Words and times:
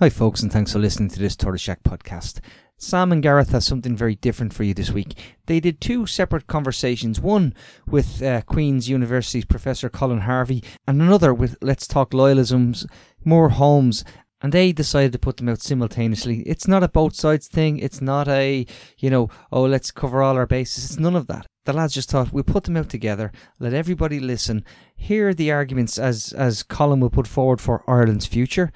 Hi, 0.00 0.10
folks, 0.10 0.42
and 0.42 0.52
thanks 0.52 0.72
for 0.72 0.78
listening 0.78 1.08
to 1.08 1.18
this 1.18 1.34
Tortoise 1.34 1.60
Shack 1.60 1.82
podcast. 1.82 2.38
Sam 2.76 3.10
and 3.10 3.20
Gareth 3.20 3.50
has 3.50 3.66
something 3.66 3.96
very 3.96 4.14
different 4.14 4.54
for 4.54 4.62
you 4.62 4.72
this 4.72 4.92
week. 4.92 5.18
They 5.46 5.58
did 5.58 5.80
two 5.80 6.06
separate 6.06 6.46
conversations, 6.46 7.20
one 7.20 7.52
with 7.84 8.22
uh, 8.22 8.42
Queen's 8.42 8.88
University's 8.88 9.44
Professor 9.44 9.88
Colin 9.88 10.20
Harvey, 10.20 10.62
and 10.86 11.02
another 11.02 11.34
with 11.34 11.56
Let's 11.60 11.88
Talk 11.88 12.12
Loyalism's 12.12 12.86
Moore 13.24 13.48
Holmes. 13.48 14.04
And 14.40 14.52
they 14.52 14.70
decided 14.70 15.10
to 15.14 15.18
put 15.18 15.38
them 15.38 15.48
out 15.48 15.60
simultaneously. 15.60 16.42
It's 16.42 16.68
not 16.68 16.84
a 16.84 16.88
both 16.88 17.16
sides 17.16 17.48
thing. 17.48 17.80
It's 17.80 18.00
not 18.00 18.28
a, 18.28 18.66
you 18.98 19.10
know, 19.10 19.30
oh, 19.50 19.64
let's 19.64 19.90
cover 19.90 20.22
all 20.22 20.36
our 20.36 20.46
bases. 20.46 20.84
It's 20.84 21.00
none 21.00 21.16
of 21.16 21.26
that. 21.26 21.44
The 21.64 21.74
lads 21.74 21.92
just 21.92 22.10
thought 22.10 22.32
we'll 22.32 22.44
put 22.44 22.64
them 22.64 22.78
out 22.78 22.88
together, 22.88 23.30
let 23.58 23.74
everybody 23.74 24.20
listen, 24.20 24.64
hear 24.96 25.34
the 25.34 25.52
arguments 25.52 25.98
as 25.98 26.32
as 26.32 26.62
Colin 26.62 26.98
will 26.98 27.10
put 27.10 27.26
forward 27.26 27.60
for 27.60 27.84
Ireland's 27.86 28.24
future, 28.24 28.72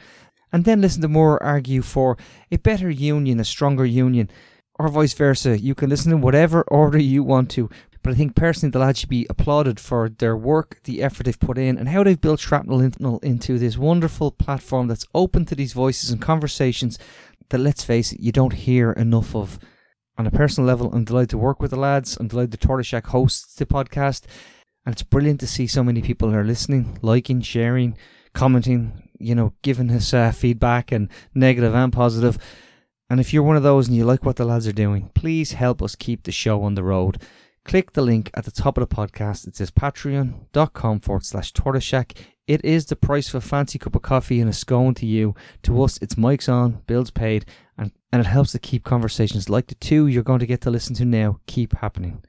and 0.52 0.64
then 0.64 0.80
listen 0.80 1.02
to 1.02 1.08
Moore 1.08 1.42
argue 1.42 1.82
for 1.82 2.16
a 2.50 2.58
better 2.58 2.90
union, 2.90 3.40
a 3.40 3.44
stronger 3.44 3.86
union, 3.86 4.30
or 4.78 4.88
vice 4.88 5.14
versa. 5.14 5.58
You 5.58 5.74
can 5.74 5.90
listen 5.90 6.12
in 6.12 6.20
whatever 6.20 6.62
order 6.62 6.98
you 6.98 7.22
want 7.22 7.50
to. 7.52 7.70
But 8.02 8.14
I 8.14 8.16
think 8.16 8.34
personally, 8.34 8.72
the 8.72 8.80
lads 8.80 8.98
should 8.98 9.08
be 9.08 9.26
applauded 9.30 9.78
for 9.78 10.08
their 10.08 10.36
work, 10.36 10.80
the 10.84 11.02
effort 11.02 11.24
they've 11.24 11.38
put 11.38 11.56
in, 11.56 11.78
and 11.78 11.88
how 11.88 12.02
they've 12.02 12.20
built 12.20 12.40
Shrapnel 12.40 12.80
into 13.20 13.58
this 13.58 13.78
wonderful 13.78 14.32
platform 14.32 14.88
that's 14.88 15.06
open 15.14 15.44
to 15.46 15.54
these 15.54 15.72
voices 15.72 16.10
and 16.10 16.20
conversations 16.20 16.98
that, 17.50 17.58
let's 17.58 17.84
face 17.84 18.12
it, 18.12 18.20
you 18.20 18.32
don't 18.32 18.54
hear 18.54 18.90
enough 18.92 19.36
of. 19.36 19.60
On 20.18 20.26
a 20.26 20.32
personal 20.32 20.66
level, 20.66 20.92
I'm 20.92 21.04
delighted 21.04 21.30
to 21.30 21.38
work 21.38 21.60
with 21.60 21.70
the 21.70 21.78
lads. 21.78 22.16
I'm 22.16 22.26
delighted 22.26 22.50
the 22.50 22.56
Tortoise 22.56 22.88
Shack 22.88 23.06
hosts 23.06 23.54
the 23.54 23.66
podcast. 23.66 24.24
And 24.84 24.92
it's 24.92 25.04
brilliant 25.04 25.38
to 25.40 25.46
see 25.46 25.68
so 25.68 25.84
many 25.84 26.02
people 26.02 26.34
are 26.34 26.44
listening, 26.44 26.98
liking, 27.02 27.40
sharing, 27.40 27.96
commenting, 28.34 29.10
you 29.22 29.34
know, 29.34 29.52
giving 29.62 29.90
us 29.90 30.12
uh, 30.12 30.32
feedback 30.32 30.92
and 30.92 31.08
negative 31.34 31.74
and 31.74 31.92
positive. 31.92 32.38
And 33.08 33.20
if 33.20 33.32
you're 33.32 33.42
one 33.42 33.56
of 33.56 33.62
those 33.62 33.88
and 33.88 33.96
you 33.96 34.04
like 34.04 34.24
what 34.24 34.36
the 34.36 34.44
lads 34.44 34.66
are 34.66 34.72
doing, 34.72 35.10
please 35.14 35.52
help 35.52 35.82
us 35.82 35.94
keep 35.94 36.22
the 36.22 36.32
show 36.32 36.62
on 36.62 36.74
the 36.74 36.82
road. 36.82 37.20
Click 37.64 37.92
the 37.92 38.02
link 38.02 38.30
at 38.34 38.44
the 38.44 38.50
top 38.50 38.76
of 38.76 38.88
the 38.88 38.94
podcast. 38.94 39.46
It 39.46 39.54
says 39.54 39.70
patreon.com 39.70 41.00
forward 41.00 41.24
slash 41.24 41.52
tortoiseshack. 41.52 42.16
It 42.48 42.64
is 42.64 42.86
the 42.86 42.96
price 42.96 43.28
of 43.28 43.36
a 43.36 43.46
fancy 43.46 43.78
cup 43.78 43.94
of 43.94 44.02
coffee 44.02 44.40
and 44.40 44.50
a 44.50 44.52
scone 44.52 44.94
to 44.94 45.06
you. 45.06 45.34
To 45.62 45.82
us, 45.82 45.98
it's 46.02 46.16
mics 46.16 46.52
on, 46.52 46.82
bills 46.86 47.10
paid, 47.10 47.44
and, 47.78 47.92
and 48.12 48.20
it 48.20 48.26
helps 48.26 48.52
to 48.52 48.58
keep 48.58 48.82
conversations 48.82 49.48
like 49.48 49.68
the 49.68 49.76
two 49.76 50.08
you're 50.08 50.24
going 50.24 50.40
to 50.40 50.46
get 50.46 50.60
to 50.62 50.70
listen 50.70 50.94
to 50.96 51.04
now 51.04 51.38
keep 51.46 51.76
happening. 51.76 52.24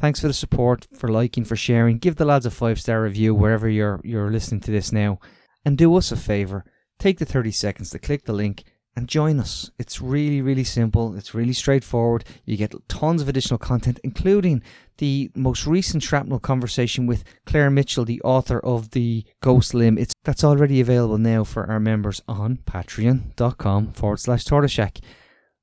Thanks 0.00 0.20
for 0.20 0.26
the 0.26 0.34
support, 0.34 0.86
for 0.92 1.08
liking, 1.08 1.44
for 1.44 1.56
sharing. 1.56 1.98
Give 1.98 2.16
the 2.16 2.24
lads 2.24 2.44
a 2.44 2.50
five 2.50 2.80
star 2.80 3.02
review 3.02 3.34
wherever 3.34 3.68
you're 3.68 4.00
you're 4.04 4.30
listening 4.30 4.60
to 4.62 4.70
this 4.70 4.92
now. 4.92 5.20
And 5.64 5.78
do 5.78 5.94
us 5.96 6.12
a 6.12 6.16
favour. 6.16 6.64
Take 6.98 7.18
the 7.18 7.24
30 7.24 7.50
seconds 7.50 7.90
to 7.90 7.98
click 7.98 8.24
the 8.24 8.32
link 8.32 8.64
and 8.96 9.08
join 9.08 9.40
us. 9.40 9.70
It's 9.78 10.00
really, 10.00 10.40
really 10.40 10.64
simple. 10.64 11.16
It's 11.16 11.34
really 11.34 11.52
straightforward. 11.52 12.24
You 12.44 12.56
get 12.56 12.74
tons 12.88 13.22
of 13.22 13.28
additional 13.28 13.58
content, 13.58 13.98
including 14.04 14.62
the 14.98 15.30
most 15.34 15.66
recent 15.66 16.02
shrapnel 16.02 16.38
conversation 16.38 17.06
with 17.06 17.24
Claire 17.46 17.70
Mitchell, 17.70 18.04
the 18.04 18.22
author 18.22 18.60
of 18.60 18.90
the 18.90 19.24
Ghost 19.40 19.74
Limb. 19.74 19.98
It's 19.98 20.14
that's 20.22 20.44
already 20.44 20.80
available 20.80 21.18
now 21.18 21.44
for 21.44 21.68
our 21.68 21.80
members 21.80 22.22
on 22.28 22.58
patreon.com 22.58 23.92
forward 23.92 24.20
slash 24.20 24.44
tortoiseshack. 24.44 25.00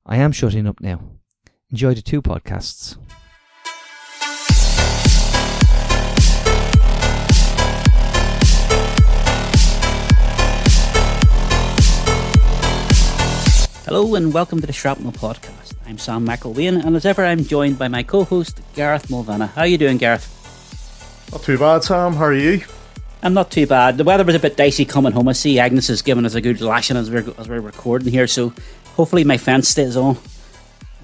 I 0.04 0.16
am 0.18 0.32
shutting 0.32 0.66
up 0.66 0.80
now. 0.80 1.00
Enjoy 1.70 1.94
the 1.94 2.02
two 2.02 2.20
podcasts. 2.20 2.96
Hello 13.84 14.14
and 14.14 14.32
welcome 14.32 14.60
to 14.60 14.66
the 14.66 14.72
Shrapnel 14.72 15.10
Podcast. 15.10 15.74
I'm 15.86 15.98
Sam 15.98 16.24
McElwain, 16.24 16.84
and 16.84 16.94
as 16.94 17.04
ever, 17.04 17.24
I'm 17.24 17.42
joined 17.42 17.80
by 17.80 17.88
my 17.88 18.04
co-host 18.04 18.60
Gareth 18.74 19.10
Mulvenna. 19.10 19.48
How 19.48 19.62
are 19.62 19.66
you 19.66 19.76
doing, 19.76 19.98
Gareth? 19.98 21.28
Not 21.32 21.42
too 21.42 21.58
bad, 21.58 21.82
Sam. 21.82 22.14
How 22.14 22.26
are 22.26 22.32
you? 22.32 22.62
I'm 23.24 23.34
not 23.34 23.50
too 23.50 23.66
bad. 23.66 23.98
The 23.98 24.04
weather 24.04 24.22
was 24.22 24.36
a 24.36 24.38
bit 24.38 24.56
dicey 24.56 24.84
coming 24.84 25.10
home. 25.10 25.26
I 25.26 25.32
see 25.32 25.58
Agnes 25.58 25.88
has 25.88 26.00
given 26.00 26.24
us 26.24 26.34
a 26.34 26.40
good 26.40 26.60
lashing 26.60 26.96
as 26.96 27.10
we're 27.10 27.28
as 27.38 27.48
we're 27.48 27.60
recording 27.60 28.12
here, 28.12 28.28
so 28.28 28.52
hopefully 28.94 29.24
my 29.24 29.36
fence 29.36 29.68
stays 29.68 29.96
on. 29.96 30.16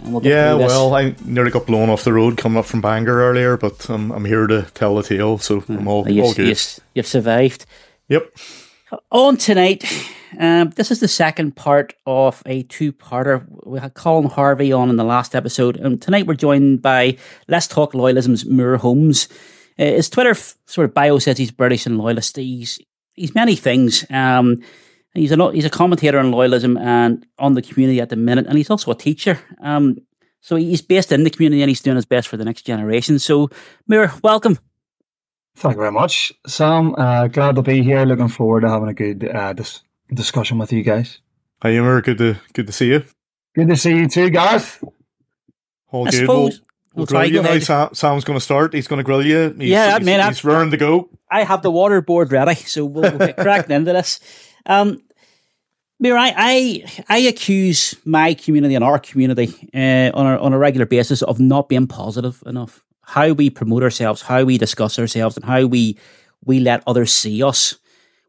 We'll 0.05 0.25
yeah, 0.25 0.55
well, 0.55 0.95
I 0.95 1.17
nearly 1.25 1.51
got 1.51 1.67
blown 1.67 1.91
off 1.91 2.05
the 2.05 2.13
road 2.13 2.37
coming 2.39 2.59
up 2.59 2.67
from 2.67 2.81
Bangor 2.81 3.21
earlier, 3.21 3.57
but 3.57 3.91
um, 3.91 4.13
I'm 4.13 4.25
here 4.25 4.47
to 4.47 4.63
tell 4.75 4.95
the 4.95 5.03
tale, 5.03 5.39
so 5.39 5.65
I'm 5.69 5.89
all, 5.89 6.09
you've, 6.09 6.25
all 6.25 6.35
good. 6.35 6.47
You've, 6.47 6.81
you've 6.95 7.07
survived. 7.09 7.67
Yep. 8.09 8.33
On 9.11 9.37
tonight, 9.37 9.85
um, 10.39 10.71
this 10.71 10.91
is 10.91 11.01
the 11.01 11.09
second 11.09 11.57
part 11.57 11.95
of 12.07 12.43
a 12.47 12.63
two-parter. 12.65 13.45
We 13.67 13.79
had 13.81 13.95
Colin 13.95 14.29
Harvey 14.29 14.73
on 14.73 14.91
in 14.91 14.97
the 14.97 15.05
last 15.05 15.35
episode, 15.35 15.77
and 15.77 16.01
tonight 16.01 16.27
we're 16.27 16.35
joined 16.35 16.83
by 16.83 17.17
Let's 17.47 17.67
Talk 17.67 17.93
Loyalism's 17.93 18.45
Moore 18.45 18.77
Holmes. 18.77 19.29
Uh, 19.79 19.85
his 19.85 20.11
Twitter 20.11 20.31
f- 20.31 20.57
sort 20.67 20.85
of 20.85 20.95
bio 20.95 21.19
says 21.19 21.39
he's 21.39 21.51
British 21.51 21.87
and 21.87 21.99
loyalist. 21.99 22.37
He's 22.37 22.79
he's 23.15 23.35
many 23.35 23.57
things. 23.57 24.05
Um, 24.11 24.63
he's 25.15 25.33
a 25.33 25.53
he's 25.53 25.65
a 25.65 25.71
commentator 25.71 26.19
on 26.19 26.33
loyalism 26.33 26.79
and 26.81 27.27
on 27.39 27.55
the 27.55 27.63
community 27.63 28.01
at 28.01 28.09
the 28.09 28.17
minute, 28.17 28.47
and 28.47 28.59
he's 28.59 28.71
also 28.71 28.91
a 28.91 28.97
teacher. 28.97 29.39
Um, 29.61 29.99
so 30.41 30.57
he's 30.57 30.83
based 30.83 31.13
in 31.13 31.25
the 31.25 31.31
community 31.31 31.63
and 31.63 31.69
he's 31.69 31.81
doing 31.81 31.97
his 31.97 32.07
best 32.07 32.29
for 32.29 32.37
the 32.37 32.45
next 32.45 32.63
generation. 32.63 33.19
So, 33.19 33.51
Moore, 33.87 34.13
welcome. 34.23 34.59
Thank 35.57 35.75
you 35.75 35.81
very 35.81 35.93
much, 35.93 36.33
Sam. 36.47 36.95
Uh, 36.97 37.27
glad 37.27 37.57
to 37.57 37.63
be 37.63 37.83
here. 37.83 38.05
Looking 38.05 38.29
forward 38.29 38.61
to 38.61 38.69
having 38.69 38.89
a 38.89 38.95
good 38.95 39.29
uh, 39.29 39.53
dis- 39.53 39.83
discussion 40.15 40.59
with 40.59 40.73
you 40.73 40.83
guys. 40.83 41.21
Hi, 41.63 41.71
Emer. 41.71 42.01
Good 42.03 42.19
to 42.19 42.37
good 42.53 42.67
to 42.67 42.73
see 42.73 42.89
you. 42.89 43.05
Good 43.55 43.69
to 43.69 43.77
see 43.77 43.97
you 43.97 44.09
too, 44.09 44.31
Gareth. 44.31 44.83
All 45.91 46.07
I 46.07 46.11
good. 46.11 46.21
Suppose, 46.21 46.61
we'll, 46.95 47.07
we'll 47.07 47.07
grill 47.07 47.25
you 47.25 47.43
now. 47.43 47.59
Sam, 47.59 47.95
Sam's 47.95 48.25
going 48.25 48.39
to 48.39 48.45
start. 48.45 48.75
He's 48.75 48.87
going 48.87 48.99
to 48.99 49.05
grill 49.05 49.25
you. 49.25 49.55
He's, 49.59 49.71
yeah, 49.71 49.99
he's, 49.99 50.07
man, 50.07 50.27
he's 50.29 50.45
raring 50.45 50.71
to 50.71 50.77
go. 50.77 51.09
I 51.31 51.45
have 51.45 51.63
the 51.63 51.71
water 51.71 52.01
board 52.01 52.31
ready, 52.31 52.55
so 52.55 52.85
we'll, 52.85 53.11
we'll 53.11 53.19
get 53.19 53.37
cracking 53.37 53.75
into 53.75 53.93
this. 53.93 54.21
Um, 54.67 55.03
I, 56.05 56.33
I, 56.37 57.03
I 57.09 57.19
accuse 57.21 57.97
my 58.05 58.35
community 58.35 58.77
and 58.77 58.85
our 58.85 58.99
community 58.99 59.69
uh, 59.75 60.17
on, 60.17 60.27
a, 60.27 60.39
on 60.39 60.53
a 60.53 60.59
regular 60.59 60.87
basis 60.87 61.23
of 61.23 61.41
not 61.41 61.69
being 61.69 61.89
positive 61.89 62.43
enough. 62.47 62.85
How 63.03 63.33
we 63.33 63.51
promote 63.51 63.83
ourselves, 63.83 64.23
how 64.23 64.45
we 64.45 64.59
discuss 64.59 64.99
ourselves, 64.99 65.37
and 65.37 65.45
how 65.45 65.65
we 65.67 65.99
we 66.45 66.61
let 66.61 66.85
others 66.87 67.11
see 67.11 67.43
us 67.43 67.79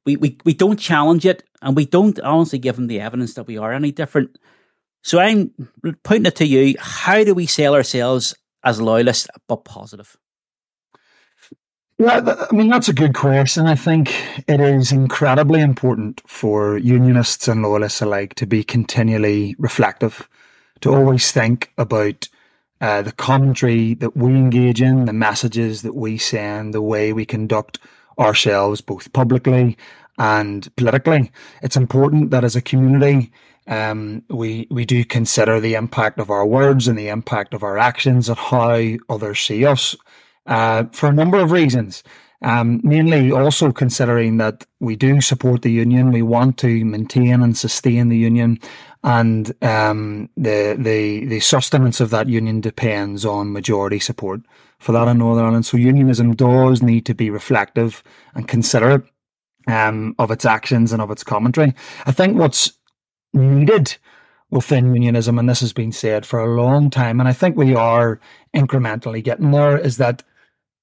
we, 0.06 0.16
we, 0.16 0.38
we 0.45 0.53
don't 0.53 0.79
challenge 0.79 1.25
it 1.25 1.44
and 1.61 1.75
we 1.75 1.85
don't 1.85 2.19
honestly 2.21 2.59
give 2.59 2.75
them 2.75 2.87
the 2.87 2.99
evidence 2.99 3.33
that 3.33 3.47
we 3.47 3.57
are 3.57 3.73
any 3.73 3.91
different. 3.91 4.37
So 5.03 5.19
I'm 5.19 5.51
pointing 6.03 6.27
it 6.27 6.35
to 6.37 6.45
you. 6.45 6.75
How 6.79 7.23
do 7.23 7.33
we 7.33 7.45
sell 7.45 7.73
ourselves 7.73 8.35
as 8.63 8.81
loyalists 8.81 9.27
but 9.47 9.63
positive? 9.65 10.17
Yeah, 11.97 12.45
I 12.49 12.55
mean, 12.55 12.69
that's 12.69 12.87
a 12.87 12.93
good 12.93 13.13
question. 13.13 13.65
I 13.65 13.75
think 13.75 14.15
it 14.47 14.61
is 14.61 14.93
incredibly 14.93 15.59
important 15.59 16.21
for 16.25 16.77
unionists 16.77 17.49
and 17.49 17.61
loyalists 17.61 18.01
alike 18.01 18.35
to 18.35 18.45
be 18.45 18.63
continually 18.63 19.53
reflective, 19.59 20.29
to 20.79 20.93
always 20.93 21.33
think 21.33 21.73
about 21.77 22.29
uh, 22.79 23.01
the 23.01 23.11
commentary 23.11 23.95
that 23.95 24.15
we 24.15 24.31
engage 24.31 24.81
in, 24.81 25.05
the 25.05 25.13
messages 25.13 25.81
that 25.81 25.95
we 25.95 26.17
send, 26.17 26.73
the 26.73 26.81
way 26.81 27.11
we 27.11 27.25
conduct 27.25 27.79
ourselves, 28.17 28.79
both 28.79 29.11
publicly 29.11 29.77
and 30.19 30.74
politically. 30.75 31.31
It's 31.63 31.78
important 31.78 32.30
that 32.31 32.44
as 32.44 32.56
a 32.56 32.62
community, 32.62 33.31
um, 33.68 34.24
we 34.30 34.68
we 34.69 34.85
do 34.85 35.03
consider 35.06 35.59
the 35.59 35.75
impact 35.75 36.19
of 36.19 36.30
our 36.30 36.46
words 36.46 36.88
and 36.88 36.97
the 36.97 37.07
impact 37.07 37.53
of 37.53 37.63
our 37.63 37.78
actions 37.78 38.30
and 38.30 38.38
how 38.38 38.81
others 39.09 39.40
see 39.40 39.66
us 39.66 39.96
uh, 40.46 40.84
for 40.91 41.07
a 41.07 41.13
number 41.13 41.40
of 41.40 41.52
reasons. 41.52 42.03
Um, 42.41 42.80
mainly 42.85 43.34
also 43.34 43.74
considering 43.74 44.38
that 44.38 44.66
we 44.80 44.96
do 44.96 45.19
support 45.19 45.62
the 45.62 45.72
union, 45.72 46.13
we 46.13 46.22
want 46.22 46.57
to 46.59 46.86
maintain 46.86 47.44
and 47.44 47.57
sustain 47.57 48.07
the 48.07 48.18
union, 48.18 48.59
and 49.03 49.54
um, 49.62 50.30
the 50.38 50.75
the 50.80 51.25
the 51.25 51.42
sustenance 51.42 52.00
of 52.00 52.12
that 52.12 52.27
union 52.27 52.62
depends 52.62 53.25
on 53.25 53.51
majority 53.51 54.00
support 54.00 54.42
for 54.80 54.94
that 54.94 55.07
in 55.10 55.18
Northern 55.18 55.45
Ireland. 55.45 55.65
So 55.65 55.77
unionism 55.77 56.36
does 56.36 56.81
need 56.81 57.06
to 57.07 57.13
be 57.13 57.30
reflective 57.30 58.01
and 58.33 58.48
considerate 58.48 59.04
um, 59.69 60.16
of 60.19 60.31
its 60.31 60.45
actions 60.45 60.92
and 60.92 61.01
of 61.01 61.12
its 61.12 61.24
commentary. 61.24 61.74
I 62.06 62.12
think 62.12 62.38
what's 62.38 62.74
needed 63.33 63.95
within 64.51 64.94
unionism, 64.94 65.38
and 65.38 65.48
this 65.48 65.60
has 65.60 65.74
been 65.74 65.92
said 65.92 66.25
for 66.25 66.39
a 66.39 66.56
long 66.62 66.89
time, 66.89 67.19
and 67.19 67.30
I 67.30 67.33
think 67.33 67.56
we 67.56 67.75
are 67.75 68.19
incrementally 68.56 69.24
getting 69.24 69.51
there, 69.51 69.77
is 69.77 69.98
that 69.98 70.24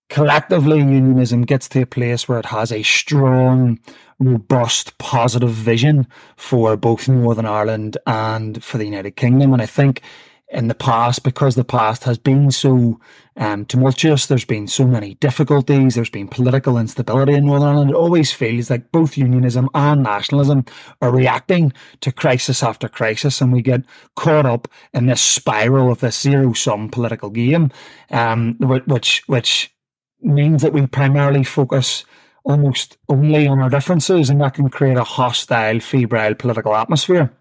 collectively 0.08 0.78
unionism 0.78 1.42
gets 1.42 1.68
to 1.70 1.82
a 1.82 1.86
place 1.86 2.28
where 2.28 2.38
it 2.38 2.46
has 2.46 2.70
a 2.70 2.84
strong, 2.84 3.80
robust, 4.20 4.96
positive 4.98 5.50
vision 5.50 6.06
for 6.36 6.76
both 6.76 7.08
Northern 7.08 7.46
Ireland 7.46 7.98
and 8.06 8.62
for 8.62 8.78
the 8.78 8.84
United 8.84 9.16
Kingdom. 9.16 9.52
And 9.52 9.60
I 9.60 9.66
think 9.66 10.02
in 10.48 10.68
the 10.68 10.74
past, 10.74 11.24
because 11.24 11.56
the 11.56 11.64
past 11.64 12.04
has 12.04 12.18
been 12.18 12.52
so 12.52 13.00
um, 13.36 13.64
tumultuous, 13.64 14.26
there's 14.26 14.44
been 14.44 14.68
so 14.68 14.86
many 14.86 15.14
difficulties, 15.14 15.94
there's 15.94 16.08
been 16.08 16.28
political 16.28 16.78
instability 16.78 17.34
in 17.34 17.46
Northern 17.46 17.68
Ireland, 17.68 17.90
it 17.90 17.96
always 17.96 18.32
feels 18.32 18.70
like 18.70 18.92
both 18.92 19.18
unionism 19.18 19.68
and 19.74 20.04
nationalism 20.04 20.64
are 21.02 21.10
reacting 21.10 21.72
to 22.00 22.12
crisis 22.12 22.62
after 22.62 22.88
crisis, 22.88 23.40
and 23.40 23.52
we 23.52 23.60
get 23.60 23.82
caught 24.14 24.46
up 24.46 24.68
in 24.94 25.06
this 25.06 25.20
spiral 25.20 25.90
of 25.90 26.00
this 26.00 26.20
zero 26.20 26.52
sum 26.52 26.90
political 26.90 27.30
game, 27.30 27.72
um, 28.10 28.56
which 28.60 29.24
which 29.26 29.74
means 30.20 30.62
that 30.62 30.72
we 30.72 30.86
primarily 30.86 31.44
focus 31.44 32.04
almost 32.44 32.96
only 33.08 33.48
on 33.48 33.58
our 33.58 33.68
differences, 33.68 34.30
and 34.30 34.40
that 34.40 34.54
can 34.54 34.70
create 34.70 34.96
a 34.96 35.04
hostile, 35.04 35.80
febrile 35.80 36.34
political 36.34 36.74
atmosphere, 36.76 37.32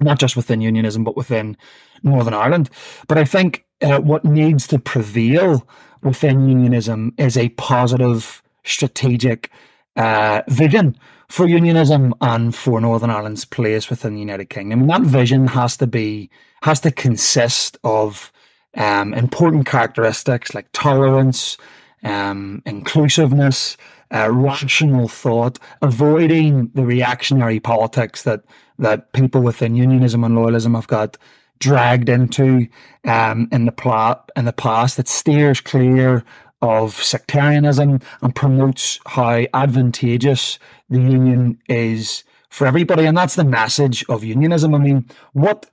not 0.00 0.18
just 0.18 0.36
within 0.36 0.60
unionism, 0.60 1.04
but 1.04 1.16
within 1.16 1.56
Northern 2.02 2.34
Ireland. 2.34 2.70
But 3.08 3.18
I 3.18 3.24
think 3.24 3.64
uh, 3.82 4.00
what 4.00 4.24
needs 4.24 4.66
to 4.68 4.78
prevail 4.78 5.66
within 6.02 6.48
unionism 6.48 7.14
is 7.18 7.36
a 7.36 7.48
positive, 7.50 8.42
strategic 8.64 9.50
uh, 9.96 10.42
vision 10.48 10.96
for 11.28 11.46
unionism 11.46 12.14
and 12.20 12.54
for 12.54 12.80
Northern 12.80 13.10
Ireland's 13.10 13.44
place 13.44 13.90
within 13.90 14.14
the 14.14 14.20
United 14.20 14.50
Kingdom. 14.50 14.82
And 14.82 14.90
that 14.90 15.02
vision 15.02 15.46
has 15.48 15.76
to 15.78 15.86
be 15.86 16.30
has 16.62 16.80
to 16.80 16.90
consist 16.90 17.76
of 17.84 18.32
um, 18.76 19.12
important 19.14 19.66
characteristics 19.66 20.54
like 20.54 20.66
tolerance, 20.72 21.58
um, 22.02 22.62
inclusiveness, 22.64 23.76
uh, 24.14 24.30
rational 24.30 25.08
thought, 25.08 25.58
avoiding 25.82 26.70
the 26.74 26.84
reactionary 26.84 27.60
politics 27.60 28.22
that 28.22 28.40
that 28.78 29.12
people 29.12 29.42
within 29.42 29.74
unionism 29.74 30.24
and 30.24 30.36
loyalism 30.36 30.74
have 30.74 30.86
got 30.86 31.16
dragged 31.58 32.08
into 32.08 32.66
um, 33.04 33.48
in 33.52 33.64
the 33.64 33.72
plot 33.72 34.30
in 34.36 34.44
the 34.44 34.52
past. 34.52 34.96
that 34.96 35.08
steers 35.08 35.60
clear 35.60 36.24
of 36.62 36.94
sectarianism 36.94 38.00
and 38.22 38.34
promotes 38.34 38.98
how 39.06 39.44
advantageous 39.52 40.58
the 40.88 41.00
union 41.00 41.58
is 41.68 42.24
for 42.48 42.66
everybody, 42.66 43.04
and 43.04 43.16
that's 43.16 43.34
the 43.34 43.44
message 43.44 44.04
of 44.08 44.24
unionism. 44.24 44.74
I 44.74 44.78
mean, 44.78 45.06
what 45.32 45.70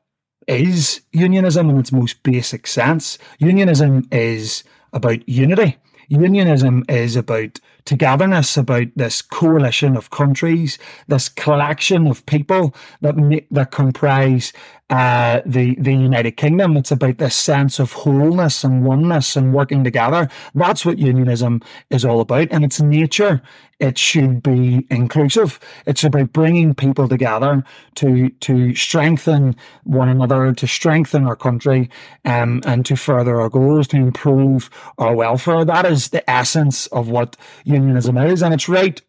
is 0.48 1.02
unionism 1.12 1.70
in 1.70 1.78
its 1.78 1.92
most 1.92 2.24
basic 2.24 2.68
sense? 2.68 3.18
Unionism 3.40 4.08
is 4.12 4.64
about 4.92 5.28
unity. 5.30 5.78
Unionism 6.12 6.84
is 6.90 7.16
about 7.16 7.58
togetherness, 7.86 8.58
about 8.58 8.88
this 8.98 9.22
coalition 9.22 9.96
of 9.96 10.10
countries, 10.10 10.78
this 11.08 11.30
collection 11.30 12.06
of 12.06 12.26
people 12.26 12.76
that 13.00 13.16
make, 13.16 13.48
that 13.50 13.72
comprise 13.72 14.52
uh, 14.90 15.40
the 15.46 15.76
the 15.80 15.94
United 15.94 16.34
Kingdom. 16.34 16.76
It's 16.76 16.92
about 16.92 17.18
this 17.18 17.34
sense 17.34 17.80
of 17.80 17.94
wholeness 17.94 18.66
and 18.66 18.84
oneness 18.84 19.38
and 19.38 19.54
working 19.54 19.86
together. 19.86 20.28
That's 20.54 20.86
what 20.86 21.00
unionism 21.00 21.62
is 21.90 22.04
all 22.04 22.20
about, 22.20 22.50
and 22.52 22.66
its 22.66 22.82
nature. 22.82 23.42
It 23.82 23.98
should 23.98 24.44
be 24.44 24.88
inclusive. 24.92 25.60
It's 25.88 26.06
about 26.06 26.34
bringing 26.34 26.76
people 26.76 27.10
together 27.10 27.66
to 27.96 28.30
to 28.30 28.76
strengthen 28.76 29.58
one 29.86 30.10
another, 30.10 30.54
to 30.54 30.68
strengthen 30.68 31.26
our 31.26 31.36
country, 31.36 31.90
um, 32.26 32.62
and 32.66 32.86
to 32.88 32.96
further 32.96 33.42
our 33.42 33.50
goals, 33.50 33.88
to 33.90 33.98
improve 33.98 34.70
our 35.00 35.16
welfare. 35.16 35.66
That 35.66 35.86
is 35.88 36.10
the 36.10 36.30
essence 36.30 36.88
of 36.88 37.10
what 37.10 37.38
unionism 37.66 38.18
is, 38.18 38.44
and 38.44 38.54
it's 38.54 38.70
right 38.70 39.02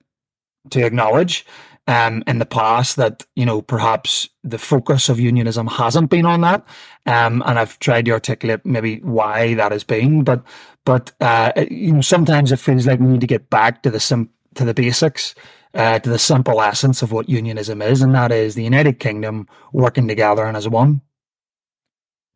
to 0.71 0.87
acknowledge 0.87 1.47
um, 1.89 2.25
in 2.27 2.41
the 2.41 2.47
past 2.47 2.97
that 2.97 3.27
you 3.37 3.47
know 3.47 3.63
perhaps 3.63 4.29
the 4.45 4.59
focus 4.59 5.11
of 5.11 5.21
unionism 5.21 5.67
hasn't 5.69 6.11
been 6.11 6.27
on 6.27 6.43
that, 6.43 6.65
um, 7.07 7.43
and 7.47 7.59
I've 7.59 7.79
tried 7.81 8.07
to 8.07 8.13
articulate 8.13 8.65
maybe 8.67 9.01
why 9.01 9.55
that 9.55 9.73
has 9.73 9.85
been, 9.85 10.25
but 10.25 10.43
but 10.87 11.13
uh, 11.21 11.53
you 11.71 11.93
know 11.93 12.01
sometimes 12.01 12.53
it 12.53 12.59
feels 12.61 12.87
like 12.87 13.01
we 13.01 13.07
need 13.07 13.23
to 13.23 13.29
get 13.29 13.51
back 13.51 13.83
to 13.83 13.91
the 13.91 14.01
sim- 14.01 14.31
to 14.55 14.65
the 14.65 14.75
basics. 14.75 15.35
Uh, 15.75 15.99
to 15.99 16.11
the 16.11 16.19
simple 16.19 16.61
essence 16.61 17.01
of 17.01 17.13
what 17.13 17.31
unionism 17.31 17.81
is, 17.81 18.03
and 18.03 18.15
that 18.15 18.31
is 18.31 18.55
the 18.55 18.63
United 18.63 18.99
Kingdom 18.99 19.49
working 19.73 20.07
together 20.07 20.45
and 20.45 20.55
as 20.55 20.69
one. 20.69 21.01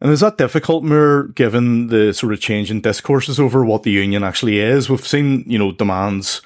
And 0.01 0.11
is 0.11 0.21
that 0.21 0.39
difficult, 0.39 0.85
Moore 0.85 1.25
given 1.35 1.89
the 1.89 2.15
sort 2.15 2.33
of 2.33 2.41
change 2.41 2.71
in 2.71 2.81
discourses 2.81 3.39
over 3.39 3.63
what 3.63 3.83
the 3.83 3.91
union 3.91 4.25
actually 4.25 4.59
is? 4.59 4.89
We've 4.89 5.07
seen, 5.07 5.45
you 5.47 5.59
know, 5.59 5.73
demands 5.73 6.41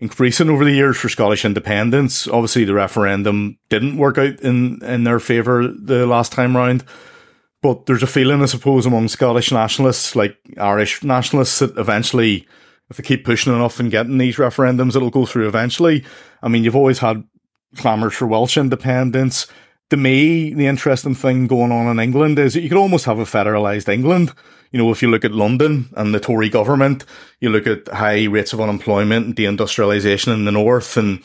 increasing 0.00 0.50
over 0.50 0.64
the 0.64 0.72
years 0.72 0.96
for 0.96 1.08
Scottish 1.08 1.44
independence. 1.44 2.28
Obviously, 2.28 2.64
the 2.64 2.74
referendum 2.74 3.58
didn't 3.68 3.96
work 3.96 4.18
out 4.18 4.40
in, 4.40 4.82
in 4.84 5.04
their 5.04 5.18
favour 5.18 5.66
the 5.68 6.06
last 6.06 6.32
time 6.32 6.56
round. 6.56 6.84
But 7.62 7.86
there's 7.86 8.02
a 8.02 8.08
feeling, 8.08 8.42
I 8.42 8.46
suppose, 8.46 8.86
among 8.86 9.08
Scottish 9.08 9.50
nationalists, 9.50 10.14
like 10.14 10.36
Irish 10.58 11.02
nationalists, 11.02 11.60
that 11.60 11.76
eventually, 11.78 12.46
if 12.90 12.96
they 12.96 13.02
keep 13.02 13.24
pushing 13.24 13.54
enough 13.54 13.80
and 13.80 13.90
getting 13.90 14.18
these 14.18 14.36
referendums, 14.36 14.96
it'll 14.96 15.10
go 15.10 15.26
through 15.26 15.48
eventually. 15.48 16.04
I 16.42 16.48
mean, 16.48 16.64
you've 16.64 16.76
always 16.76 17.00
had 17.00 17.24
clamours 17.76 18.14
for 18.14 18.26
Welsh 18.26 18.56
independence. 18.56 19.46
To 19.90 19.96
me, 19.96 20.54
the 20.54 20.66
interesting 20.66 21.14
thing 21.14 21.46
going 21.46 21.72
on 21.72 21.86
in 21.86 22.00
England 22.00 22.38
is 22.38 22.54
that 22.54 22.62
you 22.62 22.68
could 22.68 22.78
almost 22.78 23.04
have 23.04 23.18
a 23.18 23.26
federalised 23.26 23.88
England 23.88 24.32
you 24.76 24.82
know, 24.82 24.90
if 24.90 25.02
you 25.02 25.08
look 25.08 25.24
at 25.24 25.32
London 25.32 25.88
and 25.96 26.14
the 26.14 26.20
Tory 26.20 26.48
government, 26.48 27.04
you 27.40 27.50
look 27.50 27.66
at 27.66 27.88
high 27.88 28.24
rates 28.24 28.52
of 28.52 28.60
unemployment 28.60 29.26
and 29.26 29.36
deindustrialization 29.36 30.32
in 30.34 30.44
the 30.44 30.52
north 30.52 30.96
and 30.96 31.22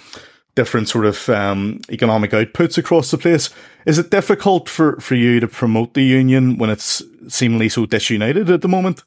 different 0.55 0.89
sort 0.89 1.05
of 1.05 1.29
um, 1.29 1.81
economic 1.89 2.31
outputs 2.31 2.77
across 2.77 3.11
the 3.11 3.17
place. 3.17 3.49
Is 3.85 3.97
it 3.97 4.11
difficult 4.11 4.69
for, 4.69 4.99
for 5.01 5.15
you 5.15 5.39
to 5.39 5.47
promote 5.47 5.93
the 5.93 6.03
union 6.03 6.57
when 6.57 6.69
it's 6.69 7.01
seemingly 7.27 7.69
so 7.69 7.85
disunited 7.85 8.49
at 8.49 8.61
the 8.61 8.67
moment? 8.67 9.03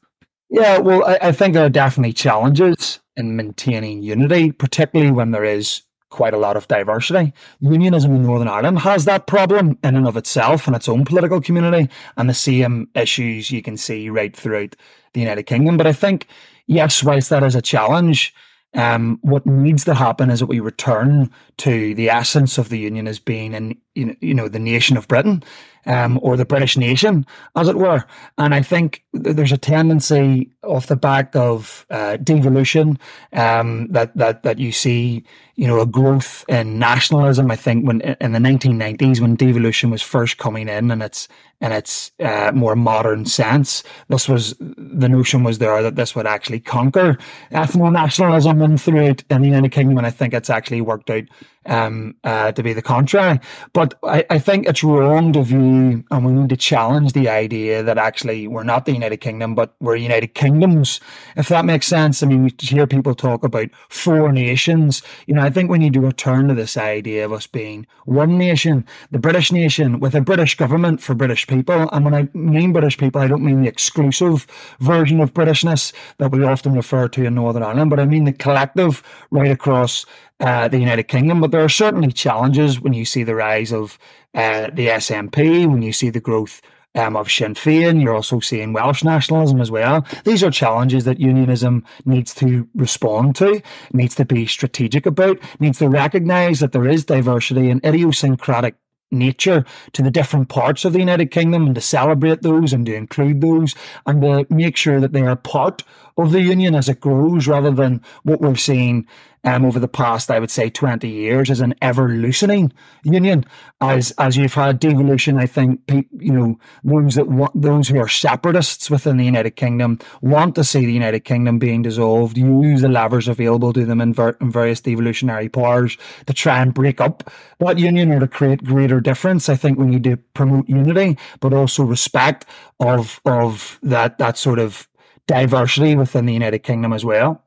Yeah, 0.49 0.77
well, 0.77 1.03
I, 1.05 1.17
I 1.21 1.31
think 1.31 1.53
there 1.53 1.65
are 1.65 1.69
definitely 1.69 2.13
challenges 2.13 2.99
in 3.15 3.35
maintaining 3.35 4.03
unity, 4.03 4.51
particularly 4.51 5.11
when 5.11 5.31
there 5.31 5.43
is 5.43 5.81
quite 6.09 6.33
a 6.33 6.37
lot 6.37 6.55
of 6.55 6.67
diversity. 6.67 7.33
Unionism 7.59 8.15
in 8.15 8.23
Northern 8.23 8.47
Ireland 8.47 8.79
has 8.79 9.05
that 9.05 9.27
problem 9.27 9.77
in 9.83 9.95
and 9.95 10.07
of 10.07 10.15
itself 10.15 10.67
in 10.67 10.75
its 10.75 10.87
own 10.87 11.03
political 11.03 11.41
community, 11.41 11.89
and 12.17 12.29
the 12.29 12.33
same 12.33 12.87
issues 12.95 13.51
you 13.51 13.61
can 13.61 13.75
see 13.75 14.09
right 14.09 14.35
throughout 14.35 14.75
the 15.13 15.19
United 15.19 15.43
Kingdom. 15.43 15.77
But 15.77 15.87
I 15.87 15.93
think, 15.93 16.27
yes, 16.67 17.03
whilst 17.03 17.29
that 17.29 17.43
is 17.43 17.55
a 17.55 17.61
challenge, 17.61 18.33
um, 18.75 19.19
what 19.21 19.45
needs 19.45 19.83
to 19.85 19.95
happen 19.95 20.29
is 20.29 20.39
that 20.39 20.45
we 20.45 20.59
return 20.59 21.31
to 21.57 21.95
the 21.95 22.09
essence 22.09 22.57
of 22.57 22.69
the 22.69 22.79
union 22.79 23.07
as 23.07 23.19
being 23.19 23.53
in 23.53 23.77
you 23.95 24.05
know 24.05 24.15
you 24.21 24.33
know 24.33 24.47
the 24.47 24.59
nation 24.59 24.97
of 24.97 25.07
Britain 25.07 25.43
um, 25.85 26.19
or 26.21 26.37
the 26.37 26.45
British 26.45 26.77
nation, 26.77 27.25
as 27.55 27.67
it 27.67 27.75
were. 27.75 28.03
And 28.37 28.53
I 28.53 28.61
think 28.61 29.03
there's 29.13 29.51
a 29.51 29.57
tendency 29.57 30.49
off 30.63 30.87
the 30.87 30.95
back 30.95 31.35
of 31.35 31.85
uh, 31.89 32.17
devolution 32.17 32.99
um, 33.33 33.87
that 33.91 34.15
that 34.17 34.43
that 34.43 34.57
you 34.59 34.71
see, 34.71 35.23
you 35.55 35.67
know, 35.67 35.79
a 35.79 35.85
growth 35.85 36.43
in 36.47 36.79
nationalism. 36.79 37.51
I 37.51 37.55
think 37.55 37.85
when 37.85 38.01
in 38.01 38.31
the 38.31 38.39
1990s, 38.39 39.19
when 39.19 39.35
devolution 39.35 39.91
was 39.91 40.01
first 40.01 40.37
coming 40.37 40.67
in, 40.67 40.91
and 40.91 41.03
its 41.03 41.27
in 41.61 41.71
its 41.71 42.11
uh, 42.19 42.51
more 42.53 42.75
modern 42.75 43.25
sense, 43.25 43.83
this 44.09 44.27
was 44.27 44.55
the 44.59 45.09
notion 45.09 45.43
was 45.43 45.59
there 45.59 45.81
that 45.83 45.95
this 45.95 46.15
would 46.15 46.27
actually 46.27 46.59
conquer 46.59 47.17
ethno 47.51 47.91
nationalism 47.91 48.61
and 48.61 48.81
throughout 48.81 49.23
in 49.29 49.41
the 49.41 49.47
United 49.47 49.71
Kingdom. 49.71 49.97
And 49.97 50.07
I 50.07 50.11
think 50.11 50.33
it's 50.33 50.49
actually 50.49 50.81
worked 50.81 51.09
out 51.09 51.23
um, 51.65 52.15
uh, 52.23 52.51
to 52.51 52.63
be 52.63 52.73
the 52.73 52.81
contrary. 52.81 53.39
But 53.73 53.93
I, 54.03 54.25
I, 54.29 54.39
think 54.39 54.67
it's 54.67 54.83
wrong 54.83 55.33
to 55.33 55.43
view, 55.43 56.03
and 56.11 56.25
we 56.25 56.31
need 56.31 56.49
to 56.49 56.57
challenge 56.57 57.13
the 57.13 57.29
idea 57.29 57.83
that 57.83 57.97
actually 57.97 58.47
we're 58.47 58.63
not 58.63 58.85
the 58.85 58.93
United 58.93 59.17
Kingdom, 59.17 59.55
but 59.55 59.75
we're 59.79 59.95
United 59.95 60.35
Kingdoms, 60.35 60.99
if 61.35 61.47
that 61.47 61.65
makes 61.65 61.87
sense. 61.87 62.21
I 62.21 62.27
mean, 62.27 62.43
we 62.43 62.53
hear 62.59 62.85
people 62.87 63.15
talk 63.15 63.43
about 63.43 63.69
four 63.89 64.31
nations. 64.31 65.01
You 65.27 65.35
know, 65.35 65.41
I 65.41 65.49
think 65.49 65.69
we 65.69 65.79
need 65.79 65.93
to 65.93 66.01
return 66.01 66.47
to 66.47 66.53
this 66.53 66.77
idea 66.77 67.25
of 67.25 67.33
us 67.33 67.47
being 67.47 67.87
one 68.05 68.37
nation, 68.37 68.85
the 69.11 69.19
British 69.19 69.51
nation, 69.51 69.99
with 69.99 70.15
a 70.15 70.21
British 70.21 70.55
government 70.55 71.01
for 71.01 71.15
British 71.15 71.47
people. 71.47 71.89
And 71.91 72.05
when 72.05 72.13
I 72.13 72.29
mean 72.33 72.73
British 72.73 72.97
people, 72.97 73.21
I 73.21 73.27
don't 73.27 73.43
mean 73.43 73.61
the 73.61 73.67
exclusive 73.67 74.47
version 74.79 75.19
of 75.19 75.33
Britishness 75.33 75.93
that 76.17 76.31
we 76.31 76.43
often 76.43 76.73
refer 76.73 77.07
to 77.09 77.25
in 77.25 77.35
Northern 77.35 77.63
Ireland, 77.63 77.89
but 77.89 77.99
I 77.99 78.05
mean 78.05 78.25
the 78.25 78.33
collective 78.33 79.01
right 79.31 79.51
across 79.51 80.05
uh, 80.39 80.67
the 80.67 80.79
United 80.79 81.03
Kingdom. 81.03 81.41
But 81.41 81.51
there 81.51 81.63
are 81.63 81.69
certainly 81.69 82.11
challenges 82.11 82.79
when 82.79 82.93
you 82.93 83.05
see 83.05 83.23
the 83.23 83.35
rise 83.35 83.71
of 83.71 83.97
uh, 84.33 84.69
the 84.73 84.87
SNP, 84.87 85.67
when 85.67 85.81
you 85.81 85.93
see 85.93 86.09
the 86.09 86.19
growth 86.19 86.61
um, 86.95 87.15
of 87.15 87.31
Sinn 87.31 87.53
Féin. 87.53 88.01
You're 88.01 88.15
also 88.15 88.39
seeing 88.39 88.73
Welsh 88.73 89.03
nationalism 89.03 89.61
as 89.61 89.69
well. 89.69 90.05
These 90.23 90.43
are 90.43 90.51
challenges 90.51 91.05
that 91.05 91.19
unionism 91.19 91.83
needs 92.05 92.33
to 92.35 92.67
respond 92.75 93.35
to, 93.37 93.61
needs 93.93 94.15
to 94.15 94.25
be 94.25 94.45
strategic 94.45 95.05
about, 95.05 95.39
needs 95.59 95.79
to 95.79 95.89
recognise 95.89 96.59
that 96.59 96.71
there 96.71 96.87
is 96.87 97.05
diversity 97.05 97.69
and 97.69 97.83
idiosyncratic 97.85 98.75
nature 99.11 99.63
to 99.93 100.01
the 100.01 100.11
different 100.11 100.49
parts 100.49 100.83
of 100.83 100.93
the 100.93 100.99
United 100.99 101.31
Kingdom 101.31 101.67
and 101.67 101.75
to 101.75 101.81
celebrate 101.81 102.41
those 102.41 102.73
and 102.73 102.85
to 102.85 102.95
include 102.95 103.39
those 103.39 103.75
and 104.05 104.21
to 104.21 104.45
make 104.49 104.75
sure 104.75 104.99
that 104.99 105.13
they 105.13 105.21
are 105.21 105.35
part 105.35 105.83
of 106.17 106.31
the 106.31 106.41
union 106.41 106.75
as 106.75 106.89
it 106.89 106.99
grows 106.99 107.47
rather 107.47 107.71
than 107.71 108.01
what 108.23 108.41
we're 108.41 108.55
seeing 108.55 109.07
um, 109.45 109.63
over 109.63 109.79
the 109.79 109.87
past, 109.87 110.31
I 110.31 110.39
would 110.39 110.49
say, 110.49 110.69
20 110.69 111.07
years 111.07 111.49
is 111.49 111.61
an 111.61 111.75
ever 111.81 112.09
loosening 112.09 112.73
union. 113.03 113.45
As 113.79 114.11
as 114.17 114.35
you've 114.35 114.53
had 114.53 114.79
devolution, 114.79 115.37
I 115.37 115.45
think, 115.45 115.81
you 115.87 116.31
know, 116.31 116.59
those 116.83 117.15
that 117.15 117.27
want, 117.27 117.59
those 117.59 117.87
who 117.87 117.99
are 117.99 118.07
separatists 118.07 118.89
within 118.89 119.17
the 119.17 119.25
United 119.25 119.51
Kingdom 119.51 119.99
want 120.21 120.55
to 120.55 120.63
see 120.63 120.85
the 120.85 120.93
United 120.93 121.21
Kingdom 121.21 121.59
being 121.59 121.83
dissolved, 121.83 122.37
use 122.37 122.81
the 122.81 122.89
levers 122.89 123.27
available 123.27 123.71
to 123.73 123.85
them 123.85 124.01
in, 124.01 124.13
ver- 124.13 124.37
in 124.41 124.51
various 124.51 124.81
devolutionary 124.81 125.49
powers 125.49 125.97
to 126.25 126.33
try 126.33 126.59
and 126.59 126.73
break 126.73 126.99
up 126.99 127.29
that 127.59 127.77
union 127.77 128.11
or 128.11 128.19
to 128.19 128.27
create 128.27 128.63
greater 128.63 128.99
difference. 128.99 129.47
I 129.47 129.55
think 129.55 129.77
we 129.77 129.85
need 129.85 130.03
to 130.05 130.17
promote 130.33 130.67
unity, 130.67 131.17
but 131.39 131.53
also 131.53 131.83
respect 131.83 132.45
of 132.79 133.21
of 133.25 133.79
that 133.83 134.17
that 134.17 134.37
sort 134.37 134.59
of 134.59 134.87
diversity 135.27 135.95
within 135.95 136.25
the 136.25 136.33
United 136.33 136.59
Kingdom 136.59 136.93
as 136.93 137.05
well. 137.05 137.43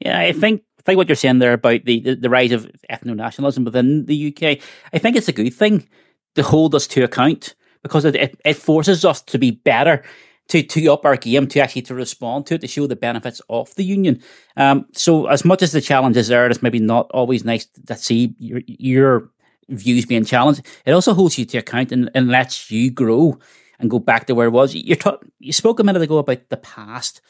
Yeah, 0.00 0.18
I 0.18 0.32
think 0.32 0.62
I 0.80 0.82
think 0.82 0.96
what 0.96 1.08
you're 1.08 1.16
saying 1.16 1.40
there 1.40 1.52
about 1.52 1.84
the, 1.84 2.00
the, 2.00 2.14
the 2.16 2.30
rise 2.30 2.52
of 2.52 2.70
ethno 2.90 3.14
nationalism 3.14 3.64
within 3.64 4.06
the 4.06 4.28
UK, 4.28 4.62
I 4.92 4.98
think 4.98 5.14
it's 5.14 5.28
a 5.28 5.32
good 5.32 5.50
thing 5.50 5.86
to 6.34 6.42
hold 6.42 6.74
us 6.74 6.86
to 6.88 7.04
account 7.04 7.54
because 7.82 8.04
it, 8.04 8.16
it, 8.16 8.40
it, 8.44 8.56
forces 8.56 9.04
us 9.04 9.20
to 9.22 9.38
be 9.38 9.50
better, 9.50 10.02
to, 10.48 10.62
to 10.62 10.88
up 10.88 11.04
our 11.04 11.16
game, 11.16 11.46
to 11.48 11.60
actually 11.60 11.82
to 11.82 11.94
respond 11.94 12.46
to 12.46 12.54
it, 12.54 12.62
to 12.62 12.66
show 12.66 12.86
the 12.86 12.96
benefits 12.96 13.42
of 13.50 13.74
the 13.74 13.84
union. 13.84 14.22
Um, 14.56 14.86
so 14.92 15.26
as 15.26 15.44
much 15.44 15.62
as 15.62 15.72
the 15.72 15.82
challenge 15.82 16.16
is 16.16 16.28
there, 16.28 16.46
it's 16.46 16.62
maybe 16.62 16.80
not 16.80 17.10
always 17.10 17.44
nice 17.44 17.66
to 17.86 17.96
see 17.96 18.34
your, 18.38 18.62
your 18.66 19.30
views 19.68 20.06
being 20.06 20.24
challenged. 20.24 20.62
It 20.86 20.92
also 20.92 21.12
holds 21.12 21.38
you 21.38 21.44
to 21.44 21.58
account 21.58 21.92
and, 21.92 22.10
and 22.14 22.28
lets 22.28 22.70
you 22.70 22.90
grow 22.90 23.38
and 23.78 23.90
go 23.90 23.98
back 23.98 24.26
to 24.26 24.34
where 24.34 24.46
it 24.46 24.52
was. 24.52 24.74
You 24.74 24.96
you 25.38 25.52
spoke 25.52 25.80
a 25.80 25.84
minute 25.84 26.02
ago 26.02 26.18
about 26.18 26.48
the 26.48 26.56
past. 26.56 27.20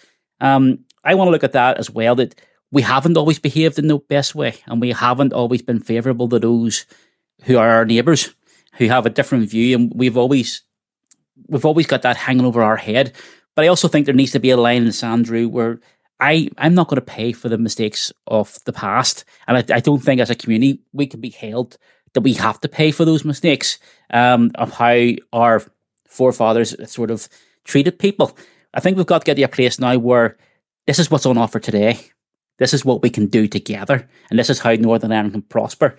Um, 0.41 0.81
I 1.05 1.15
want 1.15 1.29
to 1.29 1.33
look 1.33 1.45
at 1.45 1.53
that 1.53 1.79
as 1.79 1.91
well. 1.91 2.15
That 2.17 2.41
we 2.73 2.83
haven't 2.83 3.17
always 3.17 3.39
behaved 3.39 3.79
in 3.79 3.89
the 3.89 3.99
best 3.99 4.35
way, 4.35 4.55
and 4.67 4.81
we 4.81 4.93
haven't 4.93 5.33
always 5.33 5.63
been 5.63 5.81
favourable 5.81 6.29
to 6.29 6.39
those 6.39 6.87
who 7.43 7.59
are 7.59 7.69
our 7.69 7.85
neighbours, 7.85 8.35
who 8.75 8.87
have 8.87 9.07
a 9.07 9.11
different 9.11 9.49
view, 9.49 9.77
and 9.77 9.93
we've 9.95 10.17
always 10.17 10.63
we've 11.49 11.65
always 11.65 11.87
got 11.87 12.03
that 12.03 12.17
hanging 12.17 12.47
over 12.47 12.63
our 12.63 12.77
head. 12.77 13.13
But 13.57 13.65
I 13.65 13.69
also 13.69 13.89
think 13.89 14.07
there 14.07 14.15
needs 14.15 14.33
to 14.33 14.41
be 14.41 14.51
a 14.51 14.57
line 14.57 14.79
in 14.79 14.85
the 14.87 14.93
sand, 14.93 15.25
Drew, 15.25 15.49
where 15.49 15.81
I 16.21 16.49
I'm 16.59 16.75
not 16.75 16.89
going 16.89 16.97
to 16.97 17.03
pay 17.03 17.33
for 17.33 17.49
the 17.49 17.59
mistakes 17.59 18.13
of 18.27 18.59
the 18.65 18.73
past, 18.73 19.25
and 19.47 19.57
I, 19.57 19.77
I 19.77 19.81
don't 19.81 20.03
think 20.03 20.21
as 20.21 20.31
a 20.31 20.35
community 20.35 20.81
we 20.93 21.07
can 21.07 21.21
be 21.21 21.31
held 21.31 21.77
that 22.15 22.23
we 22.23 22.35
have 22.35 22.61
to 22.61 22.69
pay 22.69 22.91
for 22.91 23.05
those 23.05 23.25
mistakes 23.25 23.79
um, 24.13 24.51
of 24.57 24.73
how 24.73 25.07
our 25.33 25.63
forefathers 26.09 26.75
sort 26.91 27.11
of 27.11 27.29
treated 27.65 27.99
people. 27.99 28.37
I 28.75 28.81
think 28.81 28.97
we've 28.97 29.07
got 29.07 29.23
to 29.23 29.25
get 29.25 29.35
to 29.35 29.43
a 29.43 29.49
place 29.49 29.79
now 29.79 29.97
where 29.99 30.37
this 30.87 30.99
is 30.99 31.11
what's 31.11 31.27
on 31.27 31.39
offer 31.39 31.61
today. 31.61 32.01
This 32.61 32.73
is 32.73 32.85
what 32.85 33.03
we 33.03 33.11
can 33.11 33.27
do 33.27 33.49
together, 33.49 34.09
and 34.31 34.39
this 34.39 34.51
is 34.51 34.61
how 34.61 34.75
Northern 34.75 35.11
Ireland 35.11 35.33
can 35.33 35.43
prosper. 35.43 35.97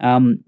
Um, 0.00 0.44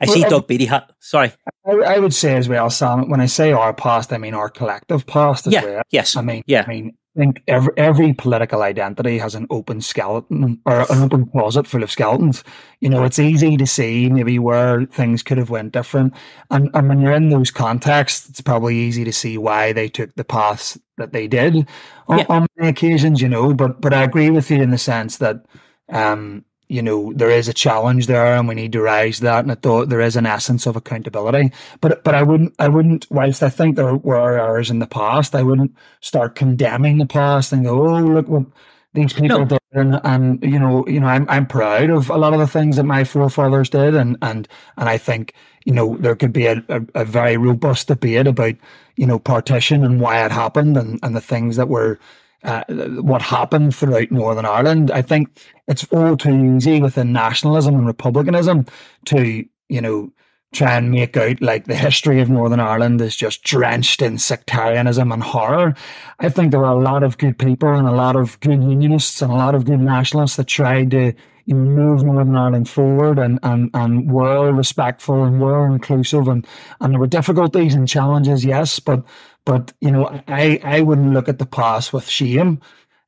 I 0.00 0.06
well, 0.06 0.14
see 0.14 0.22
Doug 0.22 0.48
Beattie 0.48 0.66
hat. 0.66 0.90
Sorry, 0.98 1.32
I, 1.64 1.70
I, 1.70 1.98
would 1.98 2.14
say 2.14 2.34
as 2.36 2.48
well, 2.48 2.68
Sam. 2.70 3.08
When 3.08 3.20
I 3.20 3.26
say 3.26 3.52
our 3.52 3.72
past, 3.72 4.12
I 4.12 4.18
mean 4.18 4.34
our 4.34 4.48
collective 4.48 5.06
past 5.06 5.46
as 5.46 5.52
yeah, 5.52 5.64
well. 5.64 5.82
Yes, 5.90 6.16
I 6.16 6.22
mean, 6.22 6.42
yeah. 6.46 6.64
I 6.66 6.68
mean, 6.68 6.96
think 7.16 7.42
every 7.48 7.72
every 7.76 8.12
political 8.12 8.62
identity 8.62 9.18
has 9.18 9.34
an 9.34 9.46
open 9.50 9.80
skeleton 9.80 10.60
or 10.64 10.80
an 10.90 11.02
open 11.02 11.26
closet 11.26 11.66
full 11.66 11.82
of 11.82 11.90
skeletons. 11.90 12.44
You 12.80 12.88
know, 12.88 13.04
it's 13.04 13.18
easy 13.18 13.56
to 13.56 13.66
see 13.66 14.08
maybe 14.08 14.38
where 14.38 14.86
things 14.86 15.22
could 15.22 15.38
have 15.38 15.50
went 15.50 15.72
different, 15.72 16.14
and 16.50 16.70
and 16.74 16.88
when 16.88 17.00
you're 17.00 17.12
in 17.12 17.30
those 17.30 17.50
contexts, 17.50 18.28
it's 18.28 18.40
probably 18.40 18.76
easy 18.76 19.04
to 19.04 19.12
see 19.12 19.38
why 19.38 19.72
they 19.72 19.88
took 19.88 20.14
the 20.14 20.24
paths 20.24 20.78
that 20.98 21.12
they 21.12 21.26
did 21.26 21.68
on, 22.08 22.18
yeah. 22.18 22.26
on 22.28 22.46
many 22.56 22.70
occasions. 22.70 23.20
You 23.20 23.28
know, 23.28 23.52
but 23.52 23.80
but 23.80 23.92
I 23.92 24.02
agree 24.02 24.30
with 24.30 24.50
you 24.50 24.62
in 24.62 24.70
the 24.70 24.78
sense 24.78 25.18
that. 25.18 25.44
Um, 25.88 26.45
you 26.68 26.82
know 26.82 27.12
there 27.14 27.30
is 27.30 27.48
a 27.48 27.54
challenge 27.54 28.06
there 28.06 28.34
and 28.34 28.48
we 28.48 28.54
need 28.54 28.72
to 28.72 28.80
rise 28.80 29.20
that. 29.20 29.40
And 29.40 29.52
i 29.52 29.54
thought 29.54 29.88
there 29.88 30.00
is 30.00 30.16
an 30.16 30.26
essence 30.26 30.66
of 30.66 30.76
accountability. 30.76 31.52
But 31.80 32.02
but 32.04 32.14
i 32.14 32.22
wouldn't 32.22 32.54
i 32.58 32.68
wouldn't 32.68 33.06
whilst 33.10 33.42
i 33.42 33.50
think 33.50 33.76
there 33.76 33.94
were 33.94 34.38
errors 34.38 34.70
in 34.70 34.78
the 34.78 34.86
past 34.86 35.34
i 35.34 35.42
wouldn't 35.42 35.74
start 36.00 36.34
condemning 36.34 36.98
the 36.98 37.06
past 37.06 37.52
and 37.52 37.64
go 37.64 37.86
oh 37.86 38.00
look 38.00 38.28
what 38.28 38.46
these 38.94 39.12
people 39.12 39.40
no. 39.40 39.44
did 39.44 39.58
and, 39.72 40.00
and 40.04 40.42
you 40.42 40.58
know 40.58 40.86
you 40.88 40.98
know 40.98 41.06
I'm, 41.06 41.28
I'm 41.28 41.46
proud 41.46 41.90
of 41.90 42.10
a 42.10 42.16
lot 42.16 42.32
of 42.32 42.40
the 42.40 42.46
things 42.46 42.76
that 42.76 42.84
my 42.84 43.04
forefathers 43.04 43.70
did. 43.70 43.94
And 43.94 44.16
and 44.22 44.48
and 44.76 44.88
i 44.88 44.98
think 44.98 45.34
you 45.64 45.72
know 45.72 45.96
there 45.98 46.16
could 46.16 46.32
be 46.32 46.46
a, 46.46 46.62
a, 46.68 46.82
a 46.94 47.04
very 47.04 47.36
robust 47.36 47.88
debate 47.88 48.26
about 48.26 48.54
you 48.96 49.06
know 49.06 49.18
partition 49.18 49.84
and 49.84 50.00
why 50.00 50.24
it 50.24 50.32
happened 50.32 50.76
and 50.76 50.98
and 51.02 51.14
the 51.14 51.20
things 51.20 51.56
that 51.56 51.68
were 51.68 51.98
uh, 52.46 52.64
what 53.02 53.20
happened 53.20 53.74
throughout 53.74 54.10
Northern 54.10 54.46
Ireland. 54.46 54.90
I 54.90 55.02
think 55.02 55.38
it's 55.66 55.84
all 55.90 56.16
too 56.16 56.56
easy 56.56 56.80
within 56.80 57.12
nationalism 57.12 57.74
and 57.74 57.86
republicanism 57.86 58.66
to, 59.06 59.44
you 59.68 59.80
know, 59.80 60.12
try 60.52 60.76
and 60.76 60.90
make 60.90 61.16
out 61.16 61.42
like 61.42 61.64
the 61.64 61.74
history 61.74 62.20
of 62.20 62.30
Northern 62.30 62.60
Ireland 62.60 63.00
is 63.00 63.16
just 63.16 63.42
drenched 63.42 64.00
in 64.00 64.16
sectarianism 64.16 65.10
and 65.10 65.22
horror. 65.22 65.74
I 66.20 66.28
think 66.28 66.50
there 66.50 66.60
were 66.60 66.66
a 66.66 66.78
lot 66.78 67.02
of 67.02 67.18
good 67.18 67.36
people 67.36 67.68
and 67.68 67.86
a 67.86 67.92
lot 67.92 68.14
of 68.14 68.38
good 68.40 68.62
unionists 68.62 69.20
and 69.20 69.32
a 69.32 69.36
lot 69.36 69.54
of 69.56 69.64
good 69.64 69.80
nationalists 69.80 70.36
that 70.36 70.46
tried 70.46 70.92
to 70.92 71.12
you 71.46 71.54
know, 71.54 71.60
move 71.60 72.04
Northern 72.04 72.36
Ireland 72.36 72.68
forward 72.68 73.18
and, 73.18 73.40
and, 73.42 73.70
and 73.74 74.10
were 74.10 74.52
respectful 74.52 75.24
and 75.24 75.40
were 75.40 75.66
inclusive 75.66 76.28
and, 76.28 76.46
and 76.80 76.92
there 76.92 77.00
were 77.00 77.06
difficulties 77.06 77.74
and 77.74 77.88
challenges, 77.88 78.44
yes, 78.44 78.78
but 78.78 79.04
but 79.46 79.72
you 79.80 79.90
know, 79.90 80.20
I 80.28 80.60
I 80.62 80.82
wouldn't 80.82 81.14
look 81.14 81.28
at 81.28 81.38
the 81.38 81.46
past 81.46 81.94
with 81.94 82.06
shame, 82.06 82.60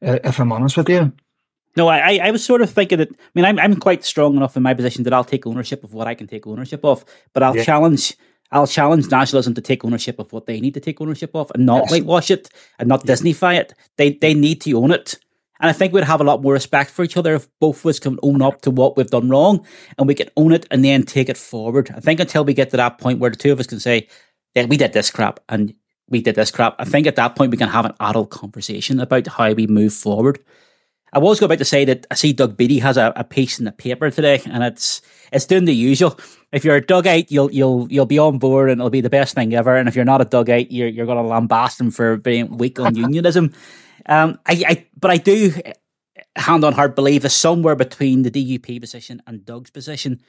uh, 0.02 0.21
if 0.25 0.40
I'm 0.40 0.52
honest 0.52 0.78
with 0.78 0.88
you. 0.88 1.12
No, 1.76 1.88
I 1.88 2.18
I 2.23 2.30
was 2.30 2.42
sort 2.42 2.62
of 2.62 2.71
thinking 2.71 2.99
that. 2.99 3.11
I 3.11 3.30
mean, 3.35 3.45
I'm 3.45 3.59
I'm 3.59 3.76
quite 3.76 4.04
strong 4.04 4.37
enough 4.37 4.57
in 4.57 4.62
my 4.62 4.73
position 4.73 5.04
that 5.04 5.12
I'll 5.12 5.25
take 5.25 5.47
ownership 5.47 5.85
of 5.85 5.92
what 5.92 6.07
I 6.07 6.14
can 6.14 6.26
take 6.26 6.47
ownership 6.47 6.85
of, 6.85 7.04
but 7.35 7.42
I'll 7.42 7.57
yeah. 7.57 7.64
challenge. 7.64 8.16
I'll 8.50 8.66
challenge 8.66 9.11
nationalism 9.11 9.52
to 9.54 9.61
take 9.61 9.85
ownership 9.85 10.18
of 10.18 10.33
what 10.33 10.47
they 10.47 10.59
need 10.59 10.73
to 10.73 10.80
take 10.80 11.02
ownership 11.02 11.33
of, 11.35 11.52
and 11.54 11.66
not 11.66 11.83
yes. 11.83 11.90
whitewash 11.90 12.30
it 12.30 12.49
and 12.78 12.88
not 12.88 13.04
Disneyfy 13.04 13.59
it. 13.59 13.75
They 13.97 14.14
they 14.14 14.33
need 14.33 14.62
to 14.62 14.73
own 14.78 14.90
it. 14.90 15.18
And 15.61 15.68
I 15.68 15.73
think 15.73 15.92
we'd 15.92 16.04
have 16.04 16.21
a 16.21 16.25
lot 16.25 16.40
more 16.40 16.52
respect 16.52 16.90
for 16.90 17.02
each 17.02 17.16
other 17.16 17.35
if 17.35 17.49
both 17.59 17.80
of 17.80 17.87
us 17.87 17.99
can 17.99 18.18
own 18.23 18.42
up 18.42 18.62
to 18.62 18.71
what 18.71 18.97
we've 18.97 19.11
done 19.11 19.28
wrong 19.28 19.66
and 19.99 20.07
we 20.07 20.14
can 20.14 20.30
own 20.37 20.52
it 20.52 20.66
and 20.71 20.85
then 20.85 21.02
take 21.02 21.28
it 21.28 21.37
forward. 21.37 21.90
I 21.97 22.00
think 22.00 22.21
until 22.21 22.45
we 22.45 22.54
get 22.54 22.71
to 22.71 22.76
that 22.76 22.99
point 22.99 23.18
where 23.18 23.30
the 23.30 23.37
two 23.37 23.50
of 23.50 23.59
us 23.59 23.66
can 23.66 23.80
say, 23.80 24.07
yeah, 24.54 24.66
we 24.66 24.76
did 24.76 24.92
this 24.92 25.11
crap 25.11 25.40
and 25.49 25.75
we 26.08 26.20
did 26.20 26.34
this 26.34 26.50
crap. 26.50 26.76
I 26.78 26.84
think 26.84 27.06
at 27.06 27.16
that 27.16 27.36
point 27.36 27.50
we 27.50 27.56
can 27.56 27.68
have 27.68 27.84
an 27.84 27.94
adult 28.00 28.30
conversation 28.30 29.00
about 29.00 29.26
how 29.26 29.52
we 29.52 29.66
move 29.66 29.92
forward. 29.92 30.38
I 31.12 31.18
was 31.18 31.40
about 31.40 31.58
to 31.58 31.64
say 31.64 31.84
that 31.86 32.06
I 32.10 32.14
see 32.14 32.32
Doug 32.32 32.56
Beattie 32.56 32.80
has 32.80 32.96
a, 32.96 33.12
a 33.16 33.24
piece 33.24 33.58
in 33.58 33.64
the 33.64 33.72
paper 33.72 34.10
today, 34.10 34.42
and 34.44 34.62
it's 34.62 35.00
it's 35.32 35.46
doing 35.46 35.64
the 35.64 35.74
usual. 35.74 36.18
If 36.52 36.64
you're 36.64 36.76
a 36.76 36.82
Dugite, 36.82 37.30
you'll 37.30 37.50
you'll 37.50 37.86
you'll 37.90 38.06
be 38.06 38.18
on 38.18 38.38
board, 38.38 38.70
and 38.70 38.80
it'll 38.80 38.90
be 38.90 39.00
the 39.00 39.10
best 39.10 39.34
thing 39.34 39.54
ever. 39.54 39.74
And 39.76 39.88
if 39.88 39.96
you're 39.96 40.04
not 40.04 40.20
a 40.20 40.26
Dugite, 40.26 40.68
you're 40.70 40.88
you're 40.88 41.06
going 41.06 41.22
to 41.22 41.30
lambast 41.30 41.80
him 41.80 41.90
for 41.90 42.16
being 42.16 42.58
weak 42.58 42.78
on 42.78 42.94
unionism. 42.96 43.54
Um, 44.06 44.38
I, 44.46 44.62
I 44.66 44.86
but 44.98 45.10
I 45.10 45.16
do 45.16 45.52
hand 46.36 46.64
on 46.64 46.72
heart 46.74 46.94
believe 46.94 47.22
that 47.22 47.30
somewhere 47.30 47.74
between 47.74 48.22
the 48.22 48.30
DUP 48.30 48.80
position 48.80 49.22
and 49.26 49.44
Doug's 49.44 49.70
position, 49.70 50.20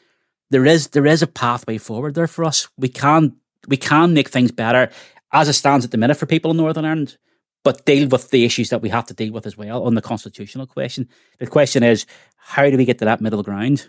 there 0.50 0.66
is 0.66 0.90
there 0.90 1.06
is 1.06 1.22
a 1.22 1.28
pathway 1.28 1.78
forward 1.78 2.16
there 2.16 2.28
for 2.28 2.46
us. 2.46 2.70
We 2.78 2.88
can 2.88 3.36
we 3.68 3.78
can 3.78 4.14
make 4.14 4.30
things 4.30 4.52
better 4.52 4.90
as 5.32 5.48
it 5.48 5.54
stands 5.54 5.86
at 5.86 5.92
the 5.92 5.98
minute 5.98 6.18
for 6.18 6.26
people 6.26 6.52
in 6.52 6.58
Northern 6.58 6.86
Ireland, 6.86 7.18
but 7.64 7.86
deal 7.86 8.08
with 8.08 8.30
the 8.30 8.46
issues 8.46 8.70
that 8.70 8.82
we 8.82 8.90
have 8.90 9.06
to 9.06 9.14
deal 9.14 9.34
with 9.34 9.46
as 9.46 9.58
well 9.58 9.84
on 9.84 9.96
the 9.96 10.02
constitutional 10.02 10.66
question. 10.66 11.08
The 11.40 11.48
question 11.48 11.84
is, 11.84 12.06
how 12.38 12.70
do 12.70 12.78
we 12.78 12.86
get 12.86 13.00
to 13.00 13.06
that 13.06 13.22
middle 13.22 13.44
ground? 13.44 13.88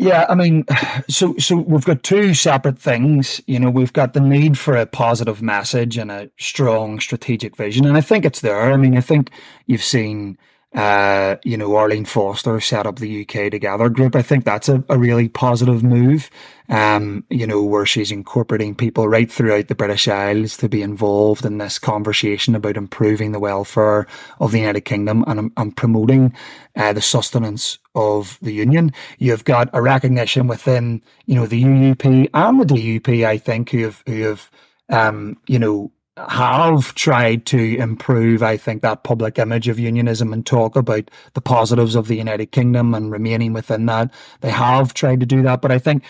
Yeah, 0.00 0.26
I 0.28 0.36
mean, 0.36 0.64
so 1.08 1.34
so 1.38 1.56
we've 1.56 1.84
got 1.84 2.04
two 2.04 2.32
separate 2.32 2.78
things. 2.78 3.40
You 3.48 3.58
know, 3.58 3.68
we've 3.68 3.92
got 3.92 4.12
the 4.12 4.20
need 4.20 4.56
for 4.56 4.76
a 4.76 4.86
positive 4.86 5.42
message 5.42 5.98
and 5.98 6.12
a 6.12 6.30
strong 6.38 7.00
strategic 7.00 7.56
vision, 7.56 7.84
and 7.84 7.96
I 7.96 8.00
think 8.00 8.24
it's 8.24 8.40
there. 8.40 8.72
I 8.72 8.76
mean, 8.76 8.96
I 8.96 9.00
think 9.00 9.32
you've 9.66 9.82
seen 9.82 10.38
uh, 10.74 11.36
you 11.44 11.56
know, 11.56 11.76
Arlene 11.76 12.04
Foster 12.04 12.60
set 12.60 12.86
up 12.86 12.98
the 12.98 13.22
UK 13.22 13.50
Together 13.50 13.88
group. 13.88 14.14
I 14.14 14.20
think 14.20 14.44
that's 14.44 14.68
a, 14.68 14.84
a 14.90 14.98
really 14.98 15.28
positive 15.28 15.82
move, 15.82 16.28
um, 16.68 17.24
you 17.30 17.46
know, 17.46 17.62
where 17.62 17.86
she's 17.86 18.12
incorporating 18.12 18.74
people 18.74 19.08
right 19.08 19.30
throughout 19.32 19.68
the 19.68 19.74
British 19.74 20.08
Isles 20.08 20.58
to 20.58 20.68
be 20.68 20.82
involved 20.82 21.46
in 21.46 21.56
this 21.56 21.78
conversation 21.78 22.54
about 22.54 22.76
improving 22.76 23.32
the 23.32 23.40
welfare 23.40 24.06
of 24.40 24.52
the 24.52 24.58
United 24.58 24.82
Kingdom 24.82 25.24
and, 25.26 25.50
and 25.56 25.76
promoting 25.76 26.34
uh, 26.76 26.92
the 26.92 27.00
sustenance 27.00 27.78
of 27.94 28.38
the 28.42 28.52
Union. 28.52 28.92
You've 29.18 29.44
got 29.44 29.70
a 29.72 29.80
recognition 29.80 30.48
within, 30.48 31.02
you 31.24 31.34
know, 31.34 31.46
the 31.46 31.64
UUP 31.64 32.28
and 32.34 32.60
the 32.60 32.66
DUP, 32.66 33.24
I 33.24 33.38
think, 33.38 33.70
who 33.70 33.84
have, 33.84 34.02
who 34.06 34.22
have, 34.24 34.50
um, 34.90 35.38
you 35.46 35.58
know, 35.58 35.90
have 36.28 36.94
tried 36.94 37.46
to 37.46 37.76
improve, 37.78 38.42
I 38.42 38.56
think, 38.56 38.82
that 38.82 39.04
public 39.04 39.38
image 39.38 39.68
of 39.68 39.78
unionism 39.78 40.32
and 40.32 40.44
talk 40.44 40.76
about 40.76 41.10
the 41.34 41.40
positives 41.40 41.94
of 41.94 42.08
the 42.08 42.16
United 42.16 42.52
Kingdom 42.52 42.94
and 42.94 43.12
remaining 43.12 43.52
within 43.52 43.86
that. 43.86 44.12
They 44.40 44.50
have 44.50 44.94
tried 44.94 45.20
to 45.20 45.26
do 45.26 45.42
that, 45.42 45.62
but 45.62 45.70
I 45.70 45.78
think 45.78 46.04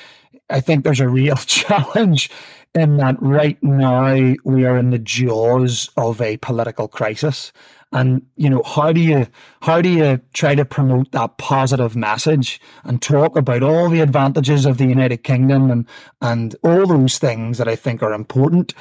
I 0.50 0.60
think 0.60 0.84
there's 0.84 1.00
a 1.00 1.08
real 1.08 1.36
challenge 1.46 2.30
in 2.74 2.96
that 2.98 3.16
right 3.20 3.62
now 3.62 4.34
we 4.44 4.64
are 4.64 4.78
in 4.78 4.90
the 4.90 4.98
jaws 4.98 5.90
of 5.96 6.20
a 6.20 6.36
political 6.38 6.88
crisis. 6.88 7.52
And, 7.90 8.26
you 8.36 8.50
know, 8.50 8.62
how 8.64 8.92
do 8.92 9.00
you, 9.00 9.26
how 9.62 9.80
do 9.80 9.88
you 9.88 10.20
try 10.34 10.54
to 10.54 10.66
promote 10.66 11.10
that 11.12 11.38
positive 11.38 11.96
message 11.96 12.60
and 12.84 13.00
talk 13.00 13.36
about 13.36 13.62
all 13.62 13.88
the 13.88 14.00
advantages 14.00 14.66
of 14.66 14.76
the 14.76 14.84
United 14.84 15.24
Kingdom 15.24 15.70
and, 15.70 15.86
and 16.20 16.54
all 16.62 16.86
those 16.86 17.18
things 17.18 17.56
that 17.56 17.68
I 17.68 17.76
think 17.76 18.02
are 18.02 18.12
important 18.12 18.74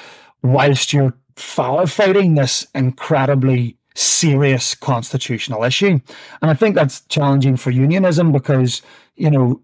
whilst 0.53 0.93
you're 0.93 1.13
firefighting 1.35 2.35
this 2.35 2.67
incredibly 2.73 3.77
serious 3.95 4.75
constitutional 4.75 5.63
issue. 5.63 5.99
And 6.41 6.51
I 6.51 6.53
think 6.53 6.75
that's 6.75 7.01
challenging 7.09 7.57
for 7.57 7.71
unionism 7.71 8.31
because 8.31 8.81
you 9.17 9.31
know, 9.31 9.59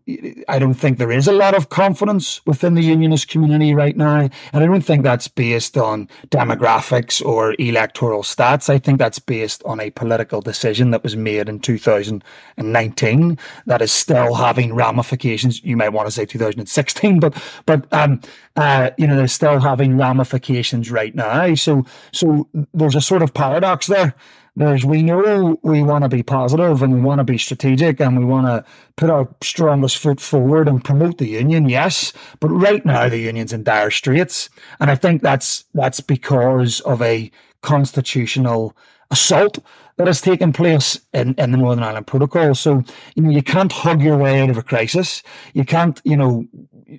I 0.49 0.57
don't 0.57 0.73
think 0.73 0.97
there 0.97 1.11
is 1.11 1.27
a 1.27 1.31
lot 1.31 1.53
of 1.53 1.69
confidence 1.69 2.43
within 2.47 2.73
the 2.73 2.81
unionist 2.81 3.27
community 3.27 3.75
right 3.75 3.95
now. 3.95 4.21
And 4.21 4.31
I 4.51 4.65
don't 4.65 4.81
think 4.81 5.03
that's 5.03 5.27
based 5.27 5.77
on 5.77 6.09
demographics 6.29 7.23
or 7.23 7.55
electoral 7.59 8.23
stats. 8.23 8.67
I 8.67 8.79
think 8.79 8.97
that's 8.97 9.19
based 9.19 9.61
on 9.63 9.79
a 9.79 9.91
political 9.91 10.41
decision 10.41 10.89
that 10.91 11.03
was 11.03 11.15
made 11.15 11.47
in 11.47 11.59
2019 11.59 13.37
that 13.67 13.81
is 13.83 13.91
still 13.91 14.33
having 14.33 14.73
ramifications. 14.73 15.63
You 15.63 15.77
might 15.77 15.89
want 15.89 16.07
to 16.07 16.11
say 16.11 16.25
2016, 16.25 17.19
but, 17.19 17.37
but, 17.67 17.85
um, 17.93 18.21
uh, 18.55 18.89
you 18.97 19.05
know, 19.05 19.15
they're 19.15 19.27
still 19.27 19.59
having 19.59 19.97
ramifications 19.97 20.89
right 20.89 21.13
now. 21.13 21.53
So, 21.53 21.85
so 22.11 22.47
there's 22.73 22.95
a 22.95 23.01
sort 23.01 23.21
of 23.21 23.33
paradox 23.35 23.85
there 23.85 24.15
there's 24.55 24.85
we 24.85 25.01
know 25.01 25.57
we 25.63 25.81
want 25.81 26.03
to 26.03 26.09
be 26.09 26.21
positive 26.21 26.81
and 26.83 26.93
we 26.93 27.01
want 27.01 27.19
to 27.19 27.23
be 27.23 27.37
strategic 27.37 27.99
and 27.99 28.17
we 28.17 28.25
want 28.25 28.45
to 28.45 28.63
put 28.97 29.09
our 29.09 29.27
strongest 29.41 29.97
foot 29.97 30.21
forward 30.21 30.67
and 30.67 30.83
promote 30.83 31.17
the 31.17 31.27
union, 31.27 31.67
yes. 31.69 32.13
But 32.39 32.49
right 32.49 32.85
now 32.85 33.09
the 33.09 33.17
union's 33.17 33.53
in 33.53 33.63
dire 33.63 33.89
straits. 33.91 34.49
And 34.79 34.91
I 34.91 34.95
think 34.95 35.21
that's 35.21 35.65
that's 35.73 36.01
because 36.01 36.81
of 36.81 37.01
a 37.01 37.31
constitutional 37.61 38.75
assault 39.09 39.59
that 39.97 40.07
has 40.07 40.21
taken 40.21 40.53
place 40.53 40.99
in, 41.13 41.35
in 41.37 41.51
the 41.51 41.57
Northern 41.57 41.83
Ireland 41.83 42.07
Protocol. 42.07 42.55
So, 42.55 42.83
you 43.15 43.23
know, 43.23 43.29
you 43.29 43.43
can't 43.43 43.71
hug 43.71 44.01
your 44.01 44.17
way 44.17 44.41
out 44.41 44.49
of 44.49 44.57
a 44.57 44.63
crisis. 44.63 45.21
You 45.53 45.65
can't, 45.65 46.01
you 46.03 46.17
know, 46.17 46.47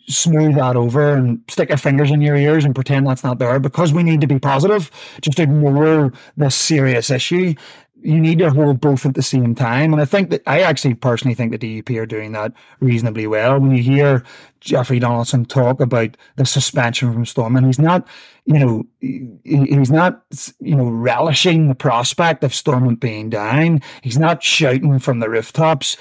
smooth 0.07 0.55
that 0.57 0.77
over 0.77 1.15
and 1.15 1.43
stick 1.49 1.69
your 1.69 1.79
fingers 1.79 2.11
in 2.11 2.21
your 2.21 2.37
ears 2.37 2.65
and 2.65 2.75
pretend 2.75 3.07
that's 3.07 3.25
not 3.25 3.39
there 3.39 3.59
because 3.59 3.93
we 3.93 4.03
need 4.03 4.21
to 4.21 4.27
be 4.27 4.39
positive. 4.39 4.91
Just 5.21 5.39
ignore 5.39 6.13
this 6.37 6.55
serious 6.55 7.11
issue. 7.11 7.55
You 8.03 8.21
need 8.21 8.39
to 8.41 8.51
hold 8.51 8.81
both 8.81 9.07
at 9.07 9.15
the 9.15 9.23
same 9.23 9.55
time. 9.55 9.93
And 9.95 10.03
I 10.03 10.05
think 10.05 10.29
that 10.29 10.43
I 10.47 10.61
actually 10.61 10.93
personally 10.93 11.35
think 11.35 11.53
the 11.53 11.59
DUP 11.83 11.99
are 11.99 12.05
doing 12.05 12.33
that 12.33 12.53
reasonably 12.81 13.27
well. 13.27 13.59
When 13.59 13.75
you 13.75 13.83
hear 13.83 14.23
Jeffrey 14.61 14.99
Donaldson 14.99 15.47
talk 15.47 15.81
about 15.81 16.17
the 16.37 16.45
suspension 16.45 17.15
from 17.15 17.25
Stormont, 17.25 17.65
he's 17.65 17.79
not, 17.79 18.07
you 18.45 18.59
know, 18.59 18.85
he's 19.01 19.91
not, 19.91 20.23
you 20.61 20.77
know, 20.77 20.89
relishing 20.89 21.69
the 21.69 21.75
prospect 21.75 22.45
of 22.45 22.55
Stormont 22.55 23.01
being 23.01 23.31
down. 23.31 23.81
He's 24.03 24.19
not 24.19 24.43
shouting 24.43 24.99
from 24.99 25.21
the 25.21 25.31
rooftops 25.31 25.97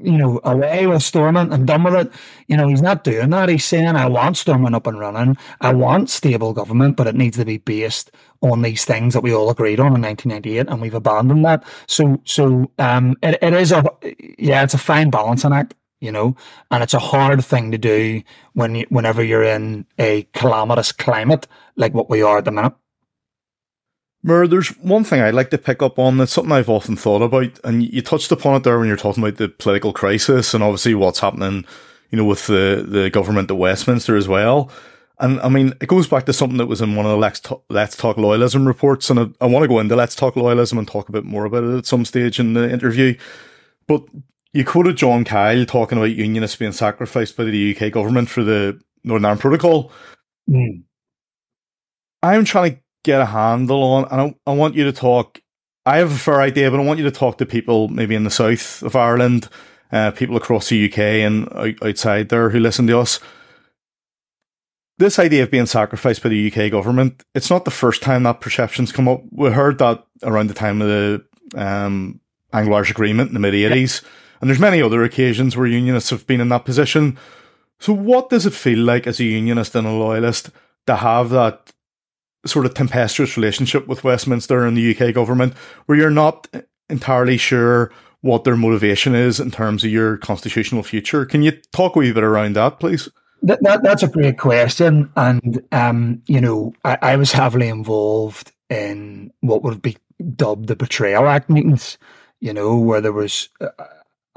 you 0.00 0.16
know, 0.16 0.40
away 0.44 0.86
with 0.86 1.02
Stormont 1.02 1.52
and 1.52 1.66
done 1.66 1.82
with 1.82 1.94
it. 1.94 2.12
You 2.46 2.56
know, 2.56 2.68
he's 2.68 2.82
not 2.82 3.04
doing 3.04 3.30
that. 3.30 3.48
He's 3.48 3.64
saying, 3.64 3.96
I 3.96 4.06
want 4.06 4.36
Stormont 4.36 4.74
up 4.74 4.86
and 4.86 4.98
running. 4.98 5.36
I 5.60 5.72
want 5.72 6.10
stable 6.10 6.52
government, 6.52 6.96
but 6.96 7.06
it 7.06 7.16
needs 7.16 7.36
to 7.38 7.44
be 7.44 7.58
based 7.58 8.10
on 8.40 8.62
these 8.62 8.84
things 8.84 9.14
that 9.14 9.22
we 9.22 9.34
all 9.34 9.50
agreed 9.50 9.80
on 9.80 9.94
in 9.96 10.02
1998, 10.02 10.68
and 10.70 10.80
we've 10.80 10.94
abandoned 10.94 11.44
that. 11.44 11.64
So, 11.86 12.20
so, 12.24 12.70
um, 12.78 13.16
it, 13.22 13.38
it 13.42 13.52
is 13.54 13.72
a, 13.72 13.84
yeah, 14.38 14.62
it's 14.62 14.74
a 14.74 14.78
fine 14.78 15.10
balancing 15.10 15.52
act, 15.52 15.74
you 16.00 16.12
know, 16.12 16.36
and 16.70 16.82
it's 16.82 16.94
a 16.94 17.00
hard 17.00 17.44
thing 17.44 17.72
to 17.72 17.78
do 17.78 18.22
when 18.52 18.76
you, 18.76 18.86
whenever 18.90 19.22
you're 19.24 19.42
in 19.42 19.84
a 19.98 20.22
calamitous 20.32 20.92
climate 20.92 21.48
like 21.76 21.94
what 21.94 22.08
we 22.08 22.22
are 22.22 22.38
at 22.38 22.44
the 22.44 22.52
minute. 22.52 22.74
Moore, 24.22 24.48
there's 24.48 24.68
one 24.78 25.04
thing 25.04 25.20
I'd 25.20 25.34
like 25.34 25.50
to 25.50 25.58
pick 25.58 25.82
up 25.82 25.98
on 25.98 26.18
that's 26.18 26.32
something 26.32 26.52
I've 26.52 26.68
often 26.68 26.96
thought 26.96 27.22
about, 27.22 27.58
and 27.62 27.82
you 27.82 28.02
touched 28.02 28.32
upon 28.32 28.56
it 28.56 28.64
there 28.64 28.78
when 28.78 28.88
you're 28.88 28.96
talking 28.96 29.22
about 29.22 29.36
the 29.36 29.48
political 29.48 29.92
crisis 29.92 30.54
and 30.54 30.64
obviously 30.64 30.94
what's 30.94 31.20
happening, 31.20 31.64
you 32.10 32.18
know, 32.18 32.24
with 32.24 32.46
the, 32.48 32.84
the 32.86 33.10
government 33.10 33.50
at 33.50 33.56
Westminster 33.56 34.16
as 34.16 34.26
well. 34.26 34.70
And 35.20 35.40
I 35.40 35.48
mean, 35.48 35.72
it 35.80 35.88
goes 35.88 36.08
back 36.08 36.26
to 36.26 36.32
something 36.32 36.58
that 36.58 36.66
was 36.66 36.80
in 36.80 36.96
one 36.96 37.06
of 37.06 37.10
the 37.10 37.16
Let's 37.16 37.40
Talk, 37.40 37.64
Let's 37.68 37.96
Talk 37.96 38.16
Loyalism 38.16 38.66
reports, 38.66 39.08
and 39.08 39.20
I, 39.20 39.26
I 39.40 39.46
want 39.46 39.62
to 39.62 39.68
go 39.68 39.78
into 39.78 39.96
Let's 39.96 40.16
Talk 40.16 40.34
Loyalism 40.34 40.78
and 40.78 40.86
talk 40.86 41.08
a 41.08 41.12
bit 41.12 41.24
more 41.24 41.44
about 41.44 41.64
it 41.64 41.76
at 41.76 41.86
some 41.86 42.04
stage 42.04 42.40
in 42.40 42.54
the 42.54 42.70
interview. 42.70 43.16
But 43.86 44.04
you 44.52 44.64
quoted 44.64 44.96
John 44.96 45.24
Kyle 45.24 45.64
talking 45.64 45.98
about 45.98 46.10
unionists 46.10 46.56
being 46.56 46.72
sacrificed 46.72 47.36
by 47.36 47.44
the 47.44 47.76
UK 47.76 47.92
government 47.92 48.28
for 48.28 48.42
the 48.42 48.80
Northern 49.04 49.24
Ireland 49.24 49.40
Protocol. 49.40 49.92
Mm. 50.50 50.82
I'm 52.22 52.44
trying 52.44 52.74
to 52.74 52.80
get 53.08 53.20
a 53.20 53.26
handle 53.26 53.82
on, 53.82 54.04
and 54.10 54.20
I, 54.20 54.50
I 54.50 54.54
want 54.54 54.74
you 54.74 54.84
to 54.84 54.92
talk. 54.92 55.40
I 55.86 55.96
have 55.96 56.12
a 56.12 56.18
fair 56.18 56.40
idea, 56.42 56.70
but 56.70 56.78
I 56.78 56.84
want 56.84 56.98
you 56.98 57.04
to 57.06 57.10
talk 57.10 57.38
to 57.38 57.46
people 57.46 57.88
maybe 57.88 58.14
in 58.14 58.24
the 58.24 58.30
south 58.30 58.82
of 58.82 58.94
Ireland, 58.94 59.48
uh, 59.90 60.10
people 60.10 60.36
across 60.36 60.68
the 60.68 60.90
UK 60.90 60.98
and 60.98 61.48
outside 61.82 62.28
there 62.28 62.50
who 62.50 62.60
listen 62.60 62.86
to 62.88 62.98
us. 62.98 63.20
This 64.98 65.18
idea 65.18 65.44
of 65.44 65.50
being 65.50 65.66
sacrificed 65.66 66.22
by 66.22 66.28
the 66.28 66.52
UK 66.52 66.70
government, 66.70 67.24
it's 67.34 67.48
not 67.48 67.64
the 67.64 67.70
first 67.70 68.02
time 68.02 68.24
that 68.24 68.40
perception's 68.40 68.92
come 68.92 69.08
up. 69.08 69.22
We 69.30 69.50
heard 69.50 69.78
that 69.78 70.04
around 70.22 70.48
the 70.48 70.54
time 70.54 70.82
of 70.82 70.88
the 70.88 71.24
um, 71.54 72.20
Anglo-Irish 72.52 72.90
Agreement 72.90 73.28
in 73.28 73.34
the 73.34 73.40
mid 73.40 73.54
80s. 73.54 74.02
And 74.40 74.50
there's 74.50 74.60
many 74.60 74.82
other 74.82 75.04
occasions 75.04 75.56
where 75.56 75.66
unionists 75.66 76.10
have 76.10 76.26
been 76.26 76.40
in 76.40 76.48
that 76.50 76.64
position. 76.64 77.16
So 77.78 77.92
what 77.92 78.28
does 78.28 78.44
it 78.44 78.52
feel 78.52 78.80
like 78.80 79.06
as 79.06 79.20
a 79.20 79.24
unionist 79.24 79.74
and 79.74 79.86
a 79.86 79.92
loyalist 79.92 80.50
to 80.86 80.96
have 80.96 81.30
that 81.30 81.72
sort 82.46 82.66
of 82.66 82.74
tempestuous 82.74 83.36
relationship 83.36 83.86
with 83.86 84.04
Westminster 84.04 84.64
and 84.64 84.76
the 84.76 84.96
UK 84.96 85.14
government, 85.14 85.54
where 85.86 85.98
you're 85.98 86.10
not 86.10 86.48
entirely 86.88 87.36
sure 87.36 87.90
what 88.20 88.44
their 88.44 88.56
motivation 88.56 89.14
is 89.14 89.38
in 89.38 89.50
terms 89.50 89.84
of 89.84 89.90
your 89.90 90.16
constitutional 90.18 90.82
future. 90.82 91.24
Can 91.24 91.42
you 91.42 91.52
talk 91.72 91.96
a 91.96 92.00
wee 92.00 92.12
bit 92.12 92.24
around 92.24 92.56
that, 92.56 92.80
please? 92.80 93.08
That, 93.42 93.62
that 93.62 93.82
that's 93.84 94.02
a 94.02 94.08
great 94.08 94.36
question, 94.36 95.12
and 95.14 95.62
um, 95.70 96.22
you 96.26 96.40
know, 96.40 96.72
I, 96.84 96.98
I 97.00 97.16
was 97.16 97.30
heavily 97.30 97.68
involved 97.68 98.50
in 98.68 99.32
what 99.40 99.62
would 99.62 99.80
be 99.80 99.96
dubbed 100.34 100.66
the 100.66 100.74
Betrayal 100.74 101.28
Act 101.28 101.48
meetings. 101.48 101.98
You 102.40 102.52
know, 102.52 102.76
where 102.76 103.00
there 103.00 103.12
was 103.12 103.48
uh, 103.60 103.68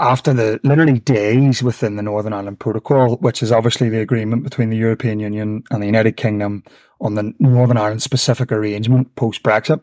after 0.01 0.33
the 0.33 0.59
literally 0.63 0.99
days 0.99 1.61
within 1.61 1.95
the 1.95 2.01
Northern 2.01 2.33
Ireland 2.33 2.59
Protocol, 2.59 3.17
which 3.17 3.43
is 3.43 3.51
obviously 3.51 3.87
the 3.87 4.01
agreement 4.01 4.43
between 4.43 4.71
the 4.71 4.77
European 4.77 5.19
Union 5.19 5.63
and 5.69 5.81
the 5.81 5.85
United 5.85 6.17
Kingdom 6.17 6.63
on 6.99 7.13
the 7.13 7.33
Northern 7.37 7.77
Ireland 7.77 8.01
specific 8.01 8.51
arrangement 8.51 9.15
post 9.15 9.43
Brexit, 9.43 9.79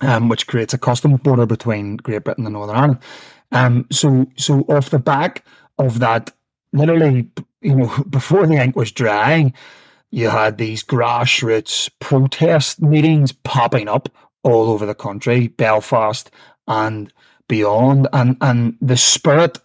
um, 0.00 0.30
which 0.30 0.46
creates 0.46 0.72
a 0.72 0.78
customs 0.78 1.20
border 1.20 1.44
between 1.44 1.98
Great 1.98 2.24
Britain 2.24 2.46
and 2.46 2.54
Northern 2.54 2.76
Ireland. 2.76 2.98
Um, 3.52 3.86
so, 3.92 4.26
so 4.36 4.60
off 4.68 4.88
the 4.88 4.98
back 4.98 5.44
of 5.78 5.98
that, 5.98 6.32
literally, 6.72 7.28
you 7.60 7.76
know, 7.76 8.04
before 8.10 8.46
the 8.46 8.56
ink 8.56 8.74
was 8.74 8.90
dry, 8.90 9.52
you 10.10 10.30
had 10.30 10.56
these 10.56 10.82
grassroots 10.82 11.90
protest 12.00 12.80
meetings 12.80 13.32
popping 13.32 13.88
up 13.88 14.08
all 14.44 14.70
over 14.70 14.86
the 14.86 14.94
country, 14.94 15.48
Belfast 15.48 16.30
and 16.66 17.12
beyond, 17.52 18.08
and 18.14 18.38
and 18.40 18.78
the 18.80 18.96
spirit 18.96 19.58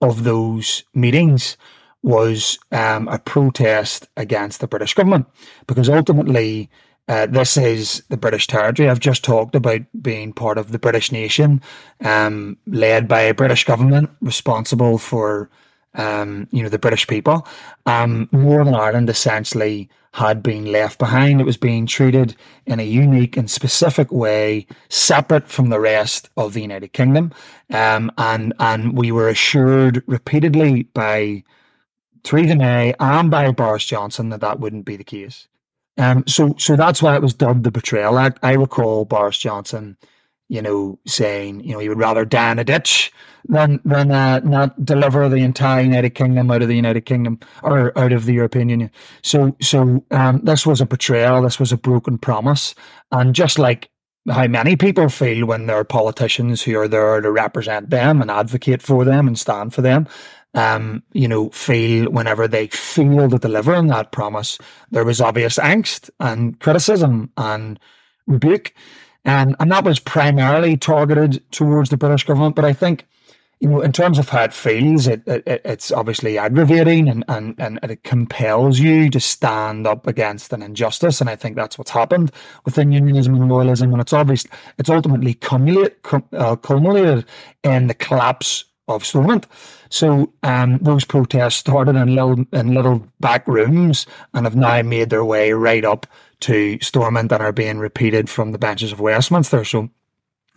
of 0.00 0.24
those 0.24 0.82
meetings 0.94 1.58
was 2.02 2.58
um, 2.72 3.06
a 3.08 3.18
protest 3.18 4.08
against 4.16 4.60
the 4.60 4.66
British 4.66 4.94
government 4.94 5.26
because 5.66 5.88
ultimately. 5.88 6.70
Uh, 7.06 7.26
this 7.26 7.58
is 7.58 8.02
the 8.08 8.16
British 8.16 8.46
territory. 8.46 8.88
I've 8.88 9.08
just 9.10 9.22
talked 9.22 9.54
about 9.54 9.82
being 10.00 10.32
part 10.32 10.56
of 10.56 10.72
the 10.72 10.78
British 10.78 11.12
nation, 11.12 11.60
um, 12.00 12.56
led 12.66 13.06
by 13.06 13.20
a 13.20 13.34
British 13.34 13.66
government 13.66 14.08
responsible 14.22 14.96
for, 14.96 15.50
um, 15.94 16.48
you 16.50 16.62
know, 16.62 16.68
the 16.68 16.78
British 16.78 17.06
people. 17.06 17.46
Um, 17.86 18.28
Northern 18.32 18.74
Ireland 18.74 19.08
essentially 19.08 19.88
had 20.12 20.42
been 20.42 20.66
left 20.66 20.98
behind. 20.98 21.40
It 21.40 21.44
was 21.44 21.56
being 21.56 21.86
treated 21.86 22.36
in 22.66 22.78
a 22.78 22.84
unique 22.84 23.36
and 23.36 23.50
specific 23.50 24.12
way, 24.12 24.66
separate 24.88 25.48
from 25.48 25.70
the 25.70 25.80
rest 25.80 26.30
of 26.36 26.54
the 26.54 26.62
United 26.62 26.92
Kingdom. 26.92 27.32
Um, 27.70 28.12
and, 28.16 28.54
and 28.60 28.96
we 28.96 29.10
were 29.10 29.28
assured 29.28 30.04
repeatedly 30.06 30.84
by 30.84 31.42
Theresa 32.22 32.54
May 32.54 32.94
and 33.00 33.30
by 33.30 33.50
Boris 33.50 33.84
Johnson 33.84 34.28
that 34.28 34.40
that 34.40 34.60
wouldn't 34.60 34.84
be 34.84 34.96
the 34.96 35.04
case. 35.04 35.48
Um, 35.98 36.24
so, 36.26 36.54
so 36.58 36.76
that's 36.76 37.02
why 37.02 37.16
it 37.16 37.22
was 37.22 37.34
dubbed 37.34 37.64
the 37.64 37.70
Betrayal 37.70 38.18
Act. 38.18 38.38
I 38.42 38.52
recall 38.52 39.04
Boris 39.04 39.38
Johnson 39.38 39.96
you 40.54 40.62
know, 40.62 40.96
saying, 41.04 41.64
you 41.64 41.72
know, 41.72 41.80
he 41.80 41.88
would 41.88 41.98
rather 41.98 42.24
die 42.24 42.52
in 42.52 42.60
a 42.60 42.64
ditch 42.64 43.12
than 43.48 43.80
than 43.84 44.12
uh, 44.12 44.38
not 44.44 44.84
deliver 44.84 45.28
the 45.28 45.38
entire 45.38 45.82
United 45.82 46.10
Kingdom 46.10 46.48
out 46.48 46.62
of 46.62 46.68
the 46.68 46.76
United 46.76 47.06
Kingdom 47.06 47.40
or 47.64 47.96
out 47.98 48.12
of 48.12 48.24
the 48.24 48.34
European 48.34 48.68
Union. 48.68 48.90
So, 49.24 49.56
so 49.60 50.04
um, 50.12 50.40
this 50.44 50.64
was 50.64 50.80
a 50.80 50.86
betrayal. 50.86 51.42
This 51.42 51.58
was 51.58 51.72
a 51.72 51.76
broken 51.76 52.18
promise, 52.18 52.72
and 53.10 53.34
just 53.34 53.58
like 53.58 53.90
how 54.30 54.46
many 54.46 54.76
people 54.76 55.08
feel 55.08 55.44
when 55.44 55.66
there 55.66 55.76
are 55.76 55.84
politicians 55.84 56.62
who 56.62 56.78
are 56.78 56.86
there 56.86 57.20
to 57.20 57.32
represent 57.32 57.90
them 57.90 58.22
and 58.22 58.30
advocate 58.30 58.80
for 58.80 59.04
them 59.04 59.26
and 59.26 59.36
stand 59.36 59.74
for 59.74 59.82
them. 59.82 60.06
Um, 60.54 61.02
you 61.12 61.26
know, 61.26 61.50
feel 61.50 62.12
whenever 62.12 62.46
they 62.46 62.68
fail 62.68 63.28
to 63.28 63.40
deliver 63.40 63.74
on 63.74 63.88
that 63.88 64.12
promise, 64.12 64.56
there 64.92 65.04
was 65.04 65.20
obvious 65.20 65.58
angst 65.58 66.10
and 66.20 66.60
criticism 66.60 67.32
and 67.36 67.80
rebuke. 68.28 68.72
Um, 69.24 69.56
and 69.58 69.70
that 69.70 69.84
was 69.84 69.98
primarily 69.98 70.76
targeted 70.76 71.42
towards 71.50 71.90
the 71.90 71.96
British 71.96 72.24
government. 72.24 72.56
But 72.56 72.64
I 72.64 72.72
think, 72.72 73.06
you 73.60 73.68
know, 73.68 73.80
in 73.80 73.92
terms 73.92 74.18
of 74.18 74.28
how 74.28 74.44
it 74.44 74.52
feels, 74.52 75.06
it, 75.06 75.22
it 75.26 75.62
it's 75.64 75.90
obviously 75.90 76.36
aggravating 76.36 77.08
and, 77.08 77.24
and, 77.28 77.54
and 77.58 77.78
it 77.82 78.02
compels 78.02 78.78
you 78.78 79.08
to 79.10 79.20
stand 79.20 79.86
up 79.86 80.06
against 80.06 80.52
an 80.52 80.62
injustice. 80.62 81.20
And 81.20 81.30
I 81.30 81.36
think 81.36 81.56
that's 81.56 81.78
what's 81.78 81.90
happened 81.90 82.32
within 82.64 82.92
unionism 82.92 83.34
and 83.34 83.50
loyalism. 83.50 83.92
And 83.92 84.00
it's 84.00 84.12
obvious, 84.12 84.46
it's 84.78 84.90
ultimately 84.90 85.34
culminated, 85.34 85.96
uh, 86.32 86.56
culminated 86.56 87.24
in 87.62 87.86
the 87.86 87.94
collapse 87.94 88.64
of 88.88 89.04
Stormont. 89.04 89.46
So 89.88 90.32
um, 90.42 90.78
those 90.78 91.04
protests 91.04 91.54
started 91.54 91.96
in 91.96 92.14
little 92.14 92.44
in 92.52 92.74
little 92.74 93.06
back 93.20 93.46
rooms 93.46 94.06
and 94.34 94.44
have 94.44 94.56
now 94.56 94.82
made 94.82 95.10
their 95.10 95.24
way 95.24 95.52
right 95.52 95.84
up 95.84 96.06
to 96.44 96.78
Stormont 96.80 97.32
and 97.32 97.42
are 97.42 97.52
being 97.52 97.78
repeated 97.78 98.28
from 98.28 98.52
the 98.52 98.58
benches 98.58 98.92
of 98.92 99.00
Westminster. 99.00 99.64
So 99.64 99.88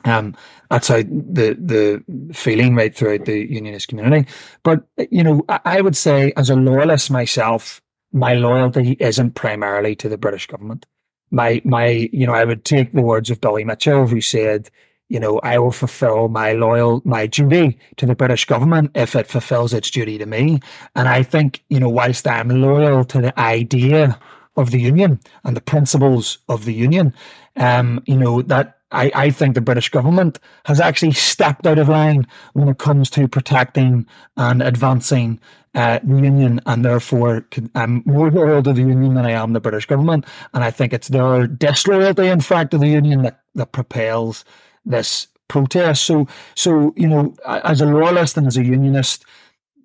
um, 0.03 0.35
that's 0.69 0.89
how 0.89 0.97
the 0.97 1.57
the 1.59 2.33
feeling 2.33 2.75
right 2.75 2.93
throughout 2.93 3.25
the 3.25 3.49
unionist 3.49 3.87
community. 3.87 4.29
But 4.63 4.83
you 5.11 5.23
know, 5.23 5.45
I, 5.47 5.59
I 5.65 5.81
would 5.81 5.95
say 5.95 6.33
as 6.35 6.49
a 6.49 6.55
loyalist 6.55 7.09
myself, 7.09 7.81
my 8.11 8.33
loyalty 8.33 8.97
isn't 8.99 9.35
primarily 9.35 9.95
to 9.95 10.09
the 10.09 10.17
British 10.17 10.47
government. 10.47 10.85
My 11.31 11.61
my 11.63 12.09
you 12.11 12.27
know, 12.27 12.33
I 12.33 12.43
would 12.43 12.65
take 12.65 12.91
the 12.91 13.01
words 13.01 13.29
of 13.29 13.39
Billy 13.39 13.63
Mitchell 13.63 14.07
who 14.07 14.19
said 14.19 14.69
you 15.09 15.21
know, 15.21 15.39
I 15.39 15.57
will 15.57 15.71
fulfill 15.71 16.27
my 16.27 16.51
loyal, 16.51 17.01
my 17.05 17.27
duty 17.27 17.79
to 17.95 18.05
the 18.05 18.13
British 18.13 18.43
government 18.43 18.91
if 18.93 19.15
it 19.15 19.27
fulfills 19.27 19.73
its 19.73 19.89
duty 19.89 20.17
to 20.17 20.25
me. 20.25 20.59
And 20.95 21.07
I 21.07 21.23
think, 21.23 21.63
you 21.69 21.79
know, 21.79 21.87
whilst 21.87 22.27
I'm 22.27 22.49
loyal 22.49 23.05
to 23.05 23.21
the 23.21 23.39
idea 23.39 24.19
of 24.57 24.71
the 24.71 24.79
union 24.79 25.19
and 25.43 25.55
the 25.55 25.61
principles 25.61 26.39
of 26.49 26.65
the 26.65 26.73
union, 26.73 27.13
um, 27.55 28.03
you 28.05 28.17
know, 28.17 28.41
that 28.41 28.77
I, 28.91 29.11
I 29.13 29.29
think 29.31 29.55
the 29.55 29.61
British 29.61 29.89
government 29.89 30.39
has 30.65 30.79
actually 30.79 31.11
stepped 31.11 31.67
out 31.67 31.77
of 31.77 31.89
line 31.89 32.27
when 32.53 32.69
it 32.69 32.77
comes 32.77 33.09
to 33.11 33.27
protecting 33.27 34.05
and 34.37 34.61
advancing 34.61 35.39
uh, 35.75 35.99
the 36.03 36.15
union, 36.15 36.59
and 36.65 36.83
therefore 36.83 37.45
I'm 37.75 38.01
more 38.05 38.31
loyal 38.31 38.63
to 38.63 38.73
the 38.73 38.81
union 38.81 39.13
than 39.13 39.25
I 39.25 39.31
am 39.31 39.53
the 39.53 39.59
British 39.59 39.85
government. 39.85 40.25
And 40.53 40.63
I 40.63 40.71
think 40.71 40.91
it's 40.91 41.09
their 41.09 41.45
disloyalty, 41.47 42.27
in 42.27 42.41
fact, 42.41 42.71
to 42.71 42.77
the 42.77 42.87
union 42.87 43.21
that, 43.23 43.41
that 43.55 43.73
propels 43.73 44.43
this 44.85 45.27
protest. 45.49 46.05
So, 46.05 46.27
so 46.55 46.93
you 46.95 47.07
know, 47.07 47.35
as 47.45 47.81
a 47.81 47.85
loyalist 47.85 48.37
and 48.37 48.47
as 48.47 48.57
a 48.57 48.63
unionist, 48.63 49.25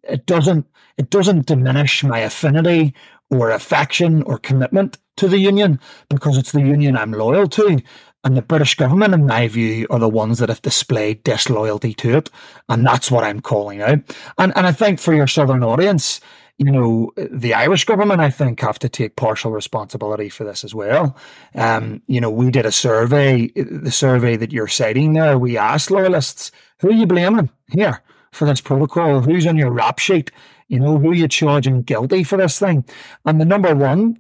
it 0.05 0.27
doesn't 0.27 0.67
it 0.99 1.11
doesn't 1.11 1.47
diminish 1.47 2.05
my 2.05 2.19
affinity 2.19 2.95
or 3.33 3.51
affection 3.51 4.23
or 4.25 4.39
commitment 4.39 4.99
to 5.17 5.27
the 5.27 5.39
union 5.39 5.81
because 6.09 6.37
it's 6.37 6.53
the 6.53 6.61
union 6.61 6.97
I'm 6.97 7.13
loyal 7.13 7.49
to. 7.49 7.81
And 8.25 8.37
the 8.37 8.43
British 8.43 8.77
government, 8.77 9.15
in 9.15 9.27
my 9.27 9.49
view, 9.49 9.87
are 9.91 9.99
the 9.99 10.09
ones 10.09 10.39
that 10.39 10.49
have 10.49 10.63
displayed 10.63 11.25
disloyalty 11.25 11.93
to 11.95 12.19
it. 12.19 12.31
And 12.69 12.87
that's 12.87 13.11
what 13.11 13.25
I'm 13.25 13.41
calling 13.41 13.83
out. 13.83 13.99
And 14.39 14.53
and 14.57 14.67
I 14.67 14.73
think 14.73 15.01
for 15.01 15.13
your 15.13 15.27
southern 15.27 15.65
audience, 15.65 16.21
you 16.59 16.71
know, 16.71 17.11
the 17.17 17.55
Irish 17.55 17.85
government, 17.85 18.21
I 18.21 18.31
think, 18.31 18.61
have 18.61 18.79
to 18.81 18.89
take 18.89 19.17
partial 19.17 19.51
responsibility 19.51 20.29
for 20.29 20.45
this 20.45 20.63
as 20.63 20.75
well. 20.75 21.17
Um, 21.57 22.03
you 22.07 22.21
know, 22.21 22.31
we 22.31 22.53
did 22.53 22.67
a 22.67 22.71
survey, 22.71 23.49
the 23.57 23.91
survey 23.91 24.37
that 24.37 24.53
you're 24.53 24.69
citing 24.69 25.15
there. 25.15 25.39
We 25.39 25.57
asked 25.57 25.91
loyalists, 25.91 26.53
who 26.79 26.91
are 26.91 26.93
you 26.93 27.07
blaming 27.07 27.51
here 27.73 28.01
for 28.31 28.45
this 28.45 28.61
protocol? 28.61 29.21
Who's 29.21 29.47
on 29.47 29.57
your 29.57 29.73
rap 29.73 29.99
sheet? 29.99 30.31
You 30.73 30.81
know, 30.81 30.97
who 30.97 31.11
are 31.11 31.15
you 31.15 31.29
charging 31.29 31.83
guilty 31.83 32.25
for 32.25 32.39
this 32.39 32.59
thing? 32.59 32.87
And 33.27 33.39
the 33.39 33.45
number 33.45 33.75
one 33.75 34.19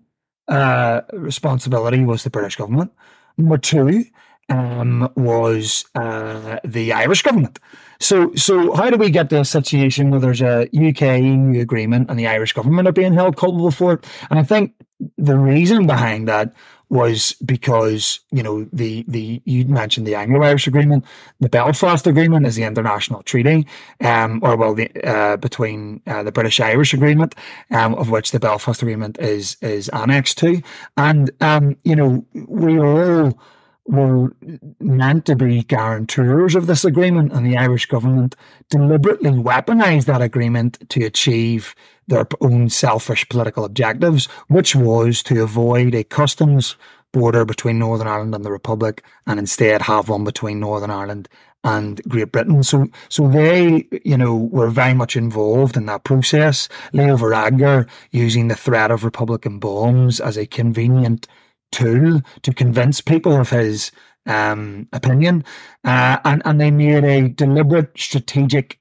uh, 0.49 1.01
responsibility 1.15 2.05
was 2.05 2.25
the 2.25 2.31
British 2.31 2.57
government. 2.57 2.93
Number 3.38 3.57
two 3.57 4.05
um, 4.51 5.11
was 5.17 5.87
uh, 5.95 6.59
the 6.62 6.93
Irish 6.93 7.23
government. 7.23 7.59
So, 8.01 8.35
so 8.35 8.75
how 8.75 8.91
do 8.91 8.99
we 8.99 9.09
get 9.09 9.31
to 9.31 9.41
a 9.41 9.47
situation 9.47 10.11
where 10.11 10.21
there's 10.21 10.43
a 10.43 10.65
UK 10.77 11.23
EU 11.23 11.59
agreement 11.59 12.11
and 12.11 12.19
the 12.19 12.27
Irish 12.27 12.53
government 12.53 12.87
are 12.87 12.93
being 12.93 13.15
held 13.15 13.38
culpable 13.38 13.71
for 13.71 13.95
it? 13.95 14.07
And 14.29 14.38
I 14.38 14.43
think 14.43 14.75
the 15.17 15.38
reason 15.38 15.87
behind 15.87 16.29
that 16.29 16.53
was 16.92 17.35
because 17.46 18.20
you 18.31 18.42
know 18.42 18.68
the 18.70 19.02
the 19.09 19.40
you 19.46 19.64
mentioned 19.64 20.07
the 20.07 20.14
Anglo-Irish 20.14 20.66
Agreement, 20.66 21.07
the 21.40 21.48
Belfast 21.48 22.07
Agreement 22.07 22.46
is 22.46 22.57
the 22.57 22.64
international 22.64 23.22
treaty, 23.22 23.66
um, 24.02 24.40
or 24.42 24.57
well, 24.57 24.74
the 24.74 24.90
uh, 25.02 25.38
between 25.38 26.02
uh, 26.07 26.22
the 26.22 26.31
British 26.31 26.61
Irish 26.61 26.92
Agreement, 26.92 27.35
um, 27.70 27.94
of 27.94 28.11
which 28.11 28.31
the 28.31 28.38
Belfast 28.38 28.83
Agreement 28.83 29.18
is 29.18 29.57
is 29.62 29.88
annexed 29.88 30.37
to, 30.38 30.61
and 30.98 31.31
um, 31.40 31.76
you 31.83 31.96
know 31.96 32.26
we 32.35 32.76
are 32.76 33.22
all 33.22 33.38
were 33.87 34.33
meant 34.81 35.27
to 35.27 35.37
be 35.37 35.64
guarantors 35.64 36.55
of 36.55 36.66
this 36.66 36.85
agreement, 36.85 37.33
and 37.33 37.45
the 37.45 37.57
Irish 37.57 37.87
government 37.87 38.37
deliberately 38.71 39.31
weaponized 39.31 40.07
that 40.07 40.23
agreement 40.23 40.79
to 40.90 41.05
achieve 41.05 41.75
their 42.07 42.27
own 42.40 42.68
selfish 42.68 43.29
political 43.29 43.64
objectives, 43.64 44.27
which 44.49 44.75
was 44.77 45.23
to 45.25 45.42
avoid 45.42 45.95
a 45.95 46.05
customs 46.05 46.77
border 47.12 47.45
between 47.45 47.79
Northern 47.79 48.07
Ireland 48.07 48.35
and 48.35 48.45
the 48.45 48.53
Republic, 48.53 49.05
and 49.27 49.38
instead 49.38 49.83
have 49.83 50.09
one 50.09 50.25
between 50.25 50.61
Northern 50.61 50.90
Ireland 50.90 51.29
and 51.64 52.03
Great 52.09 52.33
Britain. 52.33 52.62
So, 52.62 52.87
so 53.09 53.29
they, 53.29 53.87
you 54.05 54.16
know, 54.16 54.35
were 54.37 54.71
very 54.71 54.95
much 54.95 55.16
involved 55.16 55.77
in 55.77 55.87
that 55.87 56.05
process. 56.05 56.68
Leo 56.92 57.16
Varadkar 57.16 57.88
using 58.11 58.49
the 58.49 58.57
threat 58.57 58.90
of 58.90 59.05
Republican 59.05 59.59
bombs 59.59 60.21
as 60.21 60.37
a 60.37 60.47
convenient 60.47 61.29
tool 61.73 62.21
to 62.43 62.55
convince 62.55 63.01
people 63.01 63.41
of 63.41 63.51
his 63.51 63.91
um, 64.27 64.89
opinion, 64.93 65.45
uh, 65.85 66.19
and 66.25 66.43
and 66.45 66.61
they 66.61 66.71
made 66.71 67.05
a 67.05 67.29
deliberate, 67.29 67.91
strategic, 67.99 68.79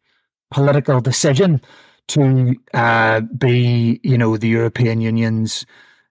political 0.52 1.02
decision 1.02 1.62
to 2.10 2.56
uh, 2.74 3.22
be, 3.22 4.00
you 4.04 4.18
know, 4.18 4.38
the 4.38 4.50
European 4.50 5.02
Union's, 5.02 5.66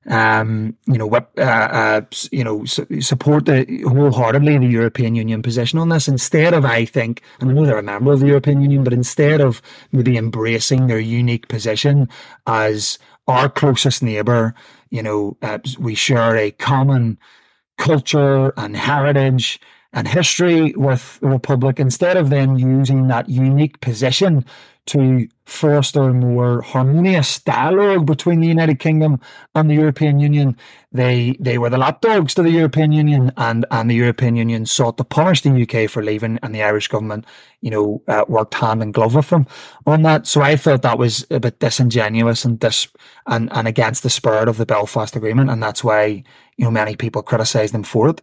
um, 0.08 0.76
you 0.86 0.96
know, 0.96 1.10
uh, 1.14 1.20
uh, 1.38 2.00
you 2.32 2.42
know, 2.42 2.64
su- 2.64 3.00
support 3.00 3.44
the 3.44 3.82
wholeheartedly 3.86 4.58
the 4.58 4.66
European 4.66 5.14
Union 5.14 5.42
position 5.42 5.78
on 5.78 5.90
this 5.90 6.08
instead 6.08 6.54
of, 6.54 6.64
I 6.64 6.86
think, 6.86 7.22
and 7.40 7.50
I 7.50 7.52
know 7.52 7.66
they're 7.66 7.78
a 7.78 7.82
member 7.82 8.12
of 8.12 8.20
the 8.20 8.28
European 8.28 8.62
Union, 8.62 8.82
but 8.82 8.94
instead 8.94 9.40
of 9.40 9.60
maybe 9.92 10.16
embracing 10.16 10.86
their 10.86 10.98
unique 10.98 11.48
position 11.48 12.08
as 12.46 12.98
our 13.28 13.48
closest 13.48 14.02
neighbour 14.02 14.54
you 14.90 15.02
know, 15.02 15.36
uh, 15.42 15.58
we 15.78 15.94
share 15.94 16.36
a 16.36 16.50
common 16.50 17.18
culture 17.78 18.52
and 18.56 18.76
heritage 18.76 19.60
and 19.92 20.06
history 20.06 20.72
with 20.76 21.18
the 21.20 21.28
Republic 21.28 21.80
instead 21.80 22.16
of 22.16 22.30
then 22.30 22.56
using 22.56 23.08
that 23.08 23.28
unique 23.28 23.80
position 23.80 24.44
to 24.86 25.28
foster 25.46 26.12
more 26.12 26.62
harmonious 26.62 27.38
dialogue 27.40 28.06
between 28.06 28.40
the 28.40 28.48
United 28.48 28.78
Kingdom 28.78 29.20
and 29.54 29.70
the 29.70 29.74
European 29.74 30.18
Union. 30.18 30.56
They 30.90 31.36
they 31.38 31.58
were 31.58 31.70
the 31.70 31.78
lapdogs 31.78 32.34
to 32.34 32.42
the 32.42 32.50
European 32.50 32.90
Union, 32.90 33.30
and 33.36 33.66
and 33.70 33.90
the 33.90 33.94
European 33.94 34.36
Union 34.36 34.66
sought 34.66 34.96
to 34.96 35.04
punish 35.04 35.42
the 35.42 35.62
UK 35.62 35.88
for 35.88 36.02
leaving, 36.02 36.38
and 36.42 36.54
the 36.54 36.62
Irish 36.62 36.88
government, 36.88 37.24
you 37.60 37.70
know, 37.70 38.02
uh, 38.08 38.24
worked 38.26 38.54
hand 38.54 38.82
in 38.82 38.90
glove 38.90 39.14
with 39.14 39.30
them 39.30 39.46
on 39.86 40.02
that. 40.02 40.26
So 40.26 40.40
I 40.40 40.56
felt 40.56 40.82
that 40.82 40.98
was 40.98 41.26
a 41.30 41.38
bit 41.38 41.60
disingenuous 41.60 42.44
and 42.44 42.58
dis 42.58 42.88
and 43.26 43.48
and 43.52 43.68
against 43.68 44.02
the 44.02 44.10
spirit 44.10 44.48
of 44.48 44.56
the 44.56 44.66
Belfast 44.66 45.14
Agreement, 45.14 45.50
and 45.50 45.62
that's 45.62 45.84
why 45.84 46.24
you 46.56 46.64
know 46.64 46.70
many 46.70 46.96
people 46.96 47.22
criticised 47.22 47.74
them 47.74 47.84
for 47.84 48.08
it. 48.08 48.22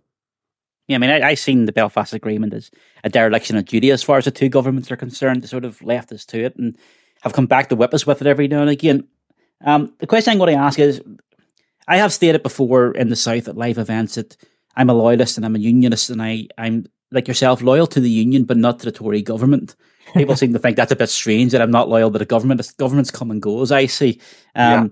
Yeah, 0.87 0.95
I 0.95 0.99
mean, 0.99 1.09
I, 1.09 1.29
I 1.29 1.33
seen 1.33 1.65
the 1.65 1.73
Belfast 1.73 2.13
Agreement 2.13 2.53
as 2.53 2.71
a 3.03 3.09
dereliction 3.09 3.57
of 3.57 3.65
duty 3.65 3.91
as 3.91 4.03
far 4.03 4.17
as 4.17 4.25
the 4.25 4.31
two 4.31 4.49
governments 4.49 4.91
are 4.91 4.97
concerned. 4.97 5.41
They 5.41 5.47
sort 5.47 5.65
of 5.65 5.81
left 5.81 6.11
us 6.11 6.25
to 6.27 6.45
it 6.45 6.55
and 6.55 6.77
have 7.21 7.33
come 7.33 7.45
back 7.45 7.69
to 7.69 7.75
whip 7.75 7.93
us 7.93 8.07
with 8.07 8.21
it 8.21 8.27
every 8.27 8.47
now 8.47 8.61
and 8.61 8.69
again. 8.69 9.07
Um, 9.65 9.93
the 9.99 10.07
question 10.07 10.31
I'm 10.31 10.37
going 10.37 10.55
to 10.55 10.61
ask 10.61 10.79
is 10.79 11.01
I 11.87 11.97
have 11.97 12.13
stated 12.13 12.43
before 12.43 12.91
in 12.91 13.09
the 13.09 13.15
South 13.15 13.47
at 13.47 13.57
live 13.57 13.77
events 13.77 14.15
that 14.15 14.37
I'm 14.75 14.89
a 14.89 14.93
loyalist 14.93 15.37
and 15.37 15.45
I'm 15.45 15.55
a 15.55 15.59
unionist 15.59 16.09
and 16.09 16.21
I, 16.21 16.47
I'm 16.57 16.85
like 17.11 17.27
yourself, 17.27 17.61
loyal 17.61 17.87
to 17.87 17.99
the 17.99 18.09
union, 18.09 18.43
but 18.43 18.57
not 18.57 18.79
to 18.79 18.85
the 18.85 18.91
Tory 18.91 19.21
government. 19.21 19.75
People 20.13 20.35
seem 20.37 20.53
to 20.53 20.59
think 20.59 20.77
that's 20.77 20.91
a 20.91 20.97
bit 20.97 21.09
strange 21.09 21.51
that 21.51 21.61
I'm 21.61 21.71
not 21.71 21.89
loyal 21.89 22.11
to 22.11 22.19
the 22.19 22.25
government. 22.25 22.61
The 22.61 22.73
government's 22.77 23.11
come 23.11 23.31
and 23.31 23.41
go, 23.41 23.61
as 23.61 23.71
I 23.71 23.87
see. 23.87 24.21
Um, 24.55 24.85
yeah. 24.85 24.87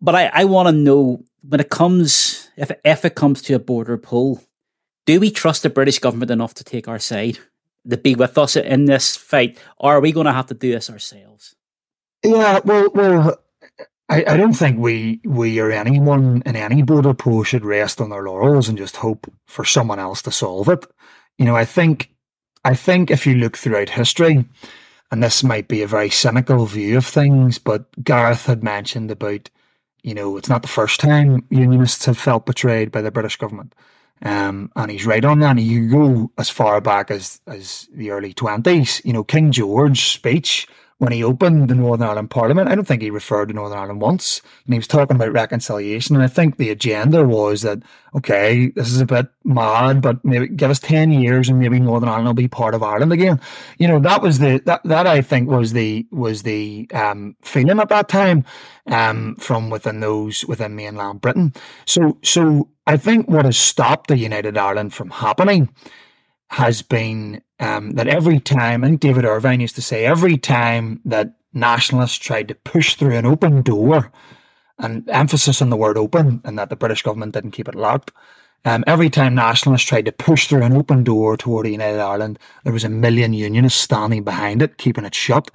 But 0.00 0.14
I, 0.14 0.30
I 0.32 0.44
want 0.44 0.68
to 0.68 0.72
know 0.72 1.24
when 1.42 1.60
it 1.60 1.70
comes, 1.70 2.50
if, 2.56 2.70
if 2.84 3.04
it 3.04 3.14
comes 3.14 3.42
to 3.42 3.54
a 3.54 3.58
border 3.58 3.96
pull, 3.96 4.42
do 5.06 5.20
we 5.20 5.30
trust 5.30 5.62
the 5.62 5.70
British 5.70 5.98
government 5.98 6.30
enough 6.30 6.54
to 6.54 6.64
take 6.64 6.88
our 6.88 6.98
side, 6.98 7.38
to 7.88 7.96
be 7.96 8.14
with 8.14 8.38
us 8.38 8.56
in 8.56 8.86
this 8.86 9.16
fight, 9.16 9.58
or 9.78 9.96
are 9.96 10.00
we 10.00 10.12
going 10.12 10.26
to 10.26 10.32
have 10.32 10.46
to 10.46 10.54
do 10.54 10.72
this 10.72 10.90
ourselves? 10.90 11.54
Yeah, 12.22 12.60
well, 12.64 12.88
well, 12.94 13.38
I, 14.08 14.24
I 14.26 14.36
don't 14.36 14.54
think 14.54 14.78
we 14.78 15.20
we 15.24 15.58
or 15.60 15.70
anyone 15.70 16.42
in 16.46 16.56
any 16.56 16.82
border 16.82 17.14
post 17.14 17.50
should 17.50 17.64
rest 17.64 18.00
on 18.00 18.10
their 18.10 18.22
laurels 18.22 18.68
and 18.68 18.78
just 18.78 18.96
hope 18.96 19.30
for 19.46 19.64
someone 19.64 19.98
else 19.98 20.22
to 20.22 20.30
solve 20.30 20.68
it. 20.68 20.86
You 21.38 21.44
know, 21.44 21.56
I 21.56 21.64
think 21.64 22.10
I 22.64 22.74
think 22.74 23.10
if 23.10 23.26
you 23.26 23.34
look 23.34 23.56
throughout 23.56 23.90
history, 23.90 24.44
and 25.10 25.22
this 25.22 25.44
might 25.44 25.68
be 25.68 25.82
a 25.82 25.86
very 25.86 26.10
cynical 26.10 26.64
view 26.66 26.96
of 26.96 27.06
things, 27.06 27.58
but 27.58 27.84
Gareth 28.02 28.46
had 28.46 28.64
mentioned 28.64 29.10
about, 29.10 29.50
you 30.02 30.14
know, 30.14 30.36
it's 30.36 30.48
not 30.48 30.62
the 30.62 30.68
first 30.68 31.00
time 31.00 31.44
unionists 31.50 32.06
have 32.06 32.18
felt 32.18 32.46
betrayed 32.46 32.90
by 32.90 33.02
the 33.02 33.10
British 33.10 33.36
government. 33.36 33.74
Um, 34.24 34.72
and 34.74 34.90
he's 34.90 35.06
right 35.06 35.24
on 35.24 35.40
that. 35.40 35.50
And 35.50 35.60
you 35.60 35.88
go 35.88 36.30
as 36.38 36.50
far 36.50 36.80
back 36.80 37.10
as, 37.10 37.40
as 37.46 37.88
the 37.92 38.10
early 38.10 38.34
20s, 38.34 39.04
you 39.04 39.12
know, 39.12 39.22
King 39.24 39.52
George's 39.52 40.02
speech 40.02 40.66
when 40.98 41.12
he 41.12 41.24
opened 41.24 41.68
the 41.68 41.74
Northern 41.74 42.08
Ireland 42.08 42.30
Parliament, 42.30 42.68
I 42.68 42.74
don't 42.74 42.86
think 42.86 43.02
he 43.02 43.10
referred 43.10 43.46
to 43.46 43.54
Northern 43.54 43.78
Ireland 43.78 44.00
once. 44.00 44.40
And 44.64 44.74
he 44.74 44.78
was 44.78 44.86
talking 44.86 45.16
about 45.16 45.32
reconciliation. 45.32 46.14
And 46.14 46.24
I 46.24 46.28
think 46.28 46.56
the 46.56 46.70
agenda 46.70 47.24
was 47.24 47.62
that, 47.62 47.82
okay, 48.14 48.70
this 48.70 48.88
is 48.88 49.00
a 49.00 49.06
bit 49.06 49.26
mad, 49.44 50.00
but 50.00 50.24
maybe 50.24 50.48
give 50.48 50.70
us 50.70 50.78
10 50.78 51.10
years 51.10 51.48
and 51.48 51.58
maybe 51.58 51.80
Northern 51.80 52.08
Ireland 52.08 52.28
will 52.28 52.34
be 52.34 52.48
part 52.48 52.74
of 52.74 52.82
Ireland 52.82 53.12
again. 53.12 53.40
You 53.78 53.88
know, 53.88 53.98
that 53.98 54.22
was 54.22 54.38
the, 54.38 54.62
that, 54.66 54.82
that 54.84 55.06
I 55.06 55.20
think 55.20 55.50
was 55.50 55.72
the, 55.72 56.06
was 56.12 56.44
the, 56.44 56.88
um, 56.94 57.36
feeling 57.42 57.80
at 57.80 57.88
that 57.88 58.08
time, 58.08 58.44
um, 58.86 59.34
from 59.36 59.70
within 59.70 59.98
those, 59.98 60.44
within 60.46 60.76
mainland 60.76 61.20
Britain. 61.20 61.52
So, 61.86 62.18
so 62.22 62.68
I 62.86 62.96
think 62.96 63.28
what 63.28 63.44
has 63.44 63.56
stopped 63.56 64.08
the 64.08 64.18
United 64.18 64.58
Ireland 64.58 64.92
from 64.92 65.10
happening 65.10 65.70
has 66.50 66.82
been 66.82 67.42
um, 67.60 67.92
that 67.92 68.08
every 68.08 68.40
time, 68.40 68.84
I 68.84 68.88
think 68.88 69.00
David 69.00 69.24
Ervine 69.24 69.60
used 69.60 69.76
to 69.76 69.82
say, 69.82 70.04
every 70.04 70.36
time 70.36 71.00
that 71.04 71.34
nationalists 71.52 72.16
tried 72.16 72.48
to 72.48 72.54
push 72.54 72.94
through 72.94 73.16
an 73.16 73.26
open 73.26 73.62
door, 73.62 74.12
and 74.78 75.08
emphasis 75.08 75.62
on 75.62 75.70
the 75.70 75.76
word 75.76 75.96
open, 75.96 76.40
and 76.44 76.58
that 76.58 76.68
the 76.68 76.76
British 76.76 77.02
government 77.02 77.32
didn't 77.32 77.52
keep 77.52 77.68
it 77.68 77.74
locked. 77.74 78.10
Um, 78.64 78.82
every 78.86 79.10
time 79.10 79.34
nationalists 79.34 79.84
tried 79.84 80.06
to 80.06 80.12
push 80.12 80.48
through 80.48 80.62
an 80.62 80.72
open 80.72 81.04
door 81.04 81.36
toward 81.36 81.66
United 81.66 82.00
Ireland, 82.00 82.38
there 82.64 82.72
was 82.72 82.84
a 82.84 82.88
million 82.88 83.32
unionists 83.32 83.80
standing 83.80 84.24
behind 84.24 84.62
it, 84.62 84.78
keeping 84.78 85.04
it 85.04 85.14
shut. 85.14 85.50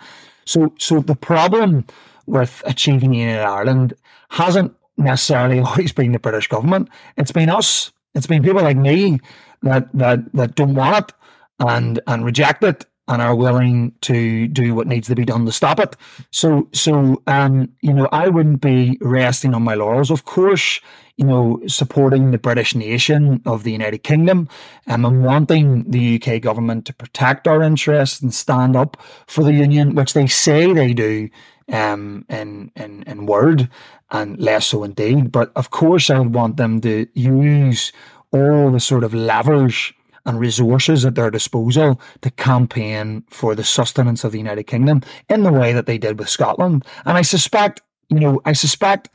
So, 0.46 0.74
so 0.78 1.00
the 1.00 1.15
problem 1.15 1.86
with 2.28 2.62
achieving 2.65 3.13
United 3.13 3.44
Ireland 3.44 3.94
hasn't 4.30 4.76
necessarily 5.00 5.60
always 5.66 5.92
been 5.92 6.12
the 6.12 6.20
British 6.20 6.48
government. 6.48 6.90
It's 7.18 7.32
been 7.32 7.50
us. 7.50 7.92
It's 8.16 8.28
been 8.28 8.44
people 8.44 8.62
like 8.62 8.78
me 8.78 9.20
that 9.64 9.90
that 9.94 10.32
that 10.34 10.56
don't 10.56 10.76
want 10.76 11.10
it 11.10 11.16
and 11.60 12.00
and 12.08 12.26
reject 12.26 12.64
it 12.64 12.86
and 13.08 13.24
are 13.24 13.36
willing 13.36 13.92
to 14.02 14.48
do 14.48 14.76
what 14.76 14.86
needs 14.86 15.08
to 15.08 15.16
be 15.16 15.26
done 15.26 15.46
to 15.46 15.52
stop 15.52 15.80
it. 15.80 15.96
So 16.32 16.70
so 16.74 17.22
um 17.28 17.70
you 17.82 17.94
know 17.94 18.08
I 18.12 18.30
wouldn't 18.30 18.62
be 18.62 18.98
resting 19.02 19.54
on 19.54 19.64
my 19.64 19.76
laurels. 19.76 20.12
Of 20.12 20.26
course, 20.26 20.80
you 21.18 21.26
know 21.26 21.62
supporting 21.68 22.32
the 22.32 22.38
British 22.38 22.76
nation 22.76 23.42
of 23.46 23.64
the 23.64 23.72
United 23.72 24.00
Kingdom 24.00 24.48
um, 24.88 25.06
and 25.06 25.24
wanting 25.24 25.90
the 25.90 26.22
UK 26.22 26.42
government 26.42 26.86
to 26.86 26.94
protect 26.94 27.48
our 27.48 27.62
interests 27.62 28.22
and 28.22 28.34
stand 28.34 28.76
up 28.76 28.98
for 29.28 29.44
the 29.44 29.54
union, 29.54 29.96
which 29.96 30.14
they 30.14 30.28
say 30.28 30.72
they 30.72 30.94
do 30.94 31.30
um 31.72 32.26
in 32.30 32.72
in 32.76 33.04
in 33.04 33.26
word 33.26 33.70
and 34.12 34.40
less 34.40 34.68
so 34.68 34.84
in 34.84 34.94
deed. 34.94 35.32
But 35.32 35.52
of 35.56 35.70
course, 35.70 36.10
I 36.10 36.20
would 36.20 36.34
want 36.34 36.58
them 36.58 36.82
to 36.82 37.08
use 37.14 37.92
all 38.32 38.72
the 38.72 38.80
sort 38.80 39.04
of 39.04 39.14
levers 39.14 39.94
and 40.26 40.40
resources 40.40 41.06
at 41.06 41.16
their 41.16 41.32
disposal 41.32 42.00
to 42.22 42.32
campaign 42.32 43.24
for 43.30 43.56
the 43.56 43.64
sustenance 43.64 44.24
of 44.24 44.32
the 44.32 44.38
United 44.38 44.64
Kingdom 44.64 45.02
in 45.30 45.44
the 45.44 45.52
way 45.52 45.74
that 45.74 45.86
they 45.86 45.98
did 45.98 46.20
with 46.20 46.30
Scotland. 46.30 46.86
And 47.06 47.18
I 47.18 47.22
suspect, 47.22 47.82
you 48.10 48.20
know, 48.20 48.42
I 48.46 48.54
suspect 48.54 49.10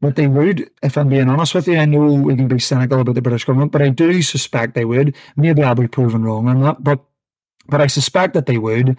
that 0.00 0.16
they 0.16 0.26
would, 0.26 0.70
if 0.82 0.96
I'm 0.96 1.08
being 1.08 1.28
honest 1.28 1.54
with 1.54 1.66
you. 1.66 1.78
I 1.78 1.84
know 1.86 2.12
we 2.12 2.36
can 2.36 2.48
be 2.48 2.58
cynical 2.58 3.00
about 3.00 3.14
the 3.14 3.22
British 3.22 3.44
government, 3.44 3.72
but 3.72 3.82
I 3.82 3.88
do 3.88 4.22
suspect 4.22 4.74
they 4.74 4.84
would. 4.84 5.16
Maybe 5.36 5.62
I'll 5.62 5.74
be 5.74 5.88
proven 5.88 6.24
wrong 6.24 6.48
on 6.48 6.60
that, 6.62 6.82
but 6.84 7.00
but 7.66 7.80
I 7.80 7.86
suspect 7.86 8.34
that 8.34 8.44
they 8.44 8.58
would 8.58 8.98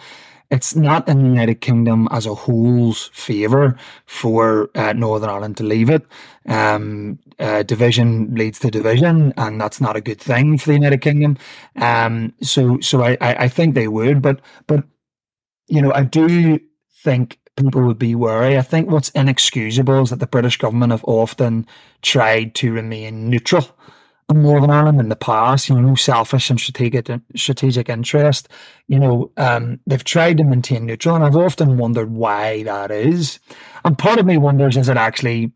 it's 0.51 0.75
not 0.75 1.07
in 1.07 1.23
the 1.23 1.29
United 1.29 1.61
Kingdom 1.61 2.07
as 2.11 2.25
a 2.25 2.35
whole's 2.35 3.09
favour 3.13 3.77
for 4.05 4.69
uh, 4.75 4.93
Northern 4.93 5.29
Ireland 5.29 5.57
to 5.57 5.63
leave 5.63 5.89
it. 5.89 6.05
Um, 6.47 7.19
uh, 7.39 7.63
division 7.63 8.33
leads 8.35 8.59
to 8.59 8.71
division, 8.71 9.33
and 9.37 9.59
that's 9.59 9.81
not 9.81 9.95
a 9.95 10.01
good 10.01 10.19
thing 10.19 10.57
for 10.57 10.67
the 10.67 10.75
United 10.75 11.01
Kingdom. 11.01 11.37
Um, 11.75 12.33
so, 12.41 12.79
so 12.79 13.03
I, 13.03 13.17
I 13.21 13.47
think 13.47 13.75
they 13.75 13.87
would, 13.87 14.21
but, 14.21 14.39
but 14.67 14.83
you 15.67 15.81
know, 15.81 15.91
I 15.93 16.03
do 16.03 16.59
think 17.03 17.39
people 17.57 17.83
would 17.83 17.99
be 17.99 18.15
wary. 18.15 18.57
I 18.57 18.61
think 18.61 18.89
what's 18.89 19.09
inexcusable 19.09 20.03
is 20.03 20.09
that 20.09 20.19
the 20.19 20.27
British 20.27 20.57
government 20.57 20.91
have 20.91 21.05
often 21.05 21.65
tried 22.01 22.55
to 22.55 22.71
remain 22.71 23.29
neutral 23.29 23.69
Northern 24.33 24.71
Ireland 24.71 24.99
in 24.99 25.09
the 25.09 25.15
past, 25.15 25.69
you 25.69 25.79
know, 25.79 25.93
selfish 25.95 26.49
and 26.49 26.59
strategic 26.59 27.07
strategic 27.35 27.89
interest. 27.89 28.49
You 28.87 28.99
know, 28.99 29.31
um, 29.37 29.79
they've 29.85 30.03
tried 30.03 30.37
to 30.37 30.43
maintain 30.43 30.85
neutral, 30.85 31.15
and 31.15 31.23
I've 31.23 31.35
often 31.35 31.77
wondered 31.77 32.11
why 32.11 32.63
that 32.63 32.89
is. 32.89 33.39
And 33.83 33.97
part 33.97 34.19
of 34.19 34.25
me 34.25 34.37
wonders 34.37 34.77
is 34.77 34.89
it 34.89 34.97
actually 34.97 35.51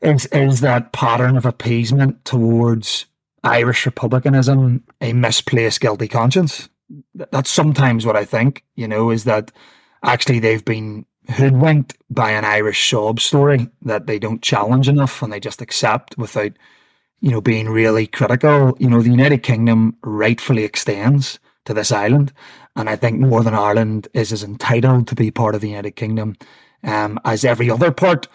is 0.00 0.26
is 0.26 0.60
that 0.60 0.92
pattern 0.92 1.36
of 1.36 1.44
appeasement 1.44 2.24
towards 2.24 3.06
Irish 3.42 3.84
republicanism 3.84 4.84
a 5.00 5.12
misplaced 5.12 5.80
guilty 5.80 6.06
conscience? 6.06 6.68
That's 7.14 7.50
sometimes 7.50 8.06
what 8.06 8.16
I 8.16 8.24
think. 8.24 8.64
You 8.76 8.86
know, 8.86 9.10
is 9.10 9.24
that 9.24 9.50
actually 10.04 10.38
they've 10.38 10.64
been 10.64 11.04
hoodwinked 11.30 11.96
by 12.10 12.30
an 12.30 12.44
Irish 12.44 12.90
sob 12.90 13.18
story 13.18 13.68
that 13.82 14.06
they 14.06 14.18
don't 14.20 14.42
challenge 14.42 14.88
enough 14.88 15.22
and 15.22 15.32
they 15.32 15.40
just 15.40 15.62
accept 15.62 16.16
without 16.18 16.52
you 17.22 17.30
know, 17.30 17.40
being 17.40 17.68
really 17.68 18.06
critical. 18.06 18.76
You 18.78 18.90
know, 18.90 19.00
the 19.00 19.10
United 19.10 19.42
Kingdom 19.42 19.96
rightfully 20.02 20.64
extends 20.64 21.38
to 21.64 21.72
this 21.72 21.92
island, 21.92 22.32
and 22.76 22.90
I 22.90 22.96
think 22.96 23.20
Northern 23.20 23.54
Ireland 23.54 24.08
is 24.12 24.32
as 24.32 24.42
entitled 24.42 25.06
to 25.08 25.14
be 25.14 25.30
part 25.30 25.54
of 25.54 25.60
the 25.60 25.68
United 25.68 25.92
Kingdom 25.92 26.36
um, 26.82 27.20
as 27.24 27.44
every 27.44 27.70
other 27.70 27.92
part 27.92 28.26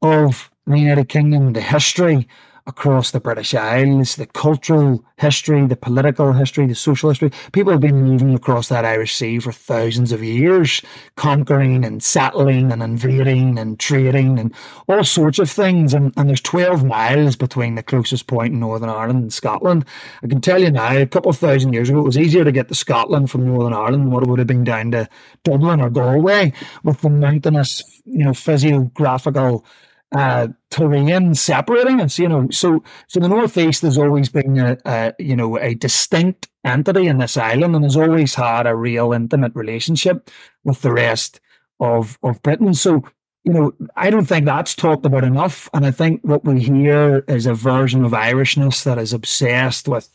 of 0.00 0.48
the 0.64 0.78
United 0.78 1.08
Kingdom. 1.08 1.52
The 1.52 1.60
history 1.60 2.28
across 2.66 3.12
the 3.12 3.20
British 3.20 3.54
Isles, 3.54 4.16
the 4.16 4.26
cultural 4.26 5.04
history, 5.18 5.66
the 5.66 5.76
political 5.76 6.32
history, 6.32 6.66
the 6.66 6.74
social 6.74 7.08
history. 7.08 7.30
People 7.52 7.72
have 7.72 7.80
been 7.80 8.02
moving 8.02 8.34
across 8.34 8.68
that 8.68 8.84
Irish 8.84 9.14
Sea 9.14 9.38
for 9.38 9.52
thousands 9.52 10.10
of 10.10 10.22
years, 10.22 10.82
conquering 11.16 11.84
and 11.84 12.02
settling 12.02 12.72
and 12.72 12.82
invading 12.82 13.58
and 13.58 13.78
trading 13.78 14.38
and 14.38 14.52
all 14.88 15.04
sorts 15.04 15.38
of 15.38 15.48
things. 15.48 15.94
And, 15.94 16.12
and 16.16 16.28
there's 16.28 16.40
12 16.40 16.84
miles 16.84 17.36
between 17.36 17.76
the 17.76 17.82
closest 17.82 18.26
point 18.26 18.52
in 18.52 18.60
Northern 18.60 18.88
Ireland 18.88 19.22
and 19.22 19.32
Scotland. 19.32 19.84
I 20.22 20.26
can 20.26 20.40
tell 20.40 20.60
you 20.60 20.70
now, 20.70 20.96
a 20.96 21.06
couple 21.06 21.30
of 21.30 21.38
thousand 21.38 21.72
years 21.72 21.88
ago, 21.88 22.00
it 22.00 22.04
was 22.04 22.18
easier 22.18 22.44
to 22.44 22.52
get 22.52 22.68
to 22.68 22.74
Scotland 22.74 23.30
from 23.30 23.46
Northern 23.46 23.74
Ireland 23.74 24.04
than 24.04 24.10
what 24.10 24.24
it 24.24 24.28
would 24.28 24.40
have 24.40 24.48
been 24.48 24.64
down 24.64 24.90
to 24.90 25.08
Dublin 25.44 25.80
or 25.80 25.88
Galway 25.88 26.52
with 26.82 27.00
the 27.00 27.10
mountainous, 27.10 27.82
you 28.04 28.24
know, 28.24 28.34
physiographical 28.34 29.64
uh, 30.12 30.48
terrain 30.70 31.34
separating 31.34 32.00
us. 32.00 32.18
You 32.18 32.28
know, 32.28 32.48
so 32.50 32.82
so 33.08 33.20
the 33.20 33.28
northeast 33.28 33.82
has 33.82 33.98
always 33.98 34.28
been 34.28 34.58
a, 34.58 34.76
a, 34.84 35.12
you 35.18 35.36
know 35.36 35.58
a 35.58 35.74
distinct 35.74 36.48
entity 36.64 37.06
in 37.06 37.18
this 37.18 37.36
island, 37.36 37.74
and 37.74 37.84
has 37.84 37.96
always 37.96 38.34
had 38.34 38.66
a 38.66 38.76
real 38.76 39.12
intimate 39.12 39.54
relationship 39.54 40.30
with 40.64 40.82
the 40.82 40.92
rest 40.92 41.40
of 41.80 42.18
of 42.22 42.42
Britain. 42.42 42.74
So 42.74 43.02
you 43.44 43.52
know, 43.52 43.72
I 43.94 44.10
don't 44.10 44.26
think 44.26 44.44
that's 44.44 44.74
talked 44.74 45.06
about 45.06 45.24
enough, 45.24 45.70
and 45.72 45.86
I 45.86 45.90
think 45.90 46.20
what 46.22 46.44
we 46.44 46.60
hear 46.60 47.24
is 47.28 47.46
a 47.46 47.54
version 47.54 48.04
of 48.04 48.12
Irishness 48.12 48.84
that 48.84 48.98
is 48.98 49.12
obsessed 49.12 49.88
with. 49.88 50.08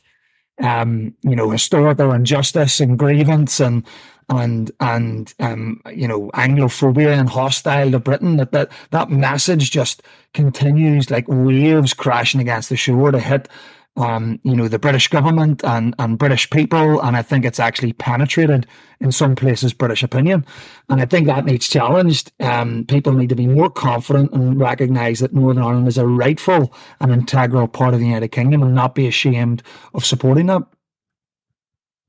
Um, 0.62 1.16
you 1.24 1.36
know, 1.36 1.50
historical 1.50 2.12
injustice 2.12 2.80
and 2.82 3.00
grievance 3.00 3.60
and 3.60 3.84
and 4.32 4.72
and 4.80 5.34
um, 5.40 5.82
you 5.94 6.08
know 6.08 6.32
Anglophobia 6.34 7.18
and 7.18 7.30
hostile 7.30 7.92
to 7.92 8.00
Britain. 8.00 8.38
That 8.38 8.52
that 8.54 8.72
that 8.92 9.10
message 9.10 9.70
just 9.70 10.02
continues 10.34 11.12
like 11.12 11.26
waves 11.28 11.94
crashing 11.94 12.42
against 12.42 12.70
the 12.70 12.78
shore 12.78 13.12
to 13.12 13.20
hit 13.20 13.50
um, 13.98 14.40
you 14.44 14.56
know 14.56 14.70
the 14.70 14.80
British 14.80 15.10
government 15.10 15.64
and 15.66 15.94
and 16.00 16.18
British 16.18 16.50
people, 16.50 17.02
and 17.02 17.18
I 17.18 17.22
think 17.22 17.44
it's 17.44 17.60
actually 17.60 17.94
penetrated 17.94 18.66
in 19.02 19.12
some 19.12 19.36
places 19.36 19.74
British 19.74 20.02
opinion, 20.02 20.46
and 20.90 21.02
I 21.02 21.06
think 21.06 21.28
that 21.28 21.46
needs 21.46 21.68
challenged. 21.68 22.32
Um, 22.40 22.86
people 22.86 23.12
need 23.12 23.30
to 23.30 23.36
be 23.36 23.48
more 23.48 23.70
confident 23.70 24.32
and 24.32 24.60
recognise 24.60 25.20
that 25.20 25.34
Northern 25.34 25.64
Ireland 25.64 25.90
is 25.90 25.98
a 25.98 26.08
rightful 26.08 26.74
and 27.02 27.12
integral 27.12 27.68
part 27.68 27.94
of 27.94 28.00
the 28.00 28.06
United 28.06 28.30
Kingdom, 28.30 28.64
and 28.64 28.74
not 28.74 28.96
be 28.96 29.08
ashamed 29.08 29.62
of 29.94 30.06
supporting 30.06 30.46
that. 30.46 30.64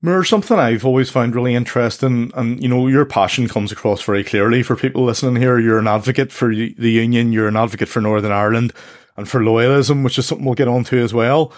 Moore, 0.04 0.24
something 0.24 0.58
I've 0.58 0.84
always 0.84 1.10
found 1.10 1.36
really 1.36 1.54
interesting, 1.54 2.32
and 2.34 2.60
you 2.60 2.68
know, 2.68 2.88
your 2.88 3.04
passion 3.04 3.46
comes 3.46 3.70
across 3.70 4.02
very 4.02 4.24
clearly 4.24 4.64
for 4.64 4.74
people 4.74 5.04
listening 5.04 5.40
here. 5.40 5.60
You're 5.60 5.78
an 5.78 5.86
advocate 5.86 6.32
for 6.32 6.52
the 6.52 6.74
Union, 6.76 7.32
you're 7.32 7.46
an 7.46 7.56
advocate 7.56 7.88
for 7.88 8.00
Northern 8.00 8.32
Ireland, 8.32 8.72
and 9.16 9.28
for 9.28 9.40
loyalism, 9.40 10.02
which 10.02 10.18
is 10.18 10.26
something 10.26 10.44
we'll 10.44 10.56
get 10.56 10.66
onto 10.66 10.98
as 10.98 11.14
well. 11.14 11.52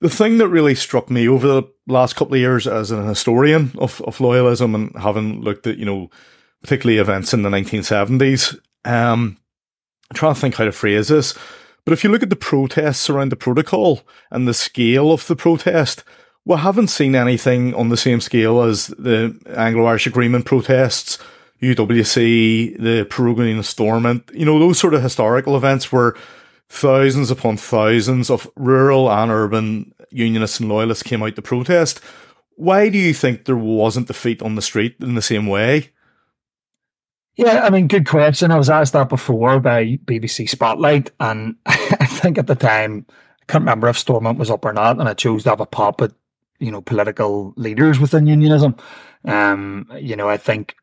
The 0.00 0.08
thing 0.08 0.38
that 0.38 0.48
really 0.48 0.74
struck 0.74 1.10
me 1.10 1.28
over 1.28 1.46
the 1.46 1.62
last 1.86 2.16
couple 2.16 2.34
of 2.34 2.40
years 2.40 2.66
as 2.66 2.90
an 2.90 3.06
historian 3.06 3.72
of, 3.76 4.00
of 4.02 4.16
loyalism 4.16 4.74
and 4.74 4.96
having 4.96 5.42
looked 5.42 5.66
at, 5.66 5.76
you 5.76 5.84
know, 5.84 6.08
particularly 6.62 6.98
events 6.98 7.34
in 7.34 7.42
the 7.42 7.50
1970s, 7.50 8.54
um, 8.86 9.36
I'm 10.10 10.14
trying 10.14 10.34
to 10.34 10.40
think 10.40 10.54
how 10.54 10.64
to 10.64 10.72
phrase 10.72 11.08
this. 11.08 11.36
But 11.84 11.92
if 11.92 12.02
you 12.02 12.10
look 12.10 12.22
at 12.22 12.30
the 12.30 12.36
protests 12.36 13.10
around 13.10 13.30
the 13.30 13.36
protocol 13.36 14.00
and 14.30 14.48
the 14.48 14.54
scale 14.54 15.12
of 15.12 15.26
the 15.26 15.36
protest, 15.36 16.02
we 16.44 16.56
haven't 16.56 16.88
seen 16.88 17.14
anything 17.14 17.74
on 17.74 17.88
the 17.88 17.96
same 17.96 18.20
scale 18.20 18.62
as 18.62 18.88
the 18.88 19.38
Anglo-Irish 19.56 20.06
Agreement 20.06 20.46
protests, 20.46 21.18
UWC, 21.62 22.80
the 22.80 23.04
prorogation 23.04 23.62
Stormont, 23.62 24.30
you 24.32 24.44
know, 24.44 24.58
those 24.58 24.78
sort 24.78 24.94
of 24.94 25.02
historical 25.02 25.56
events 25.56 25.92
where 25.92 26.14
thousands 26.68 27.30
upon 27.30 27.56
thousands 27.56 28.30
of 28.30 28.48
rural 28.56 29.10
and 29.10 29.30
urban 29.30 29.92
unionists 30.10 30.60
and 30.60 30.68
loyalists 30.68 31.02
came 31.02 31.22
out 31.22 31.36
to 31.36 31.42
protest. 31.42 32.00
Why 32.56 32.88
do 32.88 32.98
you 32.98 33.12
think 33.12 33.44
there 33.44 33.56
wasn't 33.56 34.06
the 34.06 34.14
feet 34.14 34.42
on 34.42 34.54
the 34.54 34.62
street 34.62 34.96
in 35.00 35.14
the 35.14 35.22
same 35.22 35.46
way? 35.46 35.90
Yeah, 37.36 37.64
I 37.64 37.70
mean, 37.70 37.88
good 37.88 38.06
question. 38.06 38.50
I 38.50 38.58
was 38.58 38.68
asked 38.68 38.92
that 38.92 39.08
before 39.08 39.60
by 39.60 39.98
BBC 40.04 40.48
Spotlight, 40.48 41.10
and 41.20 41.56
I 41.66 42.06
think 42.06 42.38
at 42.38 42.46
the 42.46 42.54
time, 42.54 43.06
I 43.40 43.44
can't 43.46 43.62
remember 43.62 43.88
if 43.88 43.98
Stormont 43.98 44.38
was 44.38 44.50
up 44.50 44.64
or 44.64 44.72
not, 44.72 44.98
and 44.98 45.08
I 45.08 45.14
chose 45.14 45.44
to 45.44 45.50
have 45.50 45.60
a 45.60 45.66
pop 45.66 46.02
at, 46.02 46.12
you 46.60 46.70
know, 46.70 46.80
political 46.80 47.52
leaders 47.56 47.98
within 47.98 48.26
unionism. 48.26 48.76
Um, 49.24 49.86
you 49.98 50.16
know, 50.16 50.28
I 50.28 50.36
think 50.36 50.76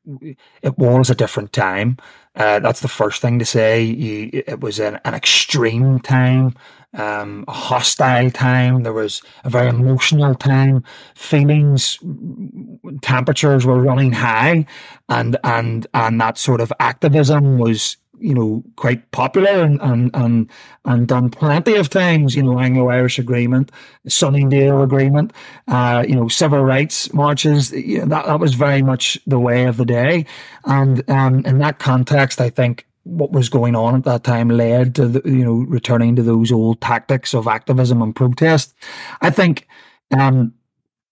it 0.61 0.77
was 0.77 1.09
a 1.09 1.15
different 1.15 1.53
time. 1.53 1.97
Uh, 2.35 2.59
that's 2.59 2.81
the 2.81 2.87
first 2.87 3.21
thing 3.21 3.39
to 3.39 3.45
say. 3.45 3.81
You, 3.83 4.29
it 4.33 4.59
was 4.59 4.79
an, 4.79 4.99
an 5.05 5.15
extreme 5.15 5.99
time, 5.99 6.53
um, 6.93 7.45
a 7.47 7.51
hostile 7.51 8.29
time. 8.29 8.83
There 8.83 8.93
was 8.93 9.23
a 9.43 9.49
very 9.49 9.69
emotional 9.69 10.35
time. 10.35 10.83
Feelings, 11.15 11.97
temperatures 13.01 13.65
were 13.65 13.81
running 13.81 14.11
high, 14.11 14.67
and 15.09 15.37
and 15.43 15.87
and 15.95 16.21
that 16.21 16.37
sort 16.37 16.61
of 16.61 16.71
activism 16.79 17.57
was 17.57 17.97
you 18.19 18.33
know, 18.33 18.63
quite 18.75 19.11
popular 19.11 19.63
and, 19.63 19.81
and, 19.81 20.11
and, 20.13 20.49
and 20.85 21.07
done 21.07 21.29
plenty 21.29 21.75
of 21.75 21.87
things. 21.87 22.35
you 22.35 22.43
know, 22.43 22.59
Anglo-Irish 22.59 23.19
Agreement, 23.19 23.71
Sunningdale 24.07 24.81
Agreement, 24.81 25.33
uh, 25.67 26.05
you 26.07 26.15
know, 26.15 26.27
civil 26.27 26.63
rights 26.63 27.13
marches, 27.13 27.71
you 27.71 27.99
know, 27.99 28.05
that, 28.05 28.25
that 28.25 28.39
was 28.39 28.53
very 28.53 28.81
much 28.81 29.19
the 29.27 29.39
way 29.39 29.65
of 29.65 29.77
the 29.77 29.85
day. 29.85 30.25
And 30.65 31.07
um, 31.09 31.45
in 31.45 31.59
that 31.59 31.79
context, 31.79 32.41
I 32.41 32.49
think 32.49 32.85
what 33.03 33.31
was 33.31 33.49
going 33.49 33.75
on 33.75 33.95
at 33.95 34.03
that 34.03 34.23
time 34.23 34.49
led 34.49 34.95
to, 34.95 35.07
the, 35.07 35.21
you 35.29 35.45
know, 35.45 35.65
returning 35.67 36.15
to 36.17 36.23
those 36.23 36.51
old 36.51 36.81
tactics 36.81 37.33
of 37.33 37.47
activism 37.47 38.01
and 38.01 38.15
protest. 38.15 38.73
I 39.21 39.29
think 39.29 39.67
um, 40.17 40.53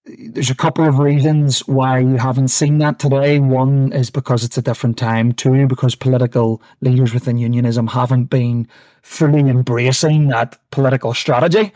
there's 0.06 0.52
a 0.52 0.56
couple 0.56 0.86
of 0.86 1.00
reasons 1.00 1.60
why 1.68 2.00
you 2.00 2.18
haven't 2.18 2.50
seen 2.50 2.78
that 2.78 3.00
today. 3.00 3.40
One 3.40 3.92
is 3.92 4.12
because 4.12 4.44
it's 4.44 4.58
a 4.58 4.62
different 4.62 4.98
time. 4.98 5.32
Two, 5.34 5.68
because 5.68 5.96
political 5.96 6.62
leaders 6.82 7.14
within 7.14 7.38
unionism 7.38 7.88
haven't 7.88 8.26
been 8.26 8.68
fully 9.02 9.40
embracing 9.40 10.28
that 10.28 10.58
political 10.72 11.14
strategy. 11.14 11.72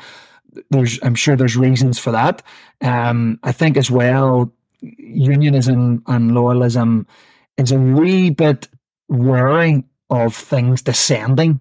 There's, 0.70 1.00
I'm 1.02 1.16
sure 1.16 1.36
there's 1.36 1.58
reasons 1.58 1.98
for 1.98 2.12
that. 2.12 2.44
Um, 2.82 3.40
I 3.44 3.52
think 3.52 3.78
as 3.78 3.90
well, 3.90 4.52
unionism 4.82 6.04
and 6.06 6.32
loyalism 6.32 7.08
is 7.58 7.72
a 7.72 7.80
wee 7.80 8.30
bit 8.30 8.68
wary 9.08 9.84
of 10.12 10.36
things 10.36 10.82
descending 10.84 11.60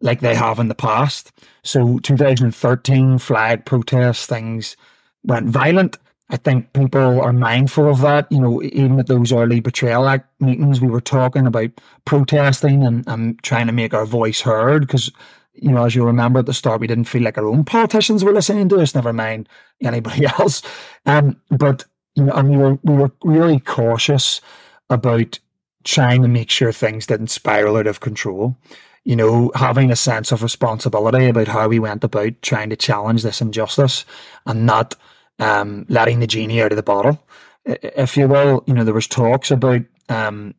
like 0.00 0.20
they 0.20 0.34
have 0.34 0.58
in 0.58 0.68
the 0.68 0.74
past. 0.74 1.32
So 1.62 1.98
2013 1.98 3.18
flag 3.18 3.64
protests, 3.64 4.26
things 4.26 4.76
went 5.24 5.48
violent. 5.48 5.96
I 6.30 6.36
think 6.36 6.72
people 6.72 7.20
are 7.20 7.32
mindful 7.32 7.88
of 7.88 8.00
that. 8.00 8.30
You 8.30 8.40
know, 8.40 8.62
even 8.62 8.98
at 8.98 9.08
those 9.08 9.32
early 9.32 9.60
Betrayal 9.60 10.08
Act 10.08 10.28
meetings, 10.40 10.80
we 10.80 10.88
were 10.88 11.00
talking 11.00 11.46
about 11.46 11.70
protesting 12.06 12.82
and, 12.82 13.06
and 13.06 13.42
trying 13.42 13.66
to 13.66 13.72
make 13.72 13.92
our 13.92 14.06
voice 14.06 14.40
heard 14.40 14.86
because, 14.86 15.10
you 15.52 15.70
know, 15.70 15.84
as 15.84 15.94
you 15.94 16.04
remember 16.04 16.38
at 16.38 16.46
the 16.46 16.54
start, 16.54 16.80
we 16.80 16.86
didn't 16.86 17.04
feel 17.04 17.22
like 17.22 17.36
our 17.36 17.46
own 17.46 17.64
politicians 17.64 18.24
were 18.24 18.32
listening 18.32 18.68
to 18.70 18.80
us, 18.80 18.94
never 18.94 19.12
mind 19.12 19.48
anybody 19.82 20.26
else. 20.38 20.62
Um, 21.04 21.40
but, 21.50 21.84
you 22.14 22.24
know, 22.24 22.32
and 22.32 22.50
we 22.50 22.56
were, 22.56 22.78
we 22.82 22.94
were 22.94 23.12
really 23.22 23.60
cautious 23.60 24.40
about 24.88 25.38
trying 25.84 26.22
to 26.22 26.28
make 26.28 26.48
sure 26.48 26.72
things 26.72 27.06
didn't 27.06 27.28
spiral 27.28 27.76
out 27.76 27.86
of 27.86 28.00
control. 28.00 28.56
You 29.04 29.16
know, 29.16 29.52
having 29.54 29.90
a 29.90 29.96
sense 29.96 30.32
of 30.32 30.42
responsibility 30.42 31.26
about 31.26 31.48
how 31.48 31.68
we 31.68 31.78
went 31.78 32.02
about 32.02 32.40
trying 32.40 32.70
to 32.70 32.76
challenge 32.76 33.22
this 33.22 33.42
injustice 33.42 34.06
and 34.46 34.64
not 34.64 34.96
um, 35.38 35.86
letting 35.88 36.20
the 36.20 36.26
genie 36.26 36.62
out 36.62 36.72
of 36.72 36.76
the 36.76 36.82
bottle, 36.82 37.22
if 37.64 38.16
you 38.16 38.28
will. 38.28 38.62
You 38.66 38.74
know, 38.74 38.84
there 38.84 38.94
was 38.94 39.06
talks 39.06 39.50
about 39.50 39.82
um, 40.08 40.54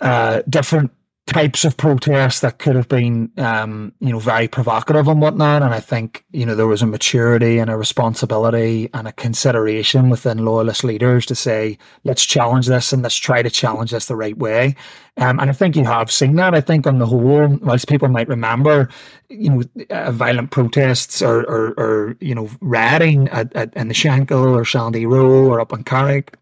uh, 0.00 0.42
different 0.48 0.90
types 1.26 1.64
of 1.64 1.76
protests 1.76 2.38
that 2.40 2.60
could 2.60 2.76
have 2.76 2.88
been, 2.88 3.30
um, 3.36 3.92
you 3.98 4.12
know, 4.12 4.18
very 4.20 4.46
provocative 4.46 5.08
and 5.08 5.20
whatnot. 5.20 5.60
And 5.60 5.74
I 5.74 5.80
think, 5.80 6.24
you 6.30 6.46
know, 6.46 6.54
there 6.54 6.68
was 6.68 6.82
a 6.82 6.86
maturity 6.86 7.58
and 7.58 7.68
a 7.68 7.76
responsibility 7.76 8.88
and 8.94 9.08
a 9.08 9.12
consideration 9.12 10.08
within 10.08 10.44
loyalist 10.44 10.84
leaders 10.84 11.26
to 11.26 11.34
say, 11.34 11.78
let's 12.04 12.24
challenge 12.24 12.68
this 12.68 12.92
and 12.92 13.02
let's 13.02 13.16
try 13.16 13.42
to 13.42 13.50
challenge 13.50 13.90
this 13.90 14.06
the 14.06 14.14
right 14.14 14.38
way. 14.38 14.76
Um, 15.16 15.40
and 15.40 15.50
I 15.50 15.52
think 15.52 15.74
you 15.74 15.84
have 15.84 16.12
seen 16.12 16.36
that. 16.36 16.54
I 16.54 16.60
think 16.60 16.86
on 16.86 17.00
the 17.00 17.06
whole, 17.06 17.48
whilst 17.60 17.88
people 17.88 18.06
might 18.06 18.28
remember, 18.28 18.88
you 19.28 19.50
know, 19.50 19.62
uh, 19.90 20.12
violent 20.12 20.52
protests 20.52 21.22
or, 21.22 21.40
or, 21.40 21.74
or, 21.76 22.16
you 22.20 22.36
know, 22.36 22.48
rioting 22.60 23.28
at, 23.30 23.52
at, 23.56 23.74
in 23.74 23.88
the 23.88 23.94
Shankill 23.94 24.54
or 24.54 24.64
Sandy 24.64 25.06
Row 25.06 25.46
or 25.46 25.58
up 25.58 25.72
in 25.72 25.82
Carrick, 25.82 26.36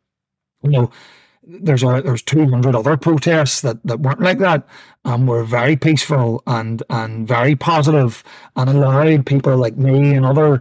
you 0.63 0.71
know, 0.71 0.91
there's 1.47 1.83
a 1.83 2.03
there's 2.03 2.23
200 2.23 2.75
other 2.75 2.97
protests 2.97 3.61
that, 3.63 3.83
that 3.85 4.01
weren't 4.01 4.21
like 4.21 4.39
that 4.39 4.67
and 5.05 5.29
were 5.29 5.45
very 5.45 5.77
peaceful 5.77 6.43
and 6.47 6.83
and 6.91 7.29
very 7.29 7.55
positive 7.55 8.23
and 8.57 8.71
allowed 8.71 9.27
people 9.27 9.57
like 9.57 9.77
me 9.77 10.15
and 10.15 10.25
other 10.25 10.61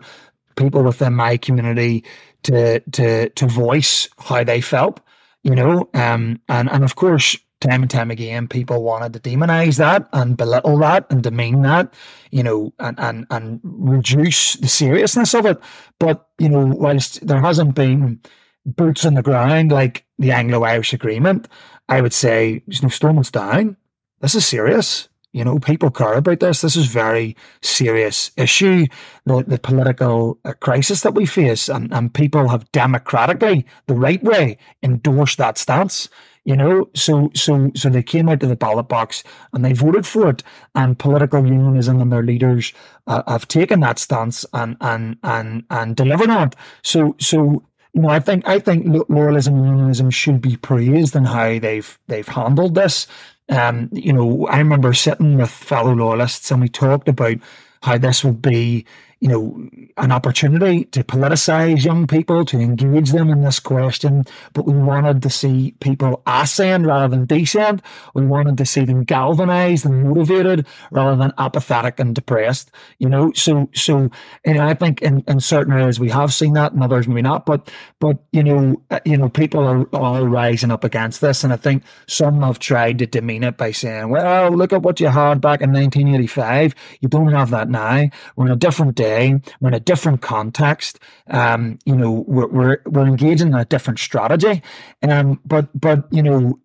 people 0.55 0.83
within 0.83 1.13
my 1.13 1.37
community 1.37 2.03
to 2.43 2.79
to 2.91 3.29
to 3.29 3.47
voice 3.47 4.09
how 4.17 4.43
they 4.43 4.61
felt 4.61 4.99
you 5.43 5.55
know? 5.55 5.89
Um 5.93 6.41
and 6.49 6.69
and 6.69 6.83
of 6.83 6.95
course 6.95 7.37
time 7.61 7.81
and 7.81 7.91
time 7.91 8.11
again 8.11 8.47
people 8.47 8.83
wanted 8.83 9.13
to 9.13 9.19
demonize 9.19 9.77
that 9.77 10.07
and 10.11 10.35
belittle 10.35 10.77
that 10.79 11.05
and 11.09 11.23
demean 11.23 11.61
that 11.61 11.93
you 12.31 12.43
know 12.43 12.73
and 12.79 12.99
and 12.99 13.25
and 13.29 13.61
reduce 13.63 14.55
the 14.55 14.67
seriousness 14.67 15.33
of 15.33 15.45
it. 15.45 15.59
But 15.99 16.27
you 16.39 16.49
know 16.49 16.65
whilst 16.65 17.25
there 17.25 17.41
hasn't 17.41 17.75
been 17.75 18.21
boots 18.65 19.05
on 19.05 19.13
the 19.15 19.21
ground 19.21 19.71
like 19.71 20.05
the 20.17 20.31
Anglo-Irish 20.31 20.93
Agreement, 20.93 21.47
I 21.89 22.01
would 22.01 22.13
say 22.13 22.63
there's 22.67 22.83
no 22.83 22.89
Stormont's 22.89 23.31
down. 23.31 23.77
This 24.21 24.35
is 24.35 24.45
serious. 24.45 25.09
You 25.33 25.43
know, 25.43 25.57
people 25.57 25.89
care 25.89 26.13
about 26.13 26.39
this. 26.39 26.61
This 26.61 26.75
is 26.75 26.85
very 26.85 27.35
serious 27.61 28.31
issue. 28.37 28.85
The, 29.25 29.43
the 29.43 29.57
political 29.57 30.39
uh, 30.45 30.53
crisis 30.53 31.01
that 31.01 31.15
we 31.15 31.25
face, 31.25 31.69
and, 31.69 31.91
and 31.91 32.13
people 32.13 32.49
have 32.49 32.71
democratically, 32.71 33.65
the 33.87 33.95
right 33.95 34.23
way, 34.23 34.57
endorsed 34.83 35.39
that 35.39 35.57
stance. 35.57 36.07
You 36.45 36.57
know, 36.57 36.89
so 36.93 37.31
so 37.33 37.71
so 37.73 37.89
they 37.89 38.03
came 38.03 38.27
out 38.27 38.41
to 38.41 38.47
the 38.47 38.57
ballot 38.57 38.89
box 38.89 39.23
and 39.53 39.63
they 39.63 39.71
voted 39.71 40.05
for 40.05 40.29
it, 40.29 40.43
and 40.75 40.99
political 40.99 41.39
unionism 41.45 42.01
and 42.01 42.11
their 42.11 42.21
leaders 42.21 42.73
uh, 43.07 43.23
have 43.27 43.47
taken 43.47 43.79
that 43.79 43.97
stance 43.97 44.45
and 44.53 44.75
and 44.81 45.15
and 45.23 45.63
and 45.69 45.95
delivered 45.95 46.29
on 46.29 46.49
it. 46.49 46.55
So 46.83 47.15
so 47.17 47.63
you 47.93 48.01
know, 48.01 48.09
I 48.09 48.19
think 48.19 48.47
I 48.47 48.59
think 48.59 48.85
loyalism 48.85 49.53
and 49.53 49.67
unionism 49.67 50.09
should 50.09 50.41
be 50.41 50.57
praised 50.57 51.15
in 51.15 51.25
how 51.25 51.59
they've 51.59 51.99
they've 52.07 52.27
handled 52.27 52.75
this. 52.75 53.07
Um, 53.49 53.89
you 53.91 54.13
know, 54.13 54.47
I 54.47 54.57
remember 54.57 54.93
sitting 54.93 55.37
with 55.37 55.49
fellow 55.49 55.93
loyalists 55.93 56.49
and 56.49 56.61
we 56.61 56.69
talked 56.69 57.07
about 57.07 57.37
how 57.81 57.97
this 57.97 58.23
would 58.23 58.41
be 58.41 58.85
you 59.23 59.29
know, 59.29 59.69
an 59.95 60.11
opportunity 60.11 60.83
to 60.83 61.01
politicize 61.01 61.85
young 61.85 62.05
people, 62.07 62.43
to 62.43 62.59
engage 62.59 63.13
them 63.13 63.29
in 63.29 63.39
this 63.39 63.57
question. 63.57 64.25
But 64.51 64.65
we 64.65 64.73
wanted 64.73 65.23
to 65.23 65.29
see 65.29 65.75
people 65.79 66.21
ascend 66.27 66.85
rather 66.85 67.07
than 67.07 67.25
descend. 67.25 67.81
We 68.13 68.25
wanted 68.25 68.57
to 68.57 68.65
see 68.65 68.83
them 68.83 69.05
galvanized 69.05 69.85
and 69.85 70.09
motivated 70.09 70.67
rather 70.91 71.15
than 71.15 71.31
apathetic 71.37 72.01
and 72.01 72.13
depressed. 72.13 72.69
You 72.97 73.07
know, 73.07 73.31
so 73.31 73.69
so 73.73 74.09
and 74.43 74.59
I 74.59 74.73
think 74.73 75.01
in, 75.01 75.23
in 75.25 75.39
certain 75.39 75.71
areas 75.71 76.01
we 76.01 76.09
have 76.09 76.33
seen 76.33 76.51
that, 76.55 76.73
in 76.73 76.81
others 76.81 77.07
maybe 77.07 77.21
not. 77.21 77.45
But 77.45 77.71
but 78.01 78.17
you 78.33 78.43
know, 78.43 78.75
uh, 78.91 78.99
you 79.05 79.15
know, 79.15 79.29
people 79.29 79.65
are 79.65 79.83
all 79.93 80.27
rising 80.27 80.69
up 80.69 80.83
against 80.83 81.21
this, 81.21 81.45
and 81.45 81.53
I 81.53 81.55
think 81.55 81.83
some 82.07 82.41
have 82.41 82.59
tried 82.59 82.99
to 82.99 83.05
demean 83.05 83.45
it 83.45 83.55
by 83.55 83.71
saying, 83.71 84.09
"Well, 84.09 84.51
look 84.51 84.73
at 84.73 84.81
what 84.81 84.99
you 84.99 85.07
had 85.07 85.39
back 85.39 85.61
in 85.61 85.71
1985. 85.71 86.75
You 86.99 87.07
don't 87.07 87.31
have 87.31 87.51
that 87.51 87.69
now. 87.69 88.09
We're 88.35 88.47
in 88.47 88.51
a 88.51 88.57
different 88.57 88.95
day." 88.95 89.12
Today. 89.13 89.41
We're 89.59 89.69
in 89.69 89.73
a 89.73 89.79
different 89.79 90.21
context. 90.21 90.99
Um, 91.27 91.79
you 91.85 91.95
know, 91.95 92.23
we're, 92.27 92.47
we're, 92.47 92.77
we're 92.85 93.07
engaging 93.07 93.47
in 93.47 93.53
a 93.55 93.65
different 93.65 93.99
strategy. 93.99 94.61
Um, 95.07 95.39
but, 95.45 95.67
but, 95.79 96.05
you 96.11 96.23
know, 96.23 96.59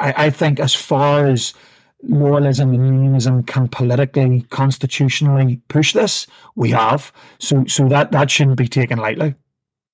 I, 0.00 0.26
I 0.26 0.30
think 0.30 0.60
as 0.60 0.74
far 0.74 1.26
as 1.26 1.54
loyalism 2.04 2.74
and 2.74 2.86
unionism 2.86 3.42
can 3.44 3.68
politically, 3.68 4.42
constitutionally 4.50 5.60
push 5.68 5.92
this, 5.92 6.26
we 6.54 6.70
have. 6.70 7.12
So, 7.38 7.64
so 7.66 7.88
that, 7.88 8.12
that 8.12 8.30
shouldn't 8.30 8.58
be 8.58 8.68
taken 8.68 8.98
lightly. 8.98 9.34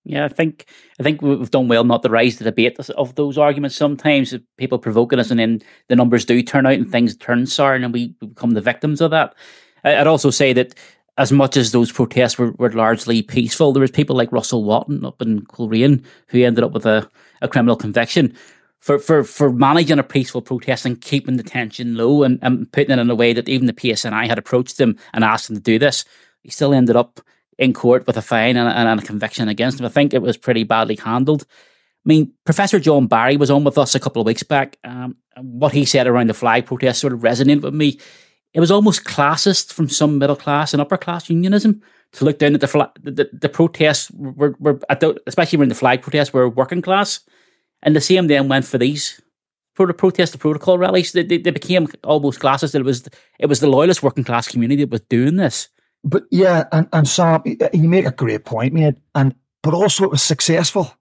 Yeah, 0.07 0.27
I 0.27 0.29
think 0.29 0.67
I 1.01 1.03
think 1.03 1.23
we've 1.23 1.51
done 1.51 1.67
well 1.67 1.83
not 1.83 2.03
to 2.03 2.11
raise 2.11 2.37
the 2.37 2.45
debate 2.45 2.79
of 2.79 3.15
those 3.15 3.39
arguments. 3.39 3.75
Sometimes 3.75 4.35
people 4.59 4.79
provoking 4.79 5.19
us, 5.19 5.31
and 5.31 5.41
then 5.41 5.63
the 5.89 5.97
numbers 5.97 6.27
do 6.27 6.43
turn 6.43 6.67
out 6.67 6.75
and 6.75 6.93
things 6.93 7.17
turn 7.17 7.47
sour, 7.47 7.73
and 7.73 7.91
we 7.91 8.09
become 8.21 8.51
the 8.51 8.61
victims 8.61 9.01
of 9.01 9.13
that. 9.13 9.35
I'd 9.83 10.07
also 10.07 10.29
say 10.29 10.53
that 10.53 10.75
as 11.17 11.31
much 11.31 11.57
as 11.57 11.73
those 11.73 11.93
protests 11.93 12.39
were, 12.39 12.53
were 12.53 12.73
largely 12.73 13.23
peaceful, 13.23 13.73
there 13.73 13.81
was 13.81 13.91
people 13.91 14.17
like 14.17 14.33
Russell 14.33 14.65
Watton 14.65 15.05
up 15.05 15.23
in 15.23 15.47
Coleraine 15.47 16.05
who 16.29 16.43
ended 16.43 16.65
up 16.65 16.73
with 16.73 16.87
a, 16.87 17.09
a 17.41 17.49
criminal 17.49 17.77
conviction 17.77 18.35
for, 18.81 18.99
for, 18.99 19.25
for 19.25 19.53
managing 19.53 19.99
a 19.99 20.03
peaceful 20.03 20.43
protest 20.43 20.85
and 20.85 21.01
keeping 21.01 21.37
the 21.37 21.43
tension 21.43 21.97
low 21.97 22.23
and, 22.23 22.39
and 22.43 22.71
putting 22.73 22.91
it 22.91 23.01
in 23.01 23.09
a 23.09 23.15
way 23.15 23.33
that 23.33 23.49
even 23.49 23.67
the 23.67 23.73
PSNI 23.73 24.27
had 24.27 24.39
approached 24.39 24.79
him 24.79 24.99
and 25.13 25.25
asked 25.25 25.49
him 25.49 25.57
to 25.57 25.63
do 25.63 25.79
this. 25.79 26.05
He 26.43 26.51
still 26.51 26.75
ended 26.75 26.97
up 26.97 27.21
in 27.59 27.73
court 27.73 28.07
with 28.07 28.17
a 28.17 28.23
fine 28.23 28.57
and, 28.57 28.69
and, 28.69 29.01
a 29.01 29.03
conviction 29.03 29.49
against 29.49 29.81
him. 29.81 29.87
I 29.87 29.89
think 29.89 30.13
it 30.13 30.21
was 30.21 30.37
pretty 30.37 30.65
badly 30.65 30.97
handled. 30.97 31.47
I 32.05 32.09
mean, 32.09 32.33
Professor 32.45 32.79
John 32.79 33.07
Barry 33.07 33.37
was 33.37 33.51
on 33.51 33.65
with 33.65 33.79
us 33.79 33.95
a 33.95 34.01
couple 34.01 34.21
of 34.21 34.27
weeks 34.27 34.43
back. 34.43 34.77
Um, 34.85 35.17
what 35.37 35.73
he 35.73 35.85
said 35.85 36.07
around 36.07 36.29
the 36.29 36.35
flag 36.35 36.67
protest 36.67 37.01
sort 37.01 37.13
of 37.13 37.21
resonated 37.21 37.63
with 37.63 37.75
me. 37.75 37.99
It 38.55 38.61
was 38.61 38.71
almost 38.71 39.05
classist 39.05 39.73
from 39.73 39.89
some 39.89 40.19
middle 40.19 40.37
class 40.37 40.73
and 40.73 40.81
upper 40.81 40.97
class 40.97 41.29
unionism 41.29 41.83
to 42.13 42.25
look 42.25 42.39
down 42.39 42.55
at 42.55 42.61
the. 42.61 42.91
The, 43.03 43.11
the, 43.11 43.31
the 43.33 43.49
protests 43.49 44.11
were, 44.13 44.55
were 44.59 44.81
at 44.89 45.01
the, 45.01 45.21
especially 45.27 45.59
when 45.59 45.69
the 45.69 45.75
flag 45.75 46.03
protests 46.03 46.33
were 46.33 46.49
working 46.49 46.83
class, 46.83 47.21
and 47.83 47.95
the 47.95 48.01
same 48.01 48.29
then 48.29 48.49
went 48.49 48.65
for 48.65 48.79
these 48.79 49.21
for 49.75 49.89
the 49.89 49.95
protest 49.95 50.33
the 50.33 50.39
protocol 50.39 50.79
rallies. 50.79 51.13
They, 51.13 51.25
they, 51.25 51.39
they 51.39 51.51
became 51.51 51.89
almost 52.05 52.41
classist. 52.41 52.75
It 52.75 52.83
was 52.83 53.09
it 53.39 53.47
was 53.47 53.61
the 53.61 53.67
loyalist 53.69 54.03
working 54.03 54.25
class 54.25 54.49
community 54.49 54.85
that 54.85 54.91
was 54.91 55.01
doing 55.03 55.37
this. 55.37 55.69
But 56.05 56.25
yeah, 56.31 56.65
and 56.71 56.89
and 56.93 57.09
Sam, 57.09 57.43
you 57.45 57.89
make 57.89 58.07
a 58.07 58.13
great 58.13 58.45
point, 58.45 58.73
mate. 58.73 58.99
And 59.15 59.35
but 59.63 59.75
also 59.75 60.05
it 60.05 60.11
was 60.11 60.23
successful 60.23 60.97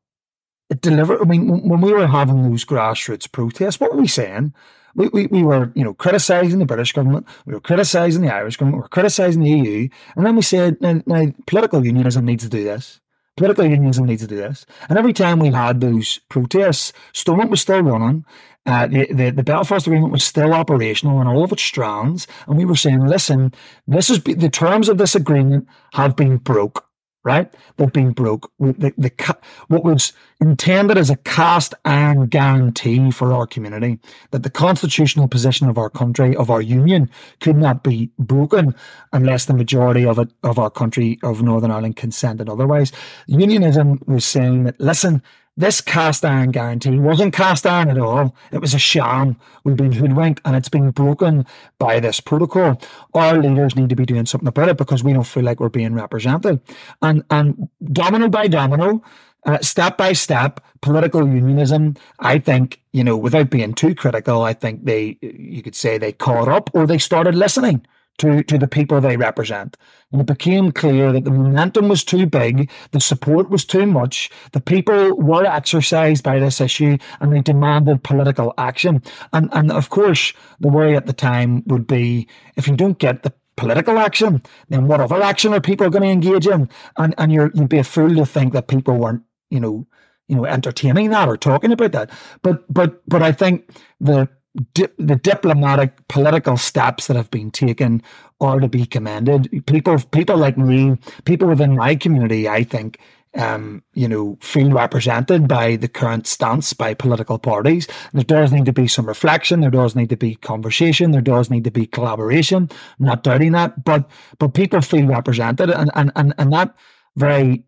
it 0.73 0.81
delivered. 0.81 1.21
I 1.21 1.25
mean, 1.25 1.67
when 1.67 1.81
we 1.81 1.93
were 1.93 2.07
having 2.07 2.49
those 2.49 2.65
grassroots 2.65 3.31
protests, 3.31 3.79
what 3.79 3.93
were 3.93 4.01
we 4.01 4.07
saying? 4.07 4.53
We, 4.95 5.07
we, 5.09 5.27
we 5.27 5.43
were, 5.43 5.71
you 5.75 5.83
know, 5.83 5.93
criticising 5.93 6.59
the 6.59 6.65
British 6.65 6.93
government, 6.93 7.27
we 7.45 7.53
were 7.53 7.59
criticising 7.59 8.21
the 8.21 8.33
Irish 8.33 8.57
government, 8.57 8.77
we 8.77 8.81
were 8.81 8.89
criticising 8.89 9.41
the 9.41 9.49
EU, 9.49 9.89
and 10.15 10.25
then 10.25 10.35
we 10.35 10.41
said, 10.41 10.79
now, 10.81 11.01
now, 11.05 11.31
political 11.47 11.85
unionism 11.85 12.25
needs 12.25 12.43
to 12.43 12.49
do 12.49 12.63
this. 12.63 12.99
Political 13.35 13.65
unionism 13.65 14.05
needs 14.05 14.21
to 14.21 14.27
do 14.27 14.35
this. 14.35 14.65
And 14.89 14.97
every 14.97 15.13
time 15.13 15.39
we 15.39 15.49
had 15.49 15.81
those 15.81 16.19
protests, 16.29 16.93
Stormont 17.13 17.49
was 17.49 17.61
still 17.61 17.81
running, 17.81 18.25
uh, 18.65 18.87
the, 18.87 19.11
the, 19.11 19.31
the 19.31 19.43
Belfast 19.43 19.87
Agreement 19.87 20.11
was 20.11 20.23
still 20.23 20.53
operational 20.53 21.19
in 21.19 21.27
all 21.27 21.43
of 21.43 21.51
its 21.51 21.63
strands, 21.63 22.27
and 22.47 22.57
we 22.57 22.65
were 22.65 22.75
saying, 22.75 23.05
listen, 23.05 23.53
this 23.87 24.09
is 24.09 24.23
the 24.23 24.49
terms 24.49 24.87
of 24.87 24.97
this 24.97 25.15
agreement 25.15 25.67
have 25.93 26.15
been 26.15 26.37
broke 26.37 26.85
right? 27.23 27.53
They've 27.77 27.91
been 27.91 28.11
broke. 28.11 28.51
The, 28.59 28.93
the, 28.97 29.37
what 29.67 29.83
was 29.83 30.13
intended 30.41 30.97
as 30.97 31.09
a 31.09 31.15
cast 31.15 31.73
iron 31.85 32.27
guarantee 32.27 33.11
for 33.11 33.31
our 33.31 33.47
community 33.47 33.99
that 34.31 34.43
the 34.43 34.49
constitutional 34.49 35.27
position 35.27 35.69
of 35.69 35.77
our 35.77 35.89
country, 35.89 36.35
of 36.35 36.49
our 36.49 36.61
union, 36.61 37.09
could 37.39 37.55
not 37.55 37.83
be 37.83 38.11
broken 38.19 38.75
unless 39.13 39.45
the 39.45 39.53
majority 39.53 40.05
of 40.05 40.19
it, 40.19 40.29
of 40.43 40.59
our 40.59 40.69
country, 40.69 41.19
of 41.23 41.41
Northern 41.41 41.71
Ireland, 41.71 41.95
consented 41.95 42.49
otherwise. 42.49 42.91
Unionism 43.27 44.01
was 44.05 44.25
saying 44.25 44.65
that, 44.65 44.79
listen, 44.79 45.21
this 45.55 45.81
cast 45.81 46.25
iron 46.25 46.51
guarantee 46.51 46.97
wasn't 46.97 47.33
cast 47.33 47.65
iron 47.65 47.89
at 47.89 47.97
all. 47.99 48.35
It 48.51 48.59
was 48.59 48.73
a 48.73 48.79
sham. 48.79 49.37
We've 49.63 49.75
been 49.75 49.91
hoodwinked 49.91 50.41
and 50.45 50.55
it's 50.55 50.69
been 50.69 50.91
broken 50.91 51.45
by 51.77 51.99
this 51.99 52.19
protocol. 52.19 52.81
Our 53.13 53.37
leaders 53.37 53.75
need 53.75 53.89
to 53.89 53.95
be 53.95 54.05
doing 54.05 54.25
something 54.25 54.47
about 54.47 54.69
it 54.69 54.77
because 54.77 55.03
we 55.03 55.13
don't 55.13 55.23
feel 55.23 55.43
like 55.43 55.59
we're 55.59 55.69
being 55.69 55.93
represented. 55.93 56.59
And, 57.01 57.23
and 57.29 57.69
domino 57.91 58.29
by 58.29 58.47
domino, 58.47 59.03
uh, 59.45 59.59
step 59.59 59.97
by 59.97 60.13
step, 60.13 60.59
political 60.81 61.27
unionism, 61.27 61.97
I 62.19 62.39
think, 62.39 62.81
you 62.91 63.03
know, 63.03 63.17
without 63.17 63.49
being 63.49 63.73
too 63.73 63.93
critical, 63.93 64.41
I 64.41 64.53
think 64.53 64.85
they, 64.85 65.17
you 65.21 65.61
could 65.61 65.75
say 65.75 65.97
they 65.97 66.13
caught 66.13 66.47
up 66.47 66.71
or 66.73 66.87
they 66.87 66.97
started 66.97 67.35
listening 67.35 67.85
to, 68.19 68.43
to 68.43 68.57
the 68.57 68.67
people 68.67 69.01
they 69.01 69.17
represent. 69.17 69.77
And 70.11 70.21
it 70.21 70.27
became 70.27 70.71
clear 70.71 71.11
that 71.11 71.23
the 71.23 71.31
momentum 71.31 71.89
was 71.89 72.03
too 72.03 72.25
big, 72.25 72.69
the 72.91 72.99
support 72.99 73.49
was 73.49 73.65
too 73.65 73.85
much, 73.85 74.29
the 74.51 74.61
people 74.61 75.15
were 75.17 75.45
exercised 75.45 76.23
by 76.23 76.39
this 76.39 76.61
issue, 76.61 76.97
and 77.19 77.33
they 77.33 77.41
demanded 77.41 78.03
political 78.03 78.53
action. 78.57 79.01
And, 79.33 79.49
and 79.53 79.71
of 79.71 79.89
course, 79.89 80.33
the 80.59 80.67
worry 80.67 80.95
at 80.95 81.07
the 81.07 81.13
time 81.13 81.63
would 81.65 81.87
be 81.87 82.27
if 82.55 82.67
you 82.67 82.75
don't 82.75 82.99
get 82.99 83.23
the 83.23 83.33
political 83.55 83.97
action, 83.97 84.41
then 84.69 84.87
what 84.87 85.01
other 85.01 85.21
action 85.21 85.53
are 85.53 85.61
people 85.61 85.89
going 85.89 86.03
to 86.03 86.09
engage 86.09 86.47
in? 86.47 86.69
And, 86.97 87.15
and 87.17 87.31
you're, 87.31 87.51
you'd 87.53 87.69
be 87.69 87.79
a 87.79 87.83
fool 87.83 88.15
to 88.15 88.25
think 88.25 88.53
that 88.53 88.67
people 88.67 88.97
weren't, 88.97 89.23
you 89.49 89.59
know, 89.59 89.87
you 90.27 90.35
know, 90.35 90.45
entertaining 90.45 91.09
that 91.09 91.27
or 91.27 91.37
talking 91.37 91.71
about 91.71 91.91
that. 91.91 92.09
But, 92.41 92.71
but, 92.71 93.01
but 93.07 93.21
I 93.21 93.31
think 93.31 93.69
the, 93.99 94.29
di- 94.73 94.87
the 94.97 95.15
diplomatic 95.15 96.07
political 96.07 96.57
steps 96.57 97.07
that 97.07 97.15
have 97.15 97.31
been 97.31 97.51
taken 97.51 98.01
are 98.41 98.59
to 98.59 98.67
be 98.67 98.85
commended. 98.85 99.49
People, 99.65 99.97
people 100.11 100.37
like 100.37 100.57
me, 100.57 100.97
people 101.25 101.47
within 101.47 101.75
my 101.75 101.95
community, 101.95 102.47
I 102.47 102.63
think, 102.63 102.99
um, 103.35 103.81
you 103.93 104.07
know, 104.07 104.37
feel 104.41 104.69
represented 104.71 105.47
by 105.47 105.75
the 105.75 105.87
current 105.87 106.27
stance 106.27 106.73
by 106.73 106.93
political 106.93 107.39
parties. 107.39 107.87
There 108.13 108.23
does 108.23 108.51
need 108.51 108.65
to 108.65 108.73
be 108.73 108.87
some 108.87 109.07
reflection. 109.07 109.61
There 109.61 109.71
does 109.71 109.95
need 109.95 110.09
to 110.09 110.17
be 110.17 110.35
conversation. 110.35 111.11
There 111.11 111.21
does 111.21 111.49
need 111.49 111.63
to 111.63 111.71
be 111.71 111.87
collaboration. 111.87 112.69
I'm 112.99 113.05
not 113.05 113.23
doubting 113.23 113.53
that, 113.53 113.83
but 113.83 114.07
but 114.37 114.53
people 114.53 114.81
feel 114.81 115.07
represented, 115.07 115.71
and 115.71 115.89
and 115.95 116.11
and, 116.15 116.33
and 116.37 116.53
that 116.53 116.75
very 117.15 117.65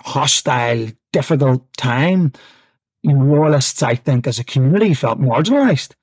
hostile, 0.00 0.86
difficult 1.12 1.66
time, 1.76 2.32
you 3.02 3.12
know, 3.12 3.24
loyalists, 3.24 3.82
I 3.82 3.96
think, 3.96 4.28
as 4.28 4.38
a 4.38 4.44
community, 4.44 4.94
felt 4.94 5.20
marginalised. 5.20 5.94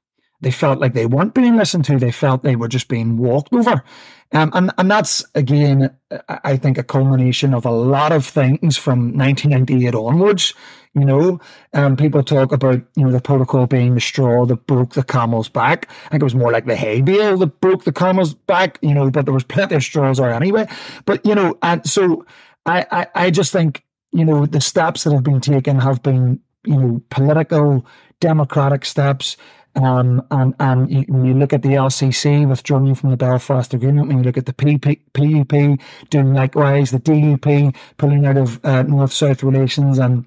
They 0.41 0.51
felt 0.51 0.79
like 0.79 0.93
they 0.93 1.05
weren't 1.05 1.33
being 1.33 1.55
listened 1.55 1.85
to. 1.85 1.97
They 1.97 2.11
felt 2.11 2.43
they 2.43 2.55
were 2.55 2.67
just 2.67 2.87
being 2.87 3.17
walked 3.17 3.53
over. 3.53 3.83
Um, 4.31 4.51
and, 4.53 4.71
and 4.77 4.91
that's, 4.91 5.23
again, 5.35 5.95
I 6.27 6.57
think 6.57 6.77
a 6.77 6.83
culmination 6.83 7.53
of 7.53 7.65
a 7.65 7.71
lot 7.71 8.11
of 8.11 8.25
things 8.25 8.75
from 8.75 9.17
1998 9.17 9.95
onwards. 9.95 10.53
You 10.93 11.05
know, 11.05 11.39
um, 11.73 11.95
people 11.95 12.23
talk 12.23 12.51
about, 12.51 12.81
you 12.95 13.05
know, 13.05 13.11
the 13.11 13.21
protocol 13.21 13.67
being 13.67 13.95
the 13.95 14.01
straw 14.01 14.45
that 14.45 14.65
broke 14.65 14.93
the 14.93 15.03
camel's 15.03 15.49
back. 15.49 15.89
I 16.05 16.09
think 16.09 16.21
it 16.21 16.25
was 16.25 16.35
more 16.35 16.51
like 16.51 16.65
the 16.65 16.75
hay 16.75 17.01
bale 17.01 17.37
that 17.37 17.59
broke 17.59 17.83
the 17.83 17.91
camel's 17.91 18.33
back, 18.33 18.79
you 18.81 18.93
know, 18.93 19.11
but 19.11 19.25
there 19.25 19.33
was 19.33 19.43
plenty 19.43 19.75
of 19.75 19.83
straws 19.83 20.17
there 20.17 20.33
anyway. 20.33 20.67
But, 21.05 21.25
you 21.25 21.35
know, 21.35 21.57
and 21.61 21.87
so 21.87 22.25
I, 22.65 22.85
I, 22.91 23.07
I 23.15 23.31
just 23.31 23.51
think, 23.51 23.83
you 24.11 24.25
know, 24.25 24.45
the 24.45 24.61
steps 24.61 25.03
that 25.03 25.13
have 25.13 25.23
been 25.23 25.41
taken 25.41 25.79
have 25.79 26.01
been, 26.01 26.39
you 26.65 26.77
know, 26.77 27.01
political, 27.09 27.85
democratic 28.21 28.85
steps 28.85 29.35
um, 29.75 30.25
and 30.31 30.55
and 30.59 30.89
you, 30.89 31.01
when 31.07 31.25
you 31.25 31.33
look 31.33 31.53
at 31.53 31.61
the 31.61 31.69
LCC 31.69 32.47
withdrawing 32.47 32.95
from 32.95 33.11
the 33.11 33.17
Belfast 33.17 33.73
Agreement, 33.73 34.07
when 34.07 34.19
you 34.19 34.23
look 34.23 34.37
at 34.37 34.45
the 34.45 34.53
PP, 34.53 34.99
PUP 35.13 36.09
doing 36.09 36.33
likewise, 36.33 36.91
the 36.91 36.99
DUP 36.99 37.75
pulling 37.97 38.25
out 38.25 38.37
of 38.37 38.63
uh, 38.63 38.83
North-South 38.83 39.43
relations, 39.43 39.99
and 39.99 40.25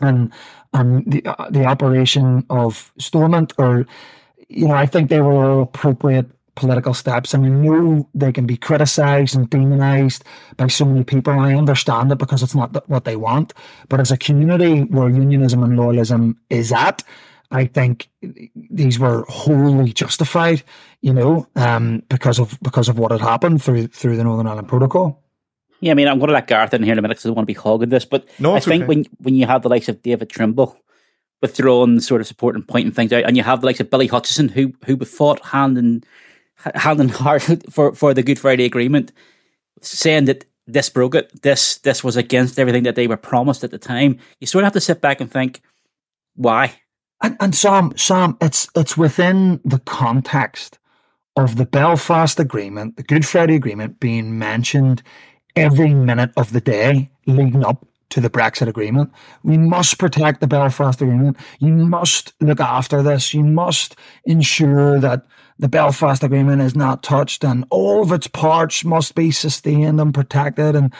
and 0.00 0.32
and 0.74 1.10
the 1.10 1.24
uh, 1.24 1.50
the 1.50 1.64
operation 1.64 2.44
of 2.50 2.92
Stormont, 2.98 3.52
or 3.58 3.86
you 4.48 4.68
know, 4.68 4.74
I 4.74 4.86
think 4.86 5.08
they 5.08 5.20
were 5.20 5.32
all 5.32 5.62
appropriate 5.62 6.30
political 6.54 6.92
steps. 6.92 7.32
And 7.32 7.46
I 7.46 7.48
know 7.48 8.08
they 8.14 8.32
can 8.32 8.46
be 8.46 8.56
criticised 8.56 9.34
and 9.34 9.48
demonised 9.48 10.22
by 10.56 10.66
so 10.66 10.84
many 10.84 11.04
people. 11.04 11.32
I 11.32 11.54
understand 11.54 12.12
it 12.12 12.18
because 12.18 12.42
it's 12.42 12.54
not 12.54 12.88
what 12.88 13.04
they 13.04 13.16
want. 13.16 13.54
But 13.88 14.00
as 14.00 14.10
a 14.10 14.18
community 14.18 14.82
where 14.82 15.08
unionism 15.08 15.62
and 15.62 15.78
loyalism 15.78 16.36
is 16.50 16.72
at, 16.72 17.02
I 17.52 17.66
think 17.66 18.08
these 18.70 18.98
were 18.98 19.24
wholly 19.28 19.92
justified, 19.92 20.62
you 21.02 21.12
know, 21.12 21.46
um, 21.54 22.02
because 22.08 22.38
of 22.38 22.58
because 22.62 22.88
of 22.88 22.98
what 22.98 23.12
had 23.12 23.20
happened 23.20 23.62
through 23.62 23.88
through 23.88 24.16
the 24.16 24.24
Northern 24.24 24.46
Ireland 24.46 24.68
Protocol. 24.68 25.22
Yeah, 25.80 25.92
I 25.92 25.94
mean, 25.94 26.08
I'm 26.08 26.18
going 26.18 26.28
to 26.28 26.34
let 26.34 26.46
Gareth 26.46 26.72
in 26.72 26.82
here 26.82 26.92
in 26.92 26.98
a 26.98 27.02
minute 27.02 27.16
because 27.16 27.26
I 27.26 27.30
want 27.30 27.46
to 27.46 27.54
be 27.54 27.58
hogging 27.58 27.90
this, 27.90 28.04
but 28.04 28.26
no, 28.38 28.54
I 28.54 28.60
think 28.60 28.84
okay. 28.84 28.88
when 28.88 29.04
when 29.18 29.34
you 29.34 29.46
have 29.46 29.62
the 29.62 29.68
likes 29.68 29.88
of 29.88 30.02
David 30.02 30.30
Trimble 30.30 30.78
withdrawing 31.42 32.00
sort 32.00 32.20
of 32.20 32.26
support 32.26 32.54
and 32.54 32.66
pointing 32.66 32.92
things 32.92 33.12
out, 33.12 33.24
and 33.24 33.36
you 33.36 33.42
have 33.42 33.60
the 33.60 33.66
likes 33.66 33.80
of 33.80 33.90
Billy 33.90 34.06
Hutchinson 34.06 34.48
who 34.48 34.72
who 34.86 34.96
fought 35.04 35.44
hand 35.44 35.76
in 35.76 36.02
hand 36.74 37.00
in 37.00 37.10
heart 37.10 37.42
for 37.70 37.94
for 37.94 38.14
the 38.14 38.22
Good 38.22 38.38
Friday 38.38 38.64
Agreement, 38.64 39.12
saying 39.82 40.24
that 40.24 40.46
this 40.66 40.88
broke 40.88 41.16
it, 41.16 41.42
this 41.42 41.78
this 41.78 42.02
was 42.02 42.16
against 42.16 42.58
everything 42.58 42.84
that 42.84 42.94
they 42.94 43.08
were 43.08 43.18
promised 43.18 43.62
at 43.62 43.72
the 43.72 43.78
time. 43.78 44.18
You 44.40 44.46
sort 44.46 44.64
of 44.64 44.66
have 44.66 44.72
to 44.74 44.80
sit 44.80 45.02
back 45.02 45.20
and 45.20 45.30
think, 45.30 45.60
why? 46.34 46.74
And, 47.22 47.36
and 47.40 47.54
Sam, 47.54 47.92
Sam, 47.96 48.36
it's 48.40 48.68
it's 48.74 48.96
within 48.96 49.60
the 49.64 49.78
context 49.80 50.78
of 51.36 51.56
the 51.56 51.64
Belfast 51.64 52.38
Agreement, 52.38 52.96
the 52.96 53.02
Good 53.02 53.24
Friday 53.24 53.54
Agreement, 53.54 54.00
being 54.00 54.38
mentioned 54.38 55.02
every 55.56 55.94
minute 55.94 56.32
of 56.36 56.52
the 56.52 56.60
day 56.60 57.10
leading 57.26 57.64
up 57.64 57.86
to 58.10 58.20
the 58.20 58.28
Brexit 58.28 58.66
Agreement. 58.68 59.10
We 59.42 59.56
must 59.56 59.98
protect 59.98 60.40
the 60.40 60.46
Belfast 60.46 61.00
Agreement. 61.00 61.38
You 61.60 61.72
must 61.72 62.34
look 62.40 62.60
after 62.60 63.02
this. 63.02 63.32
You 63.32 63.42
must 63.42 63.96
ensure 64.24 65.00
that 65.00 65.26
the 65.58 65.68
Belfast 65.68 66.22
Agreement 66.22 66.60
is 66.60 66.76
not 66.76 67.02
touched 67.02 67.44
and 67.44 67.64
all 67.70 68.02
of 68.02 68.12
its 68.12 68.26
parts 68.26 68.84
must 68.84 69.14
be 69.14 69.30
sustained 69.30 70.00
and 70.00 70.12
protected. 70.12 70.76
And, 70.76 70.92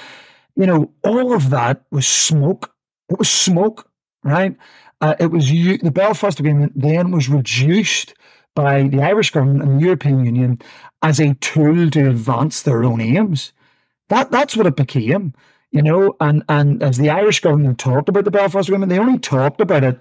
you 0.56 0.66
know, 0.66 0.90
all 1.04 1.34
of 1.34 1.50
that 1.50 1.82
was 1.90 2.06
smoke. 2.06 2.72
It 3.10 3.18
was 3.18 3.30
smoke, 3.30 3.90
right? 4.24 4.56
Uh, 5.02 5.14
it 5.20 5.30
was 5.30 5.50
the 5.50 5.90
Belfast 5.92 6.40
Agreement 6.40 6.72
then 6.74 7.10
was 7.10 7.28
reduced 7.28 8.14
by 8.54 8.84
the 8.84 9.02
Irish 9.02 9.30
government 9.30 9.62
and 9.62 9.78
the 9.80 9.84
European 9.84 10.24
Union 10.24 10.60
as 11.02 11.20
a 11.20 11.34
tool 11.34 11.90
to 11.90 12.08
advance 12.08 12.62
their 12.62 12.84
own 12.84 13.00
aims. 13.00 13.52
That 14.08 14.30
that's 14.30 14.56
what 14.56 14.66
it 14.66 14.76
became, 14.76 15.34
you 15.70 15.82
know. 15.82 16.16
And 16.20 16.44
and 16.48 16.82
as 16.82 16.98
the 16.98 17.10
Irish 17.10 17.40
government 17.40 17.78
talked 17.78 18.08
about 18.08 18.24
the 18.24 18.30
Belfast 18.30 18.68
Agreement, 18.68 18.90
they 18.90 18.98
only 18.98 19.18
talked 19.18 19.60
about 19.60 19.84
it 19.84 19.98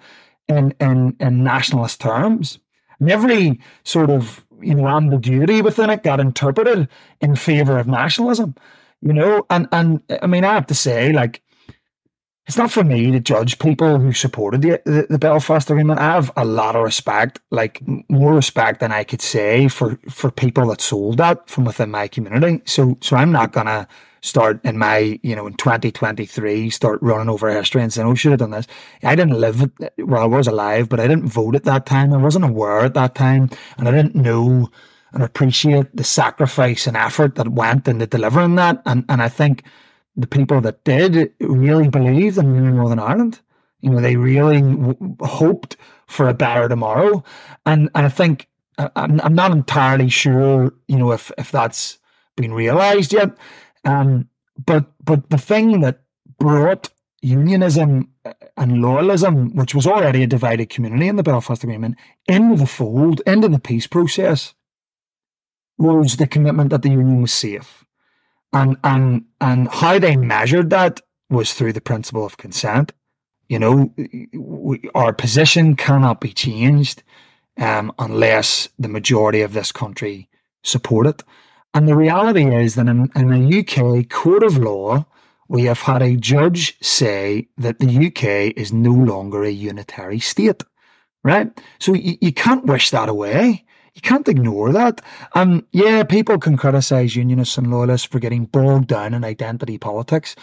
in 0.48 0.74
in, 0.80 1.16
in 1.20 1.44
nationalist 1.44 2.00
terms. 2.00 2.60
And 3.00 3.12
every 3.12 3.60
sort 3.84 4.10
of 4.10 4.46
you 4.62 4.76
know 4.76 4.88
ambiguity 4.88 5.62
within 5.62 5.90
it 5.90 6.04
got 6.04 6.20
interpreted 6.20 6.88
in 7.20 7.36
favour 7.36 7.80
of 7.80 7.88
nationalism 7.88 8.56
you 9.02 9.14
know. 9.14 9.46
And 9.50 9.68
and 9.72 10.02
I 10.22 10.28
mean, 10.28 10.44
I 10.44 10.54
have 10.54 10.68
to 10.68 10.76
say, 10.76 11.12
like, 11.12 11.42
it's 12.48 12.58
not 12.58 12.72
for 12.72 12.84
me 12.84 13.12
to 13.12 13.20
judge 13.20 13.60
people 13.60 14.00
who 14.00 14.14
supported 14.14 14.62
the, 14.62 14.82
the, 14.86 15.08
the 15.10 15.20
Belfast 15.20 15.70
Agreement. 15.70 16.00
I 16.00 16.16
have 16.16 16.32
a 16.36 16.44
lot 16.44 16.76
of 16.76 16.84
respect, 16.84 17.40
like 17.52 17.82
more 18.10 18.34
respect 18.34 18.80
than 18.80 18.92
I 18.92 19.04
could 19.04 19.22
say 19.22 19.68
for 19.68 20.00
for 20.10 20.32
people 20.32 20.68
that 20.68 20.82
sold 20.82 21.18
that 21.18 21.50
from 21.50 21.66
within 21.66 21.92
my 21.92 22.08
community. 22.08 22.62
So 22.66 22.98
so 23.02 23.16
I'm 23.16 23.32
not 23.32 23.52
gonna 23.52 23.88
start 24.22 24.60
in 24.64 24.78
my, 24.78 25.20
you 25.24 25.36
know, 25.36 25.48
in 25.48 25.54
2023, 25.54 26.70
start 26.70 27.00
running 27.02 27.30
over 27.30 27.50
history 27.50 27.82
and 27.82 27.92
saying, 27.92 28.08
oh, 28.08 28.16
should 28.16 28.32
have 28.32 28.40
done 28.40 28.52
this. 28.52 28.68
I 29.04 29.16
didn't 29.16 29.40
live, 29.40 29.70
well, 29.98 30.22
I 30.22 30.26
was 30.26 30.48
alive, 30.48 30.90
but 30.90 31.00
I 31.00 31.08
didn't 31.08 31.28
vote 31.28 31.56
at 31.56 31.64
that 31.64 31.86
time. 31.88 32.14
I 32.14 32.18
wasn't 32.18 32.46
aware 32.46 32.82
at 32.82 32.94
that 32.94 33.16
time. 33.16 33.50
And 33.78 33.88
I 33.88 33.92
didn't 33.92 34.16
know 34.16 34.70
and 35.14 35.24
appreciate 35.24 35.96
the 35.96 36.04
sacrifice 36.04 36.88
and 36.88 36.96
effort 36.96 37.36
that 37.36 37.50
went 37.50 37.88
into 37.88 38.08
delivering 38.08 38.56
that. 38.56 38.82
And, 38.86 39.04
and 39.10 39.22
I 39.22 39.28
think 39.28 39.64
the 40.16 40.28
people 40.28 40.62
that 40.62 40.84
did 40.84 41.34
really 41.40 41.90
believed 41.90 42.38
in 42.38 42.76
Northern 42.76 43.00
Ireland. 43.00 43.40
You 43.80 43.90
know, 43.90 44.02
they 44.02 44.16
really 44.16 44.62
w- 44.62 45.18
hoped 45.22 45.78
for 46.08 46.28
a 46.28 46.34
better 46.34 46.68
tomorrow. 46.68 47.24
And, 47.66 47.90
and 47.96 48.06
I 48.06 48.10
think, 48.10 48.48
I'm, 48.78 49.20
I'm 49.22 49.36
not 49.36 49.52
entirely 49.52 50.10
sure, 50.10 50.74
you 50.88 50.98
know, 50.98 51.12
if, 51.12 51.32
if 51.38 51.52
that's 51.52 52.00
been 52.36 52.54
realised 52.54 53.14
yet. 53.14 53.38
Um, 53.86 54.30
but 54.66 54.92
but 55.04 55.30
the 55.30 55.38
thing 55.38 55.82
that 55.82 56.02
brought 56.40 56.90
unionism 57.22 58.10
and 58.58 58.72
loyalism, 58.72 59.54
which 59.56 59.76
was 59.76 59.88
already 59.88 60.24
a 60.24 60.28
divided 60.28 60.70
community 60.70 61.08
in 61.08 61.16
the 61.16 61.24
Belfast 61.24 61.64
Agreement, 61.64 61.96
into 62.28 62.56
the 62.56 62.68
fold, 62.68 63.22
into 63.26 63.48
the 63.48 63.60
peace 63.60 63.88
process, 63.88 64.54
was 65.78 66.18
the 66.18 66.28
commitment 66.28 66.70
that 66.70 66.82
the 66.82 66.90
union 66.90 67.22
was 67.22 67.34
safe. 67.34 67.86
And 68.54 68.78
and 68.84 69.26
and 69.40 69.70
how 69.70 69.98
they 70.00 70.18
measured 70.18 70.70
that 70.72 71.00
was 71.30 71.54
through 71.54 71.74
the 71.74 71.82
principle 71.82 72.26
of 72.26 72.38
consent. 72.38 72.92
You 73.48 73.60
know, 73.60 73.94
we, 74.34 74.90
our 74.96 75.14
position 75.14 75.76
cannot 75.76 76.22
be 76.22 76.34
changed 76.34 77.04
um, 77.58 77.94
unless 78.00 78.70
the 78.78 78.88
majority 78.88 79.42
of 79.42 79.54
this 79.54 79.72
country 79.72 80.30
support 80.64 81.08
it. 81.08 81.24
And 81.74 81.88
the 81.88 81.96
reality 81.96 82.54
is 82.54 82.76
that 82.76 82.88
in, 82.88 83.10
in 83.16 83.32
a 83.32 83.60
UK 83.60 84.10
court 84.10 84.44
of 84.44 84.58
law, 84.58 85.06
we 85.48 85.64
have 85.64 85.82
had 85.82 86.02
a 86.02 86.16
judge 86.16 86.78
say 86.82 87.50
that 87.58 87.80
the 87.80 88.08
UK 88.08 88.58
is 88.58 88.72
no 88.72 88.92
longer 88.92 89.44
a 89.44 89.52
unitary 89.52 90.20
state, 90.20 90.64
right? 91.24 91.52
So 91.80 91.94
you, 91.94 92.18
you 92.22 92.32
can't 92.32 92.66
wish 92.66 92.90
that 92.92 93.10
away. 93.10 93.66
You 93.94 94.02
can't 94.02 94.28
ignore 94.28 94.72
that. 94.72 95.02
And 95.36 95.64
yeah, 95.72 96.04
people 96.04 96.38
can 96.38 96.56
criticize 96.56 97.16
unionists 97.16 97.58
and 97.58 97.70
loyalists 97.70 98.08
for 98.08 98.20
getting 98.20 98.46
bogged 98.46 98.88
down 98.88 99.14
in 99.14 99.26
identity 99.26 99.78
politics. 99.78 100.36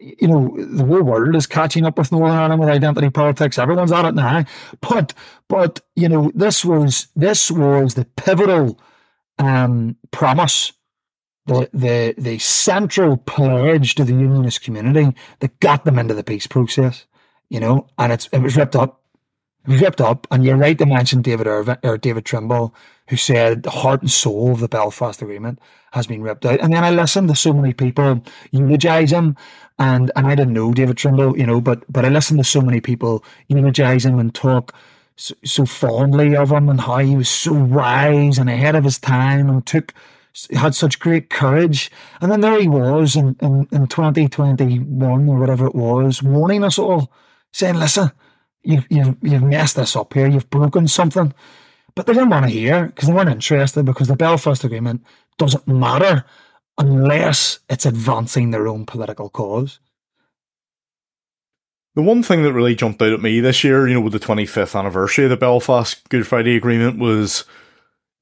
You 0.00 0.26
know, 0.26 0.56
the 0.58 0.84
whole 0.84 1.02
world 1.02 1.36
is 1.36 1.46
catching 1.46 1.84
up 1.84 1.98
with 1.98 2.10
Northern 2.10 2.36
Ireland 2.36 2.60
with 2.60 2.68
identity 2.68 3.10
politics. 3.10 3.58
Everyone's 3.58 3.92
at 3.92 4.06
it 4.06 4.14
now. 4.14 4.44
But, 4.80 5.14
but, 5.48 5.80
you 5.94 6.08
know, 6.08 6.32
this 6.34 6.64
was, 6.64 7.08
this 7.14 7.50
was 7.50 7.94
the 7.94 8.06
pivotal 8.16 8.80
um, 9.38 9.96
promise, 10.10 10.72
the, 11.46 11.68
the, 11.72 12.14
the 12.16 12.38
central 12.38 13.18
pledge 13.18 13.94
to 13.96 14.04
the 14.04 14.14
unionist 14.14 14.62
community 14.62 15.14
that 15.40 15.60
got 15.60 15.84
them 15.84 15.98
into 15.98 16.14
the 16.14 16.24
peace 16.24 16.46
process, 16.46 17.06
you 17.50 17.60
know, 17.60 17.86
and 17.98 18.12
it's, 18.12 18.28
it 18.32 18.38
was 18.38 18.56
ripped 18.56 18.76
up. 18.76 19.03
Ripped 19.66 20.00
up. 20.00 20.26
And 20.30 20.44
you're 20.44 20.56
right 20.56 20.78
to 20.78 20.86
mention 20.86 21.22
David 21.22 21.46
Ervine 21.46 21.78
or 21.82 21.96
David 21.98 22.24
Trimble, 22.24 22.74
who 23.08 23.16
said 23.16 23.62
the 23.62 23.70
heart 23.70 24.02
and 24.02 24.10
soul 24.10 24.52
of 24.52 24.60
the 24.60 24.68
Belfast 24.68 25.22
Agreement 25.22 25.58
has 25.92 26.06
been 26.06 26.22
ripped 26.22 26.44
out. 26.44 26.60
And 26.60 26.72
then 26.72 26.84
I 26.84 26.90
listened 26.90 27.28
to 27.28 27.36
so 27.36 27.52
many 27.52 27.72
people 27.72 28.22
eulogize 28.50 29.12
him. 29.12 29.36
And, 29.78 30.10
and 30.16 30.26
I 30.26 30.34
didn't 30.34 30.54
know 30.54 30.72
David 30.72 30.96
Trimble, 30.96 31.36
you 31.36 31.46
know, 31.46 31.60
but, 31.60 31.84
but 31.90 32.04
I 32.04 32.08
listened 32.08 32.38
to 32.40 32.44
so 32.44 32.60
many 32.60 32.80
people 32.80 33.24
eulogize 33.48 34.04
him 34.04 34.18
and 34.18 34.34
talk 34.34 34.74
so, 35.16 35.34
so 35.44 35.66
fondly 35.66 36.36
of 36.36 36.50
him 36.50 36.68
and 36.68 36.80
how 36.80 36.98
he 36.98 37.16
was 37.16 37.28
so 37.28 37.52
wise 37.52 38.38
and 38.38 38.50
ahead 38.50 38.74
of 38.74 38.84
his 38.84 38.98
time 38.98 39.48
and 39.48 39.64
took 39.66 39.92
had 40.52 40.74
such 40.74 40.98
great 40.98 41.30
courage. 41.30 41.90
And 42.20 42.30
then 42.30 42.40
there 42.40 42.60
he 42.60 42.68
was 42.68 43.16
in, 43.16 43.36
in, 43.40 43.68
in 43.70 43.86
2021 43.86 45.28
or 45.28 45.38
whatever 45.38 45.66
it 45.66 45.74
was, 45.74 46.22
warning 46.22 46.64
us 46.64 46.78
all, 46.78 47.12
saying, 47.52 47.76
listen, 47.76 48.10
you've, 48.64 48.86
you've, 48.90 49.16
you've 49.22 49.42
messed 49.42 49.76
this 49.76 49.96
up 49.96 50.14
here, 50.14 50.26
you've 50.26 50.50
broken 50.50 50.88
something. 50.88 51.32
But 51.94 52.06
they 52.06 52.12
didn't 52.12 52.30
want 52.30 52.46
to 52.46 52.50
hear 52.50 52.86
because 52.86 53.08
they 53.08 53.14
weren't 53.14 53.30
interested 53.30 53.84
because 53.84 54.08
the 54.08 54.16
Belfast 54.16 54.64
Agreement 54.64 55.04
doesn't 55.38 55.68
matter 55.68 56.24
unless 56.76 57.60
it's 57.68 57.86
advancing 57.86 58.50
their 58.50 58.66
own 58.66 58.84
political 58.84 59.28
cause. 59.28 59.78
The 61.94 62.02
one 62.02 62.24
thing 62.24 62.42
that 62.42 62.52
really 62.52 62.74
jumped 62.74 63.00
out 63.00 63.12
at 63.12 63.22
me 63.22 63.38
this 63.38 63.62
year, 63.62 63.86
you 63.86 63.94
know, 63.94 64.00
with 64.00 64.12
the 64.12 64.18
25th 64.18 64.76
anniversary 64.76 65.24
of 65.24 65.30
the 65.30 65.36
Belfast 65.36 66.08
Good 66.08 66.26
Friday 66.26 66.56
Agreement 66.56 66.98
was, 66.98 67.44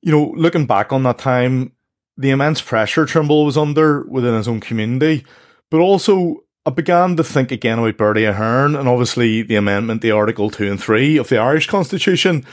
you 0.03 0.13
know, 0.13 0.35
looking 0.37 0.67
back 0.67 0.93
on 0.93 1.05
that 1.05 1.17
time, 1.17 1.73
the 2.19 2.31
immense 2.31 2.61
pressure 2.61 3.07
Trimble 3.07 3.47
was 3.47 3.57
under 3.57 4.03
within 4.03 4.35
his 4.35 4.47
own 4.47 4.61
community, 4.61 5.25
but 5.71 5.81
also 5.81 6.45
I 6.65 6.71
began 6.71 7.17
to 7.17 7.25
think 7.25 7.51
again 7.51 7.79
about 7.79 7.97
Bertie 7.97 8.25
Ahern 8.25 8.77
and 8.77 8.89
obviously 8.89 9.43
the 9.43 9.57
amendment, 9.57 10.01
the 10.01 10.13
Article 10.13 10.51
2 10.51 10.71
and 10.71 10.81
3 10.81 11.17
of 11.17 11.29
the 11.29 11.39
Irish 11.39 11.67
Constitution. 11.67 12.45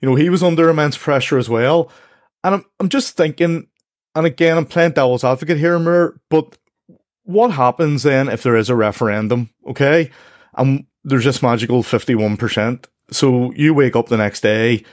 You 0.00 0.08
know, 0.08 0.14
he 0.14 0.30
was 0.30 0.42
under 0.42 0.68
immense 0.68 0.96
pressure 0.96 1.36
as 1.36 1.48
well. 1.48 1.90
And 2.42 2.54
I'm, 2.54 2.64
I'm 2.80 2.88
just 2.88 3.16
thinking, 3.16 3.66
and 4.14 4.26
again, 4.26 4.56
I'm 4.56 4.64
playing 4.64 4.92
devil's 4.92 5.24
advocate 5.24 5.58
here, 5.58 5.78
Moore, 5.78 6.18
but 6.30 6.56
what 7.24 7.50
happens 7.50 8.02
then 8.02 8.28
if 8.28 8.42
there 8.42 8.56
is 8.56 8.70
a 8.70 8.74
referendum? 8.74 9.50
Okay 9.68 10.10
and 10.54 10.86
there's 11.04 11.24
this 11.24 11.42
magical 11.42 11.82
51%. 11.82 12.84
So 13.10 13.52
you 13.52 13.74
wake 13.74 13.96
up 13.96 14.08
the 14.08 14.16
next 14.16 14.40
day 14.40 14.84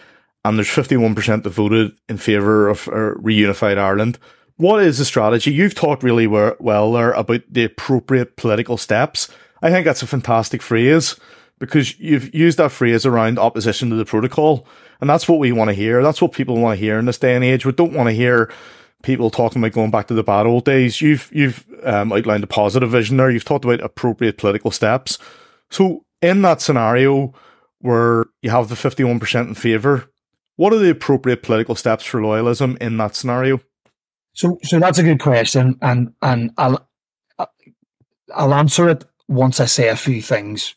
and 0.43 0.57
there's 0.57 0.67
51% 0.67 1.43
that 1.43 1.49
voted 1.49 1.91
in 2.07 2.17
favour 2.17 2.69
of 2.69 2.87
uh, 2.87 3.15
reunified 3.19 3.77
Ireland. 3.77 4.17
What 4.57 4.81
is 4.81 4.97
the 4.97 5.05
strategy? 5.05 5.51
You've 5.51 5.75
talked 5.75 6.03
really 6.03 6.25
well 6.27 6.91
there 6.91 7.11
about 7.11 7.41
the 7.49 7.63
appropriate 7.63 8.37
political 8.37 8.77
steps. 8.77 9.29
I 9.61 9.69
think 9.69 9.85
that's 9.85 10.01
a 10.01 10.07
fantastic 10.07 10.61
phrase 10.63 11.15
because 11.59 11.99
you've 11.99 12.33
used 12.33 12.57
that 12.57 12.71
phrase 12.71 13.05
around 13.05 13.39
opposition 13.39 13.89
to 13.91 13.95
the 13.95 14.05
protocol. 14.05 14.67
And 14.99 15.09
that's 15.09 15.27
what 15.27 15.39
we 15.39 15.51
want 15.51 15.69
to 15.69 15.75
hear. 15.75 16.01
That's 16.01 16.21
what 16.21 16.31
people 16.31 16.57
want 16.57 16.77
to 16.77 16.83
hear 16.83 16.97
in 16.97 17.05
this 17.05 17.19
day 17.19 17.35
and 17.35 17.43
age. 17.43 17.65
We 17.65 17.71
don't 17.71 17.93
want 17.93 18.09
to 18.09 18.13
hear 18.13 18.51
people 19.03 19.29
talking 19.29 19.61
about 19.61 19.73
going 19.73 19.91
back 19.91 20.07
to 20.07 20.15
the 20.15 20.23
bad 20.23 20.47
old 20.47 20.65
days. 20.65 21.01
You've, 21.01 21.29
you've 21.31 21.65
um, 21.83 22.11
outlined 22.11 22.43
a 22.43 22.47
positive 22.47 22.89
vision 22.89 23.17
there. 23.17 23.29
You've 23.29 23.45
talked 23.45 23.65
about 23.65 23.81
appropriate 23.81 24.39
political 24.39 24.71
steps. 24.71 25.19
So, 25.69 26.03
in 26.21 26.41
that 26.41 26.61
scenario 26.61 27.33
where 27.79 28.25
you 28.41 28.49
have 28.49 28.69
the 28.69 28.75
51% 28.75 29.47
in 29.47 29.53
favour, 29.53 30.09
what 30.55 30.73
are 30.73 30.79
the 30.79 30.89
appropriate 30.89 31.43
political 31.43 31.75
steps 31.75 32.03
for 32.03 32.19
loyalism 32.19 32.75
in 32.81 32.97
that 32.97 33.15
scenario? 33.15 33.61
So, 34.37 34.59
so 34.63 34.79
that's 34.79 34.99
a 34.99 35.03
good 35.03 35.19
question, 35.19 35.79
and 35.81 36.13
and 36.21 36.51
I'll 36.59 36.87
I'll 38.35 38.53
answer 38.53 38.87
it 38.87 39.03
once 39.27 39.59
I 39.59 39.65
say 39.65 39.89
a 39.89 39.95
few 39.95 40.21
things 40.21 40.75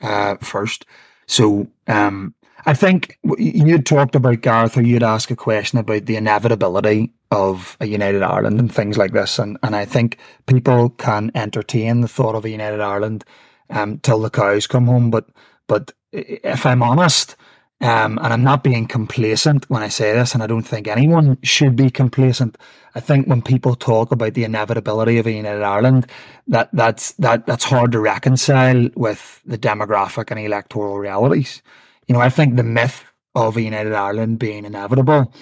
uh, 0.00 0.36
first. 0.36 0.86
So, 1.26 1.68
um, 1.86 2.34
I 2.64 2.72
think 2.72 3.18
you 3.36 3.78
talked 3.82 4.14
about 4.14 4.40
Gareth, 4.40 4.78
or 4.78 4.82
you'd 4.82 5.02
ask 5.02 5.30
a 5.30 5.36
question 5.36 5.78
about 5.78 6.06
the 6.06 6.16
inevitability 6.16 7.12
of 7.30 7.76
a 7.80 7.86
united 7.86 8.22
Ireland 8.22 8.58
and 8.58 8.74
things 8.74 8.96
like 8.96 9.12
this, 9.12 9.38
and 9.38 9.58
and 9.62 9.76
I 9.76 9.84
think 9.84 10.16
people 10.46 10.88
can 10.88 11.30
entertain 11.34 12.00
the 12.00 12.08
thought 12.08 12.34
of 12.34 12.46
a 12.46 12.50
united 12.50 12.80
Ireland 12.80 13.26
um, 13.68 13.98
till 13.98 14.20
the 14.20 14.30
cows 14.30 14.66
come 14.66 14.86
home. 14.86 15.10
But 15.10 15.28
but 15.66 15.92
if 16.12 16.64
I'm 16.64 16.82
honest, 16.82 17.36
um, 17.82 18.18
and 18.22 18.32
I'm 18.32 18.44
not 18.44 18.62
being 18.62 18.86
complacent 18.86 19.68
when 19.68 19.82
I 19.82 19.88
say 19.88 20.12
this, 20.12 20.34
and 20.34 20.42
I 20.42 20.46
don't 20.46 20.62
think 20.62 20.86
anyone 20.86 21.36
should 21.42 21.74
be 21.74 21.90
complacent. 21.90 22.56
I 22.94 23.00
think 23.00 23.26
when 23.26 23.42
people 23.42 23.74
talk 23.74 24.12
about 24.12 24.34
the 24.34 24.44
inevitability 24.44 25.18
of 25.18 25.26
a 25.26 25.32
united 25.32 25.62
Ireland, 25.62 26.06
that 26.46 26.70
that's 26.72 27.12
that 27.14 27.46
that's 27.46 27.64
hard 27.64 27.90
to 27.92 27.98
reconcile 28.00 28.88
with 28.94 29.40
the 29.44 29.58
demographic 29.58 30.30
and 30.30 30.38
electoral 30.38 30.98
realities. 30.98 31.60
You 32.06 32.14
know, 32.14 32.20
I 32.20 32.28
think 32.28 32.56
the 32.56 32.62
myth 32.62 33.04
of 33.34 33.56
a 33.56 33.62
united 33.62 33.94
Ireland 33.94 34.38
being 34.38 34.64
inevitable 34.64 35.32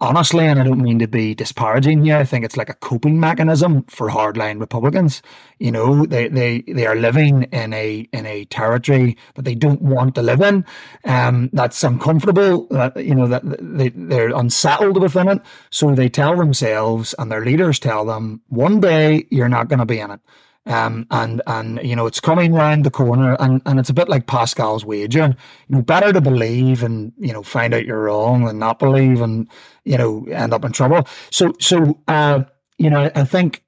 honestly, 0.00 0.46
and 0.46 0.60
I 0.60 0.64
don't 0.64 0.82
mean 0.82 0.98
to 0.98 1.08
be 1.08 1.34
disparaging 1.34 2.04
here, 2.04 2.16
I 2.16 2.24
think 2.24 2.44
it's 2.44 2.56
like 2.56 2.68
a 2.68 2.74
coping 2.74 3.20
mechanism 3.20 3.84
for 3.84 4.08
hardline 4.08 4.60
Republicans. 4.60 5.22
You 5.58 5.72
know, 5.72 6.06
they, 6.06 6.28
they, 6.28 6.62
they 6.62 6.86
are 6.86 6.96
living 6.96 7.44
in 7.44 7.72
a 7.72 8.08
in 8.12 8.26
a 8.26 8.44
territory 8.46 9.16
that 9.34 9.44
they 9.44 9.54
don't 9.54 9.82
want 9.82 10.14
to 10.16 10.22
live 10.22 10.40
in. 10.40 10.64
Um, 11.04 11.50
that's 11.52 11.82
uncomfortable. 11.82 12.66
That 12.70 12.96
you 13.04 13.14
know 13.14 13.26
that 13.28 13.42
they 13.60 13.90
they're 13.90 14.34
unsettled 14.34 15.00
within 15.00 15.28
it. 15.28 15.42
So 15.70 15.94
they 15.94 16.08
tell 16.08 16.36
themselves, 16.36 17.14
and 17.18 17.30
their 17.30 17.44
leaders 17.44 17.78
tell 17.78 18.04
them, 18.04 18.42
one 18.48 18.80
day 18.80 19.26
you're 19.30 19.48
not 19.48 19.68
going 19.68 19.80
to 19.80 19.86
be 19.86 20.00
in 20.00 20.10
it. 20.10 20.20
Um, 20.66 21.06
and 21.12 21.42
and 21.46 21.80
you 21.82 21.94
know 21.94 22.06
it's 22.06 22.18
coming 22.18 22.52
round 22.52 22.84
the 22.84 22.90
corner, 22.90 23.36
and, 23.38 23.62
and 23.66 23.78
it's 23.78 23.90
a 23.90 23.94
bit 23.94 24.08
like 24.08 24.26
Pascal's 24.26 24.84
wager. 24.84 25.36
You 25.68 25.76
know, 25.76 25.82
better 25.82 26.12
to 26.12 26.20
believe 26.20 26.82
and 26.82 27.12
you 27.18 27.32
know 27.32 27.42
find 27.42 27.72
out 27.72 27.86
you're 27.86 28.02
wrong 28.02 28.44
than 28.44 28.58
not 28.58 28.80
believe 28.80 29.20
and 29.20 29.48
you 29.84 29.96
know 29.96 30.26
end 30.30 30.52
up 30.52 30.64
in 30.64 30.72
trouble. 30.72 31.06
So 31.30 31.54
so 31.60 32.00
uh, 32.08 32.42
you 32.78 32.90
know 32.90 33.10
I 33.14 33.24
think 33.24 33.62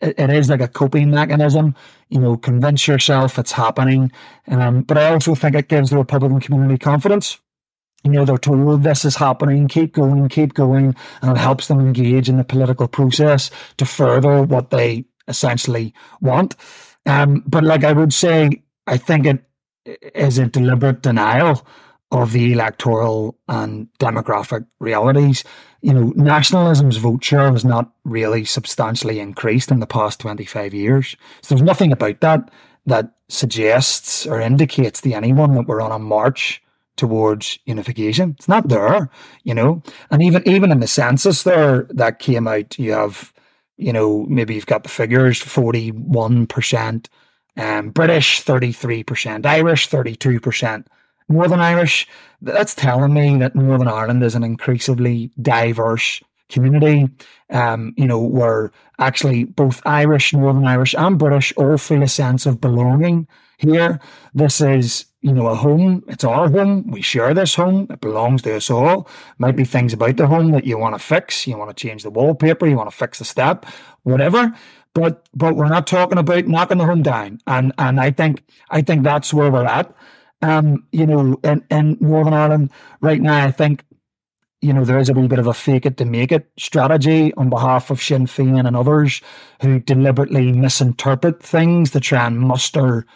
it, 0.00 0.18
it 0.18 0.30
is 0.30 0.50
like 0.50 0.60
a 0.60 0.68
coping 0.68 1.10
mechanism. 1.10 1.74
You 2.08 2.20
know, 2.20 2.36
convince 2.36 2.86
yourself 2.86 3.38
it's 3.38 3.52
happening. 3.52 4.12
Um, 4.48 4.82
but 4.82 4.98
I 4.98 5.10
also 5.12 5.34
think 5.34 5.54
it 5.54 5.68
gives 5.68 5.90
the 5.90 5.96
Republican 5.96 6.40
community 6.40 6.78
confidence. 6.78 7.38
You 8.04 8.12
know, 8.12 8.24
they're 8.24 8.38
told 8.38 8.82
this 8.82 9.04
is 9.04 9.16
happening, 9.16 9.68
keep 9.68 9.92
going, 9.92 10.28
keep 10.30 10.54
going, 10.54 10.96
and 11.20 11.30
it 11.30 11.38
helps 11.38 11.68
them 11.68 11.80
engage 11.80 12.28
in 12.28 12.38
the 12.38 12.44
political 12.44 12.88
process 12.88 13.50
to 13.76 13.84
further 13.84 14.42
what 14.42 14.70
they 14.70 15.04
essentially 15.30 15.94
want. 16.20 16.56
Um, 17.06 17.42
but 17.46 17.64
like 17.64 17.84
I 17.84 17.92
would 17.92 18.12
say, 18.12 18.62
I 18.86 18.98
think 18.98 19.26
it 19.26 19.44
is 20.14 20.38
a 20.38 20.46
deliberate 20.46 21.02
denial 21.02 21.66
of 22.12 22.32
the 22.32 22.52
electoral 22.52 23.38
and 23.48 23.88
demographic 23.98 24.66
realities. 24.80 25.44
You 25.80 25.94
know, 25.94 26.12
nationalism's 26.16 26.96
vote 26.96 27.24
share 27.24 27.50
has 27.52 27.64
not 27.64 27.92
really 28.04 28.44
substantially 28.44 29.20
increased 29.20 29.70
in 29.70 29.80
the 29.80 29.86
past 29.86 30.20
25 30.20 30.74
years. 30.74 31.16
So 31.40 31.54
there's 31.54 31.64
nothing 31.64 31.92
about 31.92 32.20
that 32.20 32.50
that 32.86 33.12
suggests 33.28 34.26
or 34.26 34.40
indicates 34.40 35.00
to 35.02 35.12
anyone 35.12 35.54
that 35.54 35.66
we're 35.66 35.80
on 35.80 35.92
a 35.92 35.98
march 35.98 36.62
towards 36.96 37.58
unification. 37.64 38.34
It's 38.38 38.48
not 38.48 38.68
there, 38.68 39.08
you 39.44 39.54
know. 39.54 39.82
And 40.10 40.22
even 40.22 40.46
even 40.46 40.70
in 40.70 40.80
the 40.80 40.86
census 40.86 41.44
there 41.44 41.84
that 41.90 42.18
came 42.18 42.46
out, 42.46 42.78
you 42.78 42.92
have, 42.92 43.32
you 43.80 43.92
know, 43.92 44.24
maybe 44.28 44.54
you've 44.54 44.66
got 44.66 44.82
the 44.82 44.88
figures, 44.88 45.40
41% 45.40 47.06
um, 47.56 47.90
British, 47.90 48.42
33%, 48.44 49.46
Irish, 49.46 49.88
32%. 49.88 50.86
Northern 51.28 51.60
Irish, 51.60 52.08
that's 52.42 52.74
telling 52.74 53.12
me 53.12 53.38
that 53.38 53.54
Northern 53.54 53.88
Ireland 53.88 54.22
is 54.22 54.34
an 54.34 54.42
increasingly 54.42 55.30
diverse 55.40 56.20
community. 56.48 57.08
Um, 57.50 57.94
you 57.96 58.06
know, 58.06 58.20
where 58.20 58.72
actually 58.98 59.44
both 59.44 59.80
Irish, 59.86 60.32
Northern 60.32 60.66
Irish, 60.66 60.94
and 60.94 61.18
British 61.18 61.52
all 61.56 61.76
feel 61.76 62.02
a 62.02 62.08
sense 62.08 62.46
of 62.46 62.60
belonging 62.60 63.28
here. 63.60 64.00
This 64.34 64.60
is, 64.60 65.06
you 65.20 65.32
know, 65.32 65.48
a 65.48 65.54
home. 65.54 66.02
It's 66.08 66.24
our 66.24 66.50
home. 66.50 66.90
We 66.90 67.02
share 67.02 67.34
this 67.34 67.54
home. 67.54 67.86
It 67.90 68.00
belongs 68.00 68.42
to 68.42 68.56
us 68.56 68.70
all. 68.70 69.08
Might 69.38 69.56
be 69.56 69.64
things 69.64 69.92
about 69.92 70.16
the 70.16 70.26
home 70.26 70.52
that 70.52 70.64
you 70.64 70.78
want 70.78 70.94
to 70.94 70.98
fix. 70.98 71.46
You 71.46 71.56
want 71.56 71.76
to 71.76 71.88
change 71.88 72.02
the 72.02 72.10
wallpaper. 72.10 72.66
You 72.66 72.76
want 72.76 72.90
to 72.90 72.96
fix 72.96 73.18
the 73.18 73.24
step, 73.24 73.66
whatever. 74.02 74.52
But 74.94 75.28
but 75.34 75.54
we're 75.54 75.68
not 75.68 75.86
talking 75.86 76.18
about 76.18 76.46
knocking 76.48 76.78
the 76.78 76.86
home 76.86 77.02
down. 77.02 77.38
And 77.46 77.72
and 77.78 78.00
I 78.00 78.10
think 78.10 78.42
I 78.70 78.82
think 78.82 79.04
that's 79.04 79.32
where 79.32 79.50
we're 79.50 79.66
at 79.66 79.94
um, 80.42 80.86
you 80.92 81.06
know, 81.06 81.38
in, 81.44 81.64
in 81.70 81.98
Northern 82.00 82.34
Ireland 82.34 82.70
right 83.00 83.20
now, 83.20 83.44
I 83.44 83.50
think, 83.50 83.84
you 84.60 84.72
know, 84.72 84.84
there 84.84 84.98
is 84.98 85.08
a 85.08 85.14
wee 85.14 85.28
bit 85.28 85.38
of 85.38 85.46
a 85.46 85.54
fake 85.54 85.86
it 85.86 85.96
to 85.98 86.04
make 86.04 86.32
it 86.32 86.50
strategy 86.58 87.32
on 87.34 87.48
behalf 87.48 87.90
of 87.90 88.02
Sinn 88.02 88.26
Féin 88.26 88.66
and 88.66 88.76
others 88.76 89.22
who 89.62 89.80
deliberately 89.80 90.52
misinterpret 90.52 91.42
things 91.42 91.90
to 91.92 92.00
try 92.00 92.26
and 92.26 92.40
muster, 92.40 93.06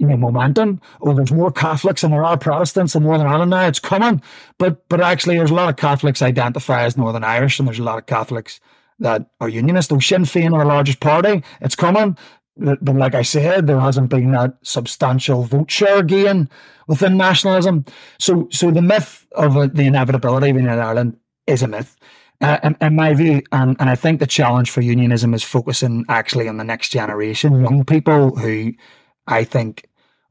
you 0.00 0.06
know, 0.06 0.16
momentum. 0.16 0.80
Oh, 1.02 1.12
there's 1.12 1.30
more 1.30 1.52
Catholics 1.52 2.02
and 2.02 2.12
there 2.12 2.24
are 2.24 2.38
Protestants 2.38 2.94
in 2.94 3.02
Northern 3.02 3.26
Ireland 3.26 3.50
now. 3.50 3.66
It's 3.66 3.78
coming. 3.78 4.22
But 4.58 4.88
but 4.88 5.00
actually 5.02 5.36
there's 5.36 5.50
a 5.50 5.54
lot 5.54 5.68
of 5.68 5.76
Catholics 5.76 6.22
identify 6.22 6.84
as 6.84 6.96
Northern 6.96 7.22
Irish 7.22 7.58
and 7.58 7.68
there's 7.68 7.78
a 7.78 7.84
lot 7.84 7.98
of 7.98 8.06
Catholics 8.06 8.60
that 8.98 9.26
are 9.40 9.48
unionist. 9.48 9.90
Though 9.90 9.98
Sinn 9.98 10.22
Féin 10.22 10.54
are 10.54 10.60
the 10.60 10.64
largest 10.64 11.00
party, 11.00 11.44
it's 11.60 11.76
coming. 11.76 12.16
But, 12.56 12.82
like 12.84 13.14
I 13.14 13.22
said, 13.22 13.66
there 13.66 13.80
hasn't 13.80 14.10
been 14.10 14.32
that 14.32 14.54
substantial 14.62 15.44
vote 15.44 15.70
share 15.70 16.02
gain 16.02 16.48
within 16.88 17.16
nationalism. 17.16 17.84
So, 18.18 18.48
so 18.50 18.70
the 18.70 18.82
myth 18.82 19.26
of 19.32 19.56
uh, 19.56 19.68
the 19.68 19.84
inevitability 19.84 20.50
of 20.50 20.56
United 20.56 20.82
Ireland 20.82 21.16
is 21.46 21.62
a 21.62 21.68
myth. 21.68 21.96
Uh, 22.42 22.58
in, 22.64 22.76
in, 22.80 22.96
my 22.96 23.14
view, 23.14 23.42
and, 23.52 23.76
and 23.80 23.88
I 23.88 23.94
think 23.94 24.18
the 24.18 24.26
challenge 24.26 24.70
for 24.70 24.80
unionism 24.80 25.32
is 25.32 25.42
focusing 25.42 26.04
actually 26.08 26.48
on 26.48 26.56
the 26.56 26.64
next 26.64 26.88
generation, 26.88 27.60
young 27.60 27.84
people 27.84 28.36
who 28.36 28.72
I 29.26 29.44
think 29.44 29.86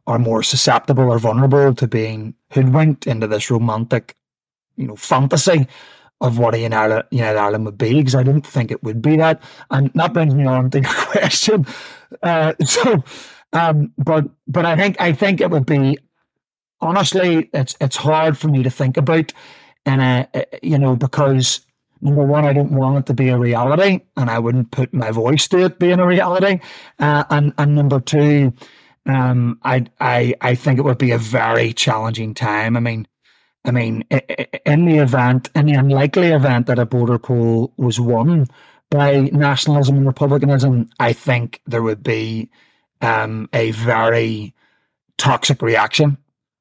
are 0.10 0.20
more 0.20 0.42
susceptible 0.42 1.04
or 1.04 1.20
vulnerable 1.20 1.74
to 1.76 1.88
being 1.88 2.34
hoodwinked 2.52 3.06
into 3.06 3.28
this 3.28 3.52
romantic, 3.52 4.16
you 4.76 4.88
know, 4.88 4.96
fantasy 4.96 5.68
of 6.20 6.40
what 6.40 6.56
a 6.56 6.60
United, 6.60 7.06
Ireland 7.14 7.66
would 7.66 7.78
be, 7.78 7.94
because 7.94 8.16
I 8.16 8.24
don't 8.24 8.46
think 8.46 8.72
it 8.72 8.84
would 8.84 9.04
be 9.04 9.18
that. 9.18 9.42
And 9.70 9.92
that 9.94 10.14
brings 10.14 10.34
me 10.34 10.46
on 10.46 10.72
to 10.72 10.82
your 10.82 10.92
question. 10.94 11.66
Uh, 12.24 12.54
so, 12.66 13.04
um, 13.54 13.94
but 14.00 14.26
but 14.48 14.66
I 14.66 14.76
think 14.76 15.00
I 15.00 15.14
think 15.14 15.42
it 15.42 15.52
would 15.52 15.68
be 15.68 16.00
honestly, 16.82 17.50
it's 17.54 17.76
it's 17.80 17.96
hard 17.96 18.36
for 18.36 18.48
me 18.48 18.64
to 18.64 18.70
think 18.72 18.98
about, 18.98 19.32
and 19.86 20.28
you 20.64 20.80
know 20.80 20.96
because 20.96 21.62
number 22.02 22.24
one, 22.24 22.46
I 22.46 22.54
don't 22.54 22.72
want 22.72 22.98
it 22.98 23.06
to 23.08 23.14
be 23.14 23.30
a 23.30 23.38
reality, 23.38 24.02
and 24.18 24.30
I 24.30 24.40
wouldn't 24.40 24.72
put 24.72 24.92
my 24.92 25.12
voice 25.12 25.48
to 25.50 25.66
it 25.66 25.78
being 25.80 26.00
a 26.00 26.08
reality, 26.08 26.62
uh, 26.98 27.26
and 27.30 27.54
and 27.60 27.76
number 27.76 28.00
two, 28.00 28.54
um, 29.06 29.60
I 29.64 29.86
I 30.00 30.34
I 30.42 30.56
think 30.56 30.80
it 30.80 30.84
would 30.84 30.98
be 30.98 31.12
a 31.12 31.18
very 31.18 31.74
challenging 31.74 32.34
time. 32.34 32.78
I 32.78 32.80
mean 32.80 33.08
I 33.66 33.72
mean, 33.72 34.04
in 34.66 34.86
the 34.86 34.98
event, 34.98 35.50
in 35.54 35.66
the 35.66 35.74
unlikely 35.74 36.28
event 36.28 36.68
that 36.68 36.80
a 36.80 36.86
border 36.86 37.20
poll 37.20 37.74
was 37.78 38.00
won 38.00 38.48
by 38.90 39.30
nationalism 39.34 39.98
and 39.98 40.08
republicanism, 40.08 40.90
I 41.00 41.14
think 41.14 41.62
there 41.68 41.84
would 41.84 42.02
be 42.02 42.50
um, 43.02 43.50
a 43.54 43.72
very 43.72 44.56
toxic 45.18 45.62
reaction 45.62 46.18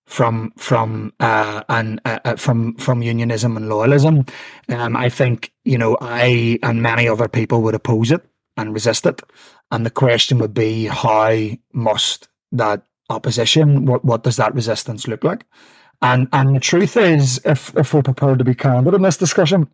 from 0.07 0.53
from 0.57 1.13
uh, 1.21 1.63
and 1.69 2.01
uh, 2.05 2.19
uh, 2.25 2.37
from 2.37 2.75
from 2.77 3.03
unionism 3.03 3.57
and 3.57 3.67
loyalism. 3.67 4.29
Um, 4.69 4.97
I 4.97 5.09
think 5.09 5.53
you 5.65 5.79
know 5.79 5.97
I 6.01 6.59
and 6.63 6.83
many 6.83 7.09
other 7.09 7.29
people 7.29 7.63
would 7.63 7.75
oppose 7.75 8.11
it 8.11 8.25
and 8.59 8.75
resist 8.75 9.07
it, 9.07 9.23
and 9.71 9.87
the 9.87 9.91
question 9.91 10.39
would 10.39 10.53
be 10.53 10.85
how 10.85 11.49
must 11.73 12.29
that 12.53 12.83
opposition 13.11 13.87
what 13.87 14.05
what 14.05 14.23
does 14.23 14.37
that 14.37 14.55
resistance 14.55 15.09
look 15.09 15.25
like? 15.25 15.47
And 16.03 16.29
and 16.33 16.55
the 16.55 16.61
truth 16.61 16.97
is, 16.97 17.41
if 17.45 17.75
if 17.77 17.95
we're 17.95 18.03
prepared 18.03 18.39
to 18.39 18.45
be 18.45 18.55
candid 18.55 18.95
in 18.95 19.03
this 19.03 19.17
discussion, 19.17 19.69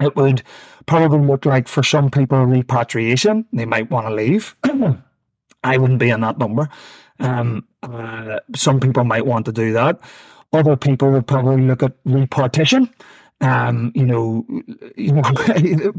it 0.00 0.16
would 0.16 0.42
probably 0.86 1.26
look 1.26 1.44
like 1.44 1.68
for 1.68 1.82
some 1.82 2.10
people 2.10 2.44
repatriation. 2.44 3.46
They 3.52 3.66
might 3.66 3.90
want 3.90 4.06
to 4.06 4.14
leave. 4.14 4.56
I 5.64 5.76
wouldn't 5.76 5.98
be 5.98 6.10
in 6.10 6.20
that 6.20 6.38
number. 6.38 6.68
Um, 7.20 7.66
uh, 7.82 8.38
some 8.54 8.78
people 8.78 9.04
might 9.04 9.26
want 9.26 9.44
to 9.46 9.52
do 9.52 9.72
that. 9.72 10.00
Other 10.52 10.76
people 10.76 11.10
would 11.10 11.26
probably 11.26 11.62
look 11.62 11.82
at 11.82 11.96
repartition. 12.04 12.88
Um, 13.40 13.92
you 13.94 14.04
know, 14.04 14.44
you 14.96 15.12
know, 15.12 15.22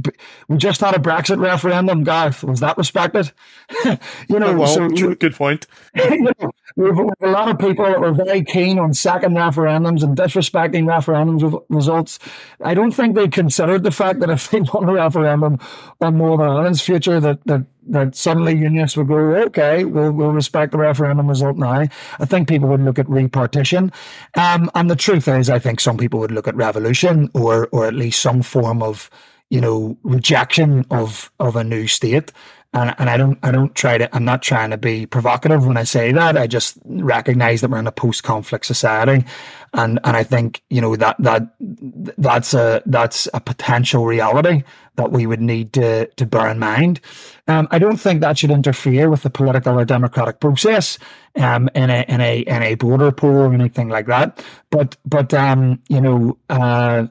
we 0.49 0.57
just 0.57 0.81
had 0.81 0.93
a 0.93 0.99
Brexit 0.99 1.39
referendum, 1.39 2.03
Gareth. 2.03 2.43
Was 2.43 2.59
that 2.59 2.77
respected? 2.77 3.31
you 3.85 4.39
know, 4.39 4.57
well, 4.57 4.67
so, 4.67 4.89
good 4.89 5.35
point. 5.35 5.65
you 5.95 6.21
know, 6.21 6.51
we 6.79 6.85
have 6.85 7.09
a 7.19 7.27
lot 7.27 7.49
of 7.49 7.59
people 7.59 7.83
that 7.83 7.99
were 7.99 8.13
very 8.13 8.41
keen 8.41 8.79
on 8.79 8.93
second 8.93 9.33
referendums 9.33 10.01
and 10.01 10.17
disrespecting 10.17 10.85
referendums 10.85 11.61
results. 11.67 12.19
I 12.63 12.73
don't 12.73 12.91
think 12.91 13.15
they 13.15 13.27
considered 13.27 13.83
the 13.83 13.91
fact 13.91 14.21
that 14.21 14.29
if 14.29 14.49
they 14.49 14.61
won 14.73 14.87
a 14.87 14.93
referendum 14.93 15.59
on 15.99 16.17
Northern 16.17 16.49
Ireland's 16.49 16.81
future, 16.81 17.19
that 17.19 17.43
that 17.47 17.65
that 17.89 18.15
suddenly 18.15 18.55
unionists 18.55 18.95
would 18.95 19.09
go, 19.09 19.15
okay, 19.17 19.83
we'll, 19.83 20.11
we'll 20.11 20.31
respect 20.31 20.71
the 20.71 20.77
referendum 20.77 21.27
result 21.27 21.57
now. 21.57 21.85
I 22.19 22.25
think 22.25 22.47
people 22.47 22.69
would 22.69 22.81
look 22.81 22.99
at 22.99 23.09
repartition. 23.09 23.91
Um, 24.35 24.69
and 24.75 24.89
the 24.89 24.95
truth 24.95 25.27
is, 25.27 25.49
I 25.49 25.59
think 25.59 25.79
some 25.79 25.97
people 25.97 26.19
would 26.19 26.31
look 26.31 26.47
at 26.47 26.55
revolution 26.55 27.29
or, 27.33 27.67
or 27.71 27.87
at 27.87 27.95
least 27.95 28.21
some 28.21 28.43
form 28.43 28.83
of, 28.83 29.09
you 29.49 29.59
know, 29.59 29.97
rejection 30.03 30.85
of, 30.91 31.31
of 31.39 31.55
a 31.55 31.63
new 31.63 31.87
state. 31.87 32.31
And, 32.71 32.93
and 32.99 33.09
I 33.09 33.17
don't 33.17 33.39
I 33.41 33.51
don't 33.51 33.73
try 33.73 33.97
to 33.97 34.15
I'm 34.15 34.25
not 34.25 34.43
trying 34.43 34.69
to 34.69 34.77
be 34.77 35.07
provocative 35.07 35.65
when 35.65 35.75
I 35.75 35.83
say 35.83 36.11
that. 36.11 36.37
I 36.37 36.45
just 36.45 36.77
recognize 36.85 37.61
that 37.61 37.71
we're 37.71 37.79
in 37.79 37.87
a 37.87 37.91
post 37.91 38.21
conflict 38.21 38.63
society, 38.63 39.25
and 39.73 39.99
and 40.03 40.15
I 40.15 40.23
think 40.23 40.61
you 40.69 40.79
know 40.79 40.95
that 40.95 41.15
that 41.17 41.55
that's 41.59 42.53
a 42.53 42.83
that's 42.85 43.27
a 43.33 43.39
potential 43.39 44.05
reality 44.05 44.63
that 44.97 45.11
we 45.11 45.25
would 45.25 45.41
need 45.41 45.73
to 45.73 46.05
to 46.05 46.25
bear 46.27 46.47
in 46.47 46.59
mind. 46.59 46.99
Um, 47.47 47.67
I 47.71 47.79
don't 47.79 47.97
think 47.97 48.21
that 48.21 48.37
should 48.37 48.51
interfere 48.51 49.09
with 49.09 49.23
the 49.23 49.31
political 49.31 49.79
or 49.79 49.85
democratic 49.85 50.39
process 50.39 50.99
um, 51.37 51.69
in 51.73 51.89
a 51.89 52.05
in 52.07 52.21
a 52.21 52.41
in 52.41 52.61
a 52.61 52.75
border 52.75 53.11
poll 53.11 53.35
or 53.35 53.53
anything 53.53 53.89
like 53.89 54.05
that. 54.05 54.45
But 54.69 54.95
but 55.05 55.33
um, 55.33 55.81
you 55.89 56.01
know 56.01 56.37
uh, 56.51 57.07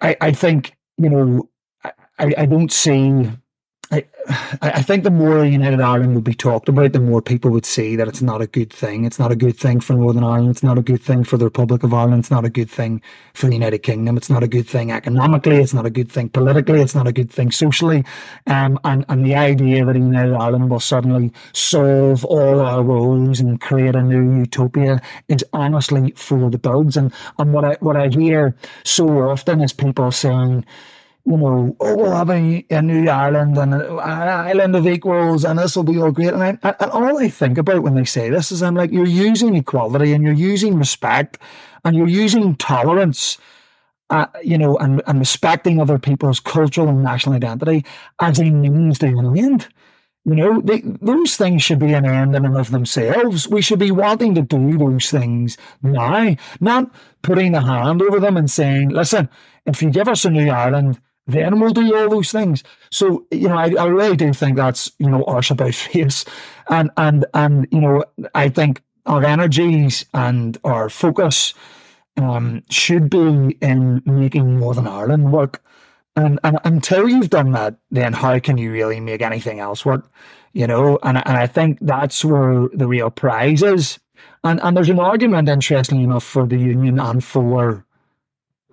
I 0.00 0.16
I 0.20 0.30
think 0.30 0.76
you 0.96 1.08
know 1.08 1.48
I, 2.18 2.34
I 2.38 2.46
don't 2.46 2.70
see 2.72 3.28
I, 3.90 4.04
I 4.60 4.82
think 4.82 5.04
the 5.04 5.10
more 5.10 5.44
United 5.44 5.80
Ireland 5.80 6.14
would 6.14 6.24
be 6.24 6.34
talked 6.34 6.68
about, 6.68 6.92
the 6.92 7.00
more 7.00 7.22
people 7.22 7.50
would 7.52 7.64
see 7.64 7.96
that 7.96 8.06
it's 8.06 8.20
not 8.20 8.42
a 8.42 8.46
good 8.46 8.70
thing. 8.70 9.06
It's 9.06 9.18
not 9.18 9.32
a 9.32 9.36
good 9.36 9.56
thing 9.56 9.80
for 9.80 9.94
Northern 9.94 10.24
Ireland. 10.24 10.50
It's 10.50 10.62
not 10.62 10.76
a 10.76 10.82
good 10.82 11.02
thing 11.02 11.24
for 11.24 11.38
the 11.38 11.46
Republic 11.46 11.82
of 11.82 11.94
Ireland. 11.94 12.20
It's 12.20 12.30
not 12.30 12.44
a 12.44 12.50
good 12.50 12.70
thing 12.70 13.00
for 13.32 13.46
the 13.46 13.54
United 13.54 13.78
Kingdom. 13.78 14.18
It's 14.18 14.28
not 14.28 14.42
a 14.42 14.48
good 14.48 14.68
thing 14.68 14.92
economically. 14.92 15.56
It's 15.56 15.72
not 15.72 15.86
a 15.86 15.90
good 15.90 16.12
thing 16.12 16.28
politically. 16.28 16.82
It's 16.82 16.94
not 16.94 17.06
a 17.06 17.12
good 17.12 17.30
thing 17.30 17.50
socially. 17.50 18.04
Um, 18.46 18.78
and, 18.84 19.06
and 19.08 19.24
the 19.24 19.34
idea 19.34 19.84
that 19.86 19.96
United 19.96 20.34
Ireland 20.34 20.68
will 20.68 20.80
suddenly 20.80 21.32
solve 21.54 22.24
all 22.26 22.60
our 22.60 22.82
woes 22.82 23.40
and 23.40 23.58
create 23.58 23.94
a 23.94 24.02
new 24.02 24.40
utopia 24.40 25.00
is 25.28 25.42
honestly 25.54 26.12
for 26.14 26.50
the 26.50 26.58
birds. 26.58 26.98
And, 26.98 27.12
and 27.38 27.54
what 27.54 27.64
I, 27.64 27.76
what 27.80 27.96
I 27.96 28.08
hear 28.08 28.54
so 28.84 29.08
often 29.30 29.62
is 29.62 29.72
people 29.72 30.12
saying, 30.12 30.66
you 31.28 31.36
know, 31.36 31.76
oh, 31.78 31.94
we'll 31.94 32.12
have 32.12 32.30
a, 32.30 32.64
a 32.70 32.80
new 32.80 33.06
Ireland 33.06 33.58
and 33.58 33.74
an 33.74 33.98
island 34.00 34.74
of 34.74 34.86
equals, 34.86 35.44
and 35.44 35.58
this 35.58 35.76
will 35.76 35.82
be 35.82 35.98
all 35.98 36.10
great. 36.10 36.32
And, 36.32 36.42
I, 36.42 36.74
and 36.80 36.90
all 36.90 37.18
I 37.18 37.28
think 37.28 37.58
about 37.58 37.82
when 37.82 37.96
they 37.96 38.06
say 38.06 38.30
this 38.30 38.50
is, 38.50 38.62
I'm 38.62 38.74
like, 38.74 38.90
you're 38.90 39.04
using 39.04 39.54
equality 39.54 40.14
and 40.14 40.24
you're 40.24 40.32
using 40.32 40.78
respect 40.78 41.36
and 41.84 41.94
you're 41.94 42.08
using 42.08 42.56
tolerance, 42.56 43.36
uh, 44.08 44.26
you 44.42 44.56
know, 44.56 44.78
and, 44.78 45.02
and 45.06 45.18
respecting 45.18 45.82
other 45.82 45.98
people's 45.98 46.40
cultural 46.40 46.88
and 46.88 47.02
national 47.02 47.34
identity 47.34 47.84
as 48.22 48.38
a 48.38 48.44
means 48.44 48.98
to 49.00 49.08
an 49.08 49.36
end. 49.36 49.68
You 50.24 50.34
know, 50.34 50.60
they, 50.62 50.80
those 50.80 51.36
things 51.36 51.62
should 51.62 51.78
be 51.78 51.92
an 51.92 52.06
end 52.06 52.36
in 52.36 52.46
and 52.46 52.56
of 52.56 52.70
themselves. 52.70 53.46
We 53.46 53.60
should 53.60 53.78
be 53.78 53.90
wanting 53.90 54.34
to 54.36 54.42
do 54.42 54.78
those 54.78 55.10
things 55.10 55.58
now, 55.82 56.36
not 56.58 56.90
putting 57.20 57.54
a 57.54 57.60
hand 57.60 58.00
over 58.00 58.18
them 58.18 58.38
and 58.38 58.50
saying, 58.50 58.88
listen, 58.88 59.28
if 59.66 59.82
you 59.82 59.90
give 59.90 60.08
us 60.08 60.24
a 60.24 60.30
new 60.30 60.48
Ireland, 60.48 60.98
then 61.28 61.60
we'll 61.60 61.72
do 61.72 61.94
all 61.94 62.08
those 62.08 62.32
things. 62.32 62.64
So, 62.90 63.26
you 63.30 63.48
know, 63.48 63.56
I, 63.56 63.74
I 63.78 63.84
really 63.86 64.16
do 64.16 64.32
think 64.32 64.56
that's, 64.56 64.90
you 64.98 65.08
know, 65.08 65.24
arse 65.24 65.50
about 65.50 65.74
face. 65.74 66.24
And, 66.68 66.90
and, 66.96 67.26
and, 67.34 67.68
you 67.70 67.80
know, 67.80 68.04
I 68.34 68.48
think 68.48 68.82
our 69.04 69.22
energies 69.24 70.06
and 70.14 70.58
our 70.64 70.88
focus 70.88 71.52
um, 72.16 72.62
should 72.70 73.10
be 73.10 73.58
in 73.60 74.02
making 74.06 74.58
Northern 74.58 74.88
Ireland 74.88 75.30
work. 75.30 75.62
And, 76.16 76.40
and 76.42 76.58
until 76.64 77.08
you've 77.08 77.30
done 77.30 77.52
that, 77.52 77.76
then 77.90 78.14
how 78.14 78.38
can 78.40 78.56
you 78.56 78.72
really 78.72 78.98
make 78.98 79.20
anything 79.20 79.60
else 79.60 79.84
work? 79.84 80.10
You 80.54 80.66
know, 80.66 80.98
and, 81.02 81.18
and 81.18 81.36
I 81.36 81.46
think 81.46 81.78
that's 81.82 82.24
where 82.24 82.68
the 82.72 82.88
real 82.88 83.10
prize 83.10 83.62
is. 83.62 83.98
And, 84.42 84.60
and 84.62 84.76
there's 84.76 84.88
an 84.88 84.98
argument, 84.98 85.48
interestingly 85.48 86.04
enough, 86.04 86.24
for 86.24 86.46
the 86.46 86.56
union 86.56 86.98
and 86.98 87.22
for 87.22 87.84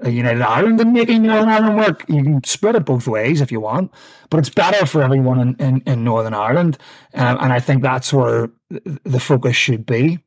United 0.04 0.41
Ireland 0.41 0.82
and 0.82 0.93
making 0.93 1.24
Northern 1.24 1.50
Ireland 1.50 1.78
work. 1.78 2.06
You 2.10 2.24
can 2.24 2.43
split 2.43 2.76
it 2.76 2.86
both 2.86 3.08
ways 3.08 3.41
if 3.41 3.52
you 3.52 3.60
want, 3.60 3.91
but 4.30 4.39
it's 4.39 4.50
better 4.50 4.86
for 4.86 5.02
everyone 5.02 5.39
in, 5.39 5.56
in, 5.56 5.82
in 5.86 6.04
Northern 6.04 6.34
Ireland. 6.34 6.78
Um, 7.14 7.38
and 7.39 7.54
I 7.54 7.60
think 7.60 7.82
that's 7.82 8.12
where 8.12 8.50
the 8.70 9.20
focus 9.20 9.56
should 9.56 9.86
be. 9.86 10.20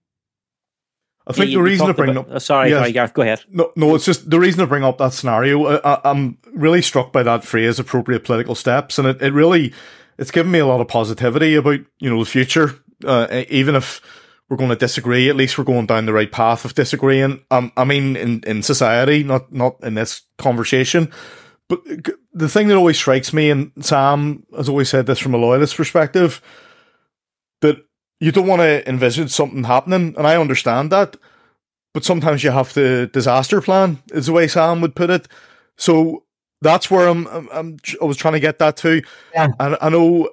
I 1.26 1.34
think 1.34 1.50
yeah, 1.50 1.58
the 1.58 1.62
reason 1.62 1.86
to 1.88 1.94
bring 1.94 2.10
about, 2.10 2.30
up. 2.30 2.36
Uh, 2.36 2.38
sorry, 2.38 2.70
yes, 2.70 2.78
sorry, 2.78 2.92
Gareth, 2.92 3.12
go 3.12 3.20
ahead. 3.20 3.44
No, 3.50 3.70
no, 3.76 3.94
it's 3.94 4.06
just 4.06 4.30
the 4.30 4.40
reason 4.40 4.60
to 4.60 4.66
bring 4.66 4.82
up 4.82 4.96
that 4.96 5.12
scenario. 5.12 5.66
I, 5.66 6.10
am 6.10 6.38
really 6.54 6.80
struck 6.80 7.12
by 7.12 7.22
that 7.22 7.44
phrase, 7.44 7.78
appropriate 7.78 8.24
political 8.24 8.54
steps. 8.54 8.98
And 8.98 9.06
it, 9.06 9.20
it 9.20 9.34
really, 9.34 9.74
it's 10.16 10.30
given 10.30 10.50
me 10.50 10.58
a 10.58 10.66
lot 10.66 10.80
of 10.80 10.88
positivity 10.88 11.54
about, 11.54 11.80
you 11.98 12.08
know, 12.08 12.24
the 12.24 12.30
future. 12.30 12.82
Uh, 13.04 13.44
even 13.48 13.76
if 13.76 14.00
we're 14.48 14.56
going 14.56 14.70
to 14.70 14.76
disagree. 14.76 15.28
At 15.28 15.36
least 15.36 15.58
we're 15.58 15.64
going 15.64 15.86
down 15.86 16.06
the 16.06 16.12
right 16.12 16.30
path 16.30 16.64
of 16.64 16.74
disagreeing. 16.74 17.44
Um, 17.50 17.72
I 17.76 17.84
mean, 17.84 18.16
in, 18.16 18.42
in 18.46 18.62
society, 18.62 19.22
not, 19.22 19.52
not 19.52 19.76
in 19.82 19.94
this 19.94 20.22
conversation. 20.38 21.12
But 21.68 21.80
the 22.32 22.48
thing 22.48 22.68
that 22.68 22.76
always 22.76 22.96
strikes 22.96 23.32
me, 23.32 23.50
and 23.50 23.72
Sam 23.80 24.46
has 24.56 24.68
always 24.68 24.88
said 24.88 25.06
this 25.06 25.18
from 25.18 25.34
a 25.34 25.38
loyalist 25.38 25.76
perspective, 25.76 26.40
that 27.60 27.76
you 28.20 28.32
don't 28.32 28.46
want 28.46 28.60
to 28.60 28.88
envisage 28.88 29.30
something 29.30 29.64
happening. 29.64 30.14
And 30.16 30.26
I 30.26 30.36
understand 30.36 30.90
that. 30.92 31.16
But 31.92 32.04
sometimes 32.04 32.42
you 32.42 32.50
have 32.50 32.72
to 32.72 33.06
disaster 33.08 33.60
plan, 33.60 34.02
is 34.12 34.26
the 34.26 34.32
way 34.32 34.48
Sam 34.48 34.80
would 34.80 34.96
put 34.96 35.10
it. 35.10 35.28
So 35.76 36.24
that's 36.62 36.90
where 36.90 37.08
I'm, 37.08 37.26
I'm, 37.28 37.48
I'm 37.52 37.76
i 38.00 38.04
was 38.04 38.16
trying 38.16 38.34
to 38.34 38.40
get 38.40 38.58
that 38.60 38.76
to. 38.78 39.02
Yeah. 39.34 39.48
And 39.60 39.76
I 39.80 39.88
know 39.90 40.30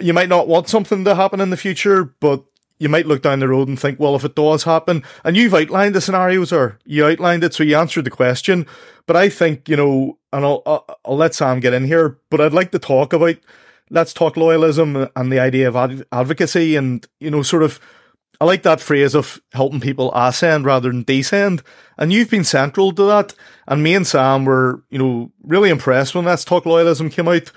you 0.00 0.12
might 0.12 0.28
not 0.28 0.48
want 0.48 0.68
something 0.68 1.04
to 1.04 1.14
happen 1.14 1.40
in 1.40 1.50
the 1.50 1.56
future, 1.56 2.04
but 2.04 2.44
you 2.78 2.88
might 2.88 3.06
look 3.06 3.22
down 3.22 3.40
the 3.40 3.48
road 3.48 3.68
and 3.68 3.78
think, 3.78 3.98
well, 3.98 4.16
if 4.16 4.24
it 4.24 4.34
does 4.34 4.64
happen, 4.64 5.02
and 5.24 5.36
you've 5.36 5.54
outlined 5.54 5.94
the 5.94 6.00
scenarios 6.00 6.52
or 6.52 6.78
you 6.84 7.06
outlined 7.06 7.44
it, 7.44 7.54
so 7.54 7.62
you 7.62 7.76
answered 7.76 8.04
the 8.04 8.10
question. 8.10 8.66
But 9.06 9.16
I 9.16 9.28
think, 9.28 9.68
you 9.68 9.76
know, 9.76 10.18
and 10.32 10.44
I'll, 10.44 10.62
I'll, 10.66 10.84
I'll 11.04 11.16
let 11.16 11.34
Sam 11.34 11.60
get 11.60 11.72
in 11.72 11.84
here, 11.84 12.18
but 12.30 12.40
I'd 12.40 12.52
like 12.52 12.72
to 12.72 12.78
talk 12.78 13.12
about, 13.12 13.36
let's 13.88 14.12
talk 14.12 14.34
loyalism 14.34 15.10
and 15.16 15.32
the 15.32 15.40
idea 15.40 15.68
of 15.68 15.76
ad- 15.76 16.04
advocacy 16.12 16.76
and, 16.76 17.06
you 17.20 17.30
know, 17.30 17.42
sort 17.42 17.62
of, 17.62 17.80
I 18.38 18.44
like 18.44 18.64
that 18.64 18.82
phrase 18.82 19.14
of 19.14 19.40
helping 19.52 19.80
people 19.80 20.12
ascend 20.14 20.66
rather 20.66 20.90
than 20.90 21.04
descend. 21.04 21.62
And 21.96 22.12
you've 22.12 22.28
been 22.28 22.44
central 22.44 22.92
to 22.92 23.04
that. 23.04 23.34
And 23.66 23.82
me 23.82 23.94
and 23.94 24.06
Sam 24.06 24.44
were, 24.44 24.82
you 24.90 24.98
know, 24.98 25.32
really 25.42 25.70
impressed 25.70 26.14
when 26.14 26.26
Let's 26.26 26.44
Talk 26.44 26.64
Loyalism 26.64 27.10
came 27.10 27.28
out 27.28 27.50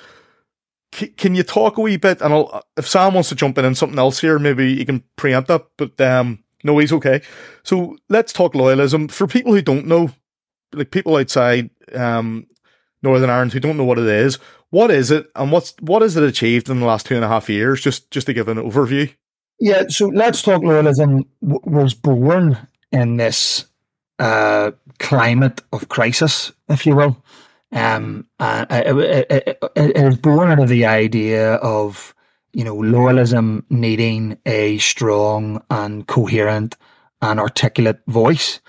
can 0.91 1.35
you 1.35 1.43
talk 1.43 1.77
a 1.77 1.81
wee 1.81 1.97
bit? 1.97 2.21
And 2.21 2.33
I'll, 2.33 2.63
if 2.77 2.87
Sam 2.87 3.13
wants 3.13 3.29
to 3.29 3.35
jump 3.35 3.57
in 3.57 3.65
on 3.65 3.75
something 3.75 3.99
else 3.99 4.19
here, 4.19 4.39
maybe 4.39 4.75
he 4.75 4.85
can 4.85 5.03
preempt 5.15 5.47
that. 5.47 5.65
But 5.77 5.99
um, 6.01 6.43
no, 6.63 6.77
he's 6.77 6.93
okay. 6.93 7.21
So 7.63 7.97
let's 8.09 8.33
talk 8.33 8.53
loyalism 8.53 9.11
for 9.11 9.27
people 9.27 9.53
who 9.53 9.61
don't 9.61 9.87
know, 9.87 10.11
like 10.73 10.91
people 10.91 11.15
outside 11.15 11.69
um, 11.93 12.47
Northern 13.01 13.29
Ireland 13.29 13.53
who 13.53 13.59
don't 13.59 13.77
know 13.77 13.85
what 13.85 13.99
it 13.99 14.07
is. 14.07 14.39
What 14.71 14.91
is 14.91 15.09
it, 15.09 15.27
and 15.35 15.51
what's 15.51 15.73
what 15.79 16.03
has 16.03 16.15
it 16.15 16.23
achieved 16.23 16.69
in 16.69 16.79
the 16.79 16.85
last 16.85 17.07
two 17.07 17.15
and 17.15 17.25
a 17.25 17.27
half 17.27 17.49
years? 17.49 17.81
Just 17.81 18.11
just 18.11 18.27
to 18.27 18.33
give 18.33 18.47
an 18.47 18.57
overview. 18.57 19.13
Yeah. 19.59 19.85
So 19.89 20.07
let's 20.07 20.41
talk 20.41 20.61
loyalism 20.61 21.25
w- 21.41 21.61
was 21.63 21.93
born 21.95 22.57
in 22.91 23.17
this 23.17 23.65
uh, 24.19 24.71
climate 24.99 25.61
of 25.73 25.89
crisis, 25.89 26.51
if 26.67 26.85
you 26.85 26.95
will. 26.95 27.23
Um, 27.71 28.25
uh, 28.39 28.65
it, 28.69 28.97
it, 29.29 29.59
it, 29.75 29.97
it 29.97 30.05
was 30.05 30.17
born 30.17 30.49
out 30.49 30.59
of 30.59 30.69
the 30.69 30.85
idea 30.85 31.55
of 31.55 32.15
you 32.53 32.63
know 32.63 32.75
loyalism 32.75 33.63
needing 33.69 34.37
a 34.45 34.79
strong 34.79 35.63
and 35.69 36.07
coherent 36.07 36.77
and 37.21 37.39
articulate 37.39 37.99
voice, 38.07 38.59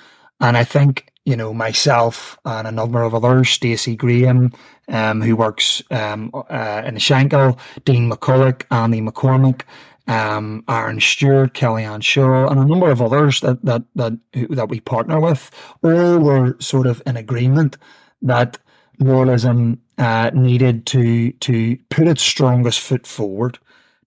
and 0.40 0.56
I 0.56 0.64
think 0.64 1.10
you 1.24 1.36
know 1.36 1.54
myself 1.54 2.38
and 2.44 2.66
a 2.66 2.72
number 2.72 3.02
of 3.02 3.14
others, 3.14 3.48
Stacey 3.48 3.96
Graham, 3.96 4.52
um, 4.88 5.22
who 5.22 5.34
works 5.34 5.82
um, 5.90 6.30
uh, 6.34 6.82
in 6.84 6.94
the 6.94 7.00
Shankill, 7.00 7.58
Dean 7.84 8.10
McCulloch, 8.10 8.64
Andy 8.70 9.00
McCormick, 9.00 9.62
um, 10.08 10.64
Aaron 10.68 11.00
Stewart, 11.00 11.54
Kellyanne 11.54 12.02
Shaw, 12.02 12.48
and 12.48 12.60
a 12.60 12.64
number 12.64 12.90
of 12.90 13.00
others 13.00 13.40
that 13.40 13.64
that 13.64 13.82
that 13.94 14.12
that 14.50 14.68
we 14.68 14.80
partner 14.80 15.20
with, 15.20 15.50
all 15.82 16.18
were 16.18 16.56
sort 16.60 16.86
of 16.86 17.02
in 17.06 17.16
agreement 17.16 17.76
that 18.22 18.58
loyalism 19.00 19.78
uh, 19.98 20.30
needed 20.34 20.86
to 20.86 21.32
to 21.32 21.76
put 21.88 22.06
its 22.06 22.22
strongest 22.22 22.80
foot 22.80 23.06
forward, 23.06 23.58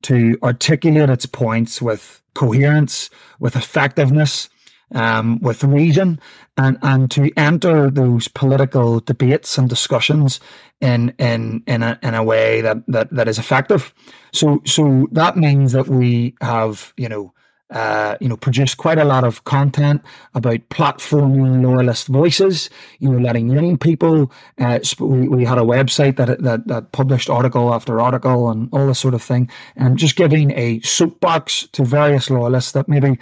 to 0.04 0.38
articulate 0.44 1.10
its 1.10 1.26
points 1.26 1.82
with 1.82 2.22
coherence, 2.34 3.10
with 3.40 3.56
effectiveness, 3.56 4.50
um, 4.94 5.40
with 5.40 5.64
reason, 5.64 6.20
and 6.58 6.78
and 6.82 7.10
to 7.12 7.32
enter 7.38 7.90
those 7.90 8.28
political 8.28 9.00
debates 9.00 9.58
and 9.58 9.70
discussions 9.70 10.40
in 10.82 11.14
in 11.18 11.64
in 11.68 11.84
a, 11.84 12.00
in 12.04 12.14
a 12.14 12.24
way 12.24 12.62
that, 12.62 12.78
that 12.88 13.10
that 13.12 13.28
is 13.28 13.40
effective. 13.40 13.94
So 14.32 14.62
so 14.66 15.08
that 15.12 15.38
means 15.38 15.72
that 15.72 15.88
we 15.88 16.36
have 16.42 16.94
you 16.98 17.10
know 17.10 17.33
uh, 17.74 18.16
you 18.22 18.30
know, 18.30 18.38
produced 18.38 18.78
quite 18.78 18.98
a 18.98 19.04
lot 19.04 19.24
of 19.24 19.44
content 19.44 20.02
about 20.34 20.60
platforming 20.70 21.64
loyalist 21.64 22.08
voices. 22.08 22.70
You 23.00 23.12
know, 23.12 23.20
letting 23.20 23.50
young 23.50 23.78
people. 23.78 24.32
Uh, 24.60 24.80
we, 25.00 25.28
we 25.28 25.46
had 25.46 25.58
a 25.58 25.62
website 25.62 26.16
that, 26.18 26.42
that 26.42 26.68
that 26.68 26.92
published 26.92 27.30
article 27.30 27.74
after 27.74 28.00
article 28.00 28.50
and 28.50 28.70
all 28.72 28.88
this 28.88 29.00
sort 29.00 29.14
of 29.14 29.22
thing, 29.22 29.50
and 29.76 29.98
just 29.98 30.16
giving 30.16 30.52
a 30.52 30.80
soapbox 30.82 31.68
to 31.74 31.84
various 31.84 32.30
loyalists 32.30 32.72
that 32.74 32.88
maybe, 32.88 33.18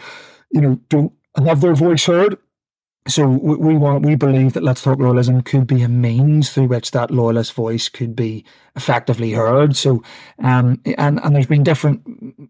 you 0.52 0.62
know, 0.62 0.80
don't 0.90 1.14
have 1.46 1.62
their 1.62 1.74
voice 1.74 2.06
heard 2.06 2.38
so 3.08 3.28
we, 3.28 3.76
want 3.76 4.06
we 4.06 4.16
believe 4.16 4.54
that 4.54 4.64
Let's 4.64 4.84
Talk 4.84 5.00
Loyalism 5.00 5.44
could 5.44 5.66
be 5.66 5.82
a 5.82 5.88
means 5.88 6.52
through 6.52 6.68
which 6.68 6.92
that 6.92 7.10
loyalist 7.10 7.54
voice 7.54 7.90
could 7.90 8.16
be 8.16 8.46
effectively 8.76 9.32
heard. 9.32 9.76
So 9.76 10.04
um 10.40 10.80
and, 10.98 11.20
and 11.24 11.36
there's 11.36 11.48
been 11.48 11.64
different 11.64 12.02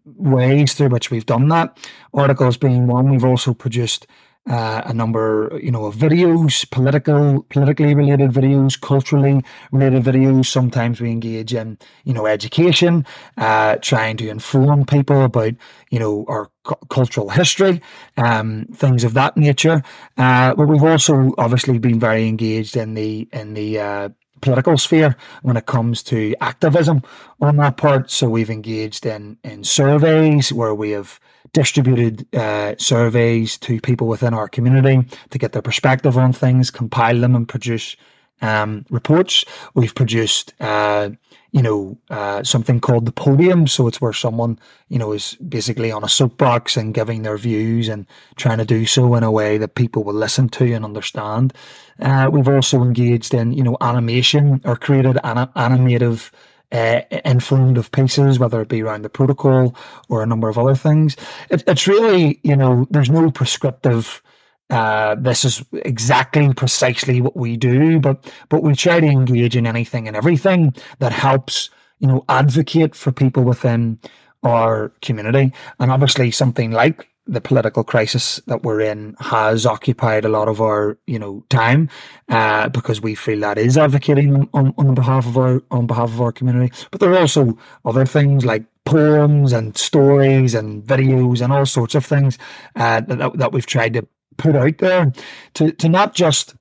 ways 0.04 0.74
through 0.74 0.90
which 0.90 1.10
we've 1.10 1.26
done 1.26 1.48
that. 1.48 1.78
Articles 2.12 2.56
being 2.58 2.86
one, 2.86 3.10
we've 3.10 3.24
also 3.24 3.54
produced 3.54 4.06
uh, 4.50 4.82
a 4.84 4.92
number, 4.92 5.58
you 5.62 5.70
know, 5.70 5.84
of 5.84 5.94
videos, 5.94 6.68
political, 6.70 7.42
politically 7.44 7.94
related 7.94 8.30
videos, 8.30 8.80
culturally 8.80 9.42
related 9.70 10.02
videos. 10.02 10.46
Sometimes 10.46 11.00
we 11.00 11.10
engage 11.10 11.54
in, 11.54 11.78
you 12.04 12.12
know, 12.12 12.26
education, 12.26 13.06
uh, 13.36 13.76
trying 13.76 14.16
to 14.16 14.28
inform 14.28 14.84
people 14.84 15.22
about, 15.24 15.54
you 15.90 15.98
know, 15.98 16.24
our 16.28 16.50
cu- 16.64 16.86
cultural 16.90 17.28
history, 17.28 17.80
um, 18.16 18.66
things 18.74 19.04
of 19.04 19.14
that 19.14 19.36
nature. 19.36 19.82
Uh, 20.18 20.54
but 20.54 20.66
we've 20.66 20.82
also 20.82 21.32
obviously 21.38 21.78
been 21.78 22.00
very 22.00 22.26
engaged 22.26 22.76
in 22.76 22.94
the 22.94 23.28
in 23.32 23.54
the 23.54 23.78
uh, 23.78 24.08
political 24.40 24.76
sphere 24.76 25.16
when 25.42 25.56
it 25.56 25.66
comes 25.66 26.02
to 26.02 26.34
activism 26.40 27.02
on 27.40 27.56
that 27.58 27.76
part. 27.76 28.10
So 28.10 28.28
we've 28.28 28.50
engaged 28.50 29.06
in 29.06 29.38
in 29.44 29.62
surveys 29.62 30.52
where 30.52 30.74
we 30.74 30.90
have 30.90 31.20
distributed 31.52 32.26
uh, 32.34 32.74
surveys 32.78 33.58
to 33.58 33.80
people 33.80 34.06
within 34.06 34.34
our 34.34 34.48
community 34.48 35.06
to 35.30 35.38
get 35.38 35.52
their 35.52 35.62
perspective 35.62 36.16
on 36.16 36.32
things, 36.32 36.70
compile 36.70 37.20
them, 37.20 37.36
and 37.36 37.48
produce 37.48 37.96
um, 38.40 38.84
reports. 38.90 39.44
We've 39.74 39.94
produced, 39.94 40.52
uh, 40.60 41.10
you 41.52 41.62
know, 41.62 41.98
uh, 42.10 42.42
something 42.42 42.80
called 42.80 43.06
the 43.06 43.12
podium. 43.12 43.66
So 43.66 43.86
it's 43.86 44.00
where 44.00 44.12
someone, 44.12 44.58
you 44.88 44.98
know, 44.98 45.12
is 45.12 45.34
basically 45.36 45.92
on 45.92 46.02
a 46.02 46.08
soapbox 46.08 46.76
and 46.76 46.92
giving 46.92 47.22
their 47.22 47.38
views 47.38 47.88
and 47.88 48.06
trying 48.36 48.58
to 48.58 48.64
do 48.64 48.84
so 48.84 49.14
in 49.14 49.22
a 49.22 49.30
way 49.30 49.58
that 49.58 49.74
people 49.74 50.02
will 50.02 50.14
listen 50.14 50.48
to 50.50 50.72
and 50.72 50.84
understand. 50.84 51.54
Uh, 52.00 52.28
we've 52.32 52.48
also 52.48 52.82
engaged 52.82 53.32
in, 53.32 53.52
you 53.52 53.62
know, 53.62 53.76
animation 53.80 54.60
or 54.64 54.76
created 54.76 55.18
an- 55.22 55.48
animative 55.54 56.30
uh, 56.72 57.02
informative 57.24 57.92
pieces, 57.92 58.38
whether 58.38 58.60
it 58.62 58.68
be 58.68 58.82
around 58.82 59.02
the 59.02 59.10
protocol 59.10 59.76
or 60.08 60.22
a 60.22 60.26
number 60.26 60.48
of 60.48 60.58
other 60.58 60.74
things. 60.74 61.16
It, 61.50 61.62
it's 61.66 61.86
really, 61.86 62.40
you 62.42 62.56
know, 62.56 62.86
there's 62.90 63.10
no 63.10 63.30
prescriptive. 63.30 64.22
Uh, 64.70 65.14
this 65.16 65.44
is 65.44 65.62
exactly 65.84 66.52
precisely 66.54 67.20
what 67.20 67.36
we 67.36 67.58
do, 67.58 68.00
but 68.00 68.32
but 68.48 68.62
we 68.62 68.74
try 68.74 69.00
to 69.00 69.06
engage 69.06 69.54
in 69.54 69.66
anything 69.66 70.08
and 70.08 70.16
everything 70.16 70.74
that 70.98 71.12
helps, 71.12 71.68
you 71.98 72.08
know, 72.08 72.24
advocate 72.28 72.94
for 72.94 73.12
people 73.12 73.44
within 73.44 73.98
our 74.42 74.88
community, 75.02 75.52
and 75.78 75.90
obviously 75.92 76.30
something 76.30 76.70
like 76.70 77.11
the 77.26 77.40
political 77.40 77.84
crisis 77.84 78.40
that 78.46 78.62
we're 78.62 78.80
in 78.80 79.14
has 79.20 79.64
occupied 79.64 80.24
a 80.24 80.28
lot 80.28 80.48
of 80.48 80.60
our, 80.60 80.98
you 81.06 81.18
know, 81.18 81.44
time, 81.50 81.88
uh, 82.28 82.68
because 82.68 83.00
we 83.00 83.14
feel 83.14 83.40
that 83.40 83.58
is 83.58 83.78
advocating 83.78 84.48
on, 84.52 84.74
on 84.76 84.94
behalf 84.94 85.26
of 85.26 85.38
our 85.38 85.62
on 85.70 85.86
behalf 85.86 86.08
of 86.08 86.20
our 86.20 86.32
community. 86.32 86.72
But 86.90 87.00
there 87.00 87.12
are 87.12 87.18
also 87.18 87.56
other 87.84 88.06
things 88.06 88.44
like 88.44 88.64
poems 88.84 89.52
and 89.52 89.76
stories 89.76 90.54
and 90.54 90.82
videos 90.82 91.40
and 91.40 91.52
all 91.52 91.66
sorts 91.66 91.94
of 91.94 92.04
things 92.04 92.38
uh, 92.74 93.00
that 93.02 93.38
that 93.38 93.52
we've 93.52 93.66
tried 93.66 93.94
to 93.94 94.06
put 94.36 94.56
out 94.56 94.78
there 94.78 95.12
to 95.54 95.72
to 95.72 95.88
not 95.88 96.14
just 96.14 96.56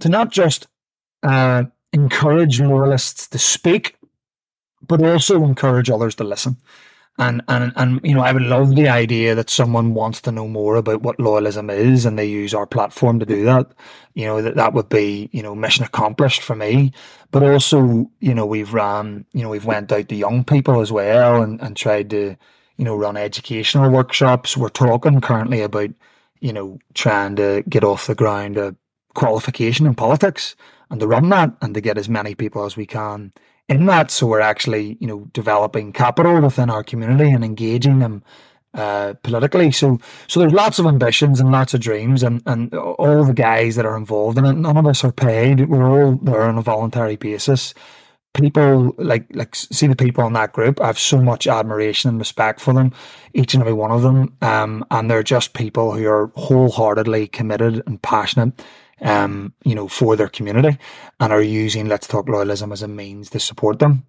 to 0.00 0.08
not 0.08 0.30
just 0.30 0.68
uh, 1.22 1.64
encourage 1.92 2.60
loyalists 2.60 3.26
to 3.28 3.38
speak, 3.38 3.96
but 4.86 5.02
also 5.04 5.42
encourage 5.42 5.90
others 5.90 6.14
to 6.14 6.24
listen. 6.24 6.56
And, 7.20 7.42
and 7.48 7.70
and 7.76 8.00
you 8.02 8.14
know, 8.14 8.22
I 8.22 8.32
would 8.32 8.44
love 8.44 8.74
the 8.74 8.88
idea 8.88 9.34
that 9.34 9.50
someone 9.50 9.92
wants 9.92 10.22
to 10.22 10.32
know 10.32 10.48
more 10.48 10.76
about 10.76 11.02
what 11.02 11.18
loyalism 11.18 11.70
is, 11.70 12.06
and 12.06 12.18
they 12.18 12.24
use 12.24 12.54
our 12.54 12.66
platform 12.66 13.18
to 13.18 13.26
do 13.26 13.44
that. 13.44 13.70
You 14.14 14.24
know, 14.24 14.40
that 14.40 14.56
that 14.56 14.72
would 14.72 14.88
be 14.88 15.28
you 15.30 15.42
know 15.42 15.54
mission 15.54 15.84
accomplished 15.84 16.40
for 16.40 16.56
me. 16.56 16.92
But 17.30 17.42
also, 17.42 18.10
you 18.20 18.34
know, 18.34 18.46
we've 18.46 18.72
ran, 18.72 19.26
you 19.34 19.42
know, 19.42 19.50
we've 19.50 19.66
went 19.66 19.92
out 19.92 20.08
to 20.08 20.14
young 20.16 20.44
people 20.44 20.80
as 20.80 20.90
well, 20.90 21.42
and 21.42 21.60
and 21.60 21.76
tried 21.76 22.08
to, 22.10 22.36
you 22.78 22.84
know, 22.86 22.96
run 22.96 23.18
educational 23.18 23.90
workshops. 23.90 24.56
We're 24.56 24.70
talking 24.70 25.20
currently 25.20 25.60
about, 25.60 25.90
you 26.40 26.54
know, 26.54 26.78
trying 26.94 27.36
to 27.36 27.62
get 27.68 27.84
off 27.84 28.06
the 28.06 28.14
ground 28.14 28.56
a 28.56 28.74
qualification 29.14 29.84
in 29.84 29.94
politics 29.94 30.56
and 30.88 31.00
to 31.00 31.06
run 31.06 31.28
that 31.28 31.52
and 31.60 31.74
to 31.74 31.82
get 31.82 31.98
as 31.98 32.08
many 32.08 32.34
people 32.34 32.64
as 32.64 32.76
we 32.78 32.86
can 32.86 33.32
in 33.70 33.86
that. 33.86 34.10
So 34.10 34.26
we're 34.26 34.40
actually, 34.40 34.98
you 35.00 35.06
know, 35.06 35.20
developing 35.32 35.92
capital 35.92 36.42
within 36.42 36.68
our 36.68 36.82
community 36.82 37.30
and 37.30 37.44
engaging 37.44 38.00
them 38.00 38.22
uh, 38.74 39.14
politically. 39.22 39.70
So, 39.70 39.98
so 40.26 40.40
there's 40.40 40.52
lots 40.52 40.78
of 40.78 40.86
ambitions 40.86 41.40
and 41.40 41.50
lots 41.50 41.72
of 41.72 41.80
dreams, 41.80 42.22
and 42.22 42.42
and 42.46 42.74
all 42.74 43.24
the 43.24 43.32
guys 43.32 43.76
that 43.76 43.86
are 43.86 43.96
involved 43.96 44.38
in 44.38 44.44
it, 44.44 44.52
none 44.54 44.76
of 44.76 44.86
us 44.86 45.02
are 45.04 45.12
paid. 45.12 45.68
We're 45.68 45.88
all 45.88 46.16
there 46.16 46.42
on 46.42 46.58
a 46.58 46.62
voluntary 46.62 47.16
basis. 47.16 47.72
People 48.32 48.94
like 48.96 49.26
like 49.34 49.56
see 49.56 49.88
the 49.88 49.96
people 49.96 50.24
in 50.26 50.34
that 50.34 50.52
group. 50.52 50.80
I 50.80 50.86
have 50.86 50.98
so 50.98 51.20
much 51.20 51.48
admiration 51.48 52.10
and 52.10 52.18
respect 52.18 52.60
for 52.60 52.72
them, 52.72 52.92
each 53.34 53.54
and 53.54 53.62
every 53.62 53.72
one 53.72 53.90
of 53.90 54.02
them. 54.02 54.36
Um, 54.40 54.84
and 54.90 55.10
they're 55.10 55.24
just 55.24 55.54
people 55.54 55.92
who 55.92 56.06
are 56.08 56.30
wholeheartedly 56.36 57.26
committed 57.28 57.82
and 57.86 58.00
passionate 58.02 58.62
um, 59.00 59.54
you 59.64 59.74
know, 59.74 59.88
for 59.88 60.16
their 60.16 60.28
community 60.28 60.78
and 61.18 61.32
are 61.32 61.42
using 61.42 61.88
Let's 61.88 62.06
Talk 62.06 62.26
Loyalism 62.26 62.72
as 62.72 62.82
a 62.82 62.88
means 62.88 63.30
to 63.30 63.40
support 63.40 63.78
them. 63.78 64.04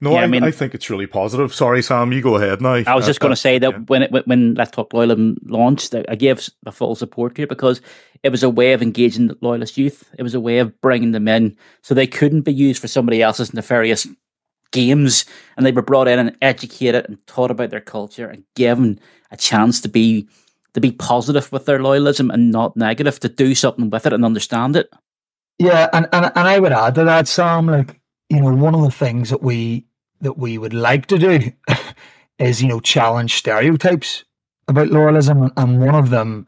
No, 0.00 0.12
yeah, 0.12 0.20
I, 0.20 0.22
I, 0.24 0.26
mean, 0.28 0.44
I 0.44 0.52
think 0.52 0.74
it's 0.74 0.90
really 0.90 1.08
positive. 1.08 1.52
Sorry, 1.52 1.82
Sam, 1.82 2.12
you 2.12 2.22
go 2.22 2.36
ahead 2.36 2.60
now. 2.60 2.74
I 2.74 2.94
was 2.94 3.04
just 3.04 3.20
uh, 3.20 3.24
going 3.24 3.32
to 3.32 3.36
say 3.36 3.58
that 3.58 3.72
yeah. 3.72 3.78
when 3.78 4.02
it, 4.02 4.26
when 4.26 4.54
Let's 4.54 4.70
Talk 4.70 4.90
Loyalism 4.90 5.38
launched, 5.44 5.92
I 5.94 6.14
gave 6.14 6.48
the 6.62 6.70
full 6.70 6.94
support 6.94 7.34
to 7.34 7.42
it 7.42 7.48
because 7.48 7.80
it 8.22 8.28
was 8.30 8.44
a 8.44 8.50
way 8.50 8.72
of 8.74 8.82
engaging 8.82 9.26
the 9.26 9.36
loyalist 9.40 9.76
youth. 9.76 10.08
It 10.16 10.22
was 10.22 10.34
a 10.34 10.40
way 10.40 10.58
of 10.58 10.80
bringing 10.80 11.10
them 11.10 11.26
in 11.26 11.56
so 11.82 11.94
they 11.94 12.06
couldn't 12.06 12.42
be 12.42 12.54
used 12.54 12.80
for 12.80 12.86
somebody 12.86 13.22
else's 13.22 13.52
nefarious 13.52 14.06
games, 14.70 15.24
and 15.56 15.66
they 15.66 15.72
were 15.72 15.82
brought 15.82 16.06
in 16.06 16.20
and 16.20 16.36
educated 16.42 17.06
and 17.06 17.26
taught 17.26 17.50
about 17.50 17.70
their 17.70 17.80
culture 17.80 18.28
and 18.28 18.44
given 18.54 19.00
a 19.32 19.36
chance 19.36 19.80
to 19.80 19.88
be 19.88 20.28
to 20.74 20.80
be 20.80 20.92
positive 20.92 21.50
with 21.52 21.66
their 21.66 21.78
loyalism 21.78 22.32
and 22.32 22.50
not 22.50 22.76
negative, 22.76 23.20
to 23.20 23.28
do 23.28 23.54
something 23.54 23.90
with 23.90 24.06
it 24.06 24.12
and 24.12 24.24
understand 24.24 24.76
it. 24.76 24.90
Yeah, 25.58 25.88
and, 25.92 26.08
and, 26.12 26.26
and 26.34 26.48
I 26.48 26.58
would 26.58 26.72
add 26.72 26.94
to 26.96 27.04
that, 27.04 27.26
Sam, 27.26 27.66
like, 27.66 28.00
you 28.28 28.40
know, 28.40 28.54
one 28.54 28.74
of 28.74 28.82
the 28.82 28.90
things 28.90 29.30
that 29.30 29.42
we 29.42 29.86
that 30.20 30.36
we 30.36 30.58
would 30.58 30.74
like 30.74 31.06
to 31.06 31.18
do 31.18 31.52
is, 32.38 32.62
you 32.62 32.68
know, 32.68 32.80
challenge 32.80 33.34
stereotypes 33.34 34.24
about 34.66 34.88
loyalism. 34.88 35.52
And 35.56 35.80
one 35.80 35.94
of 35.94 36.10
them 36.10 36.46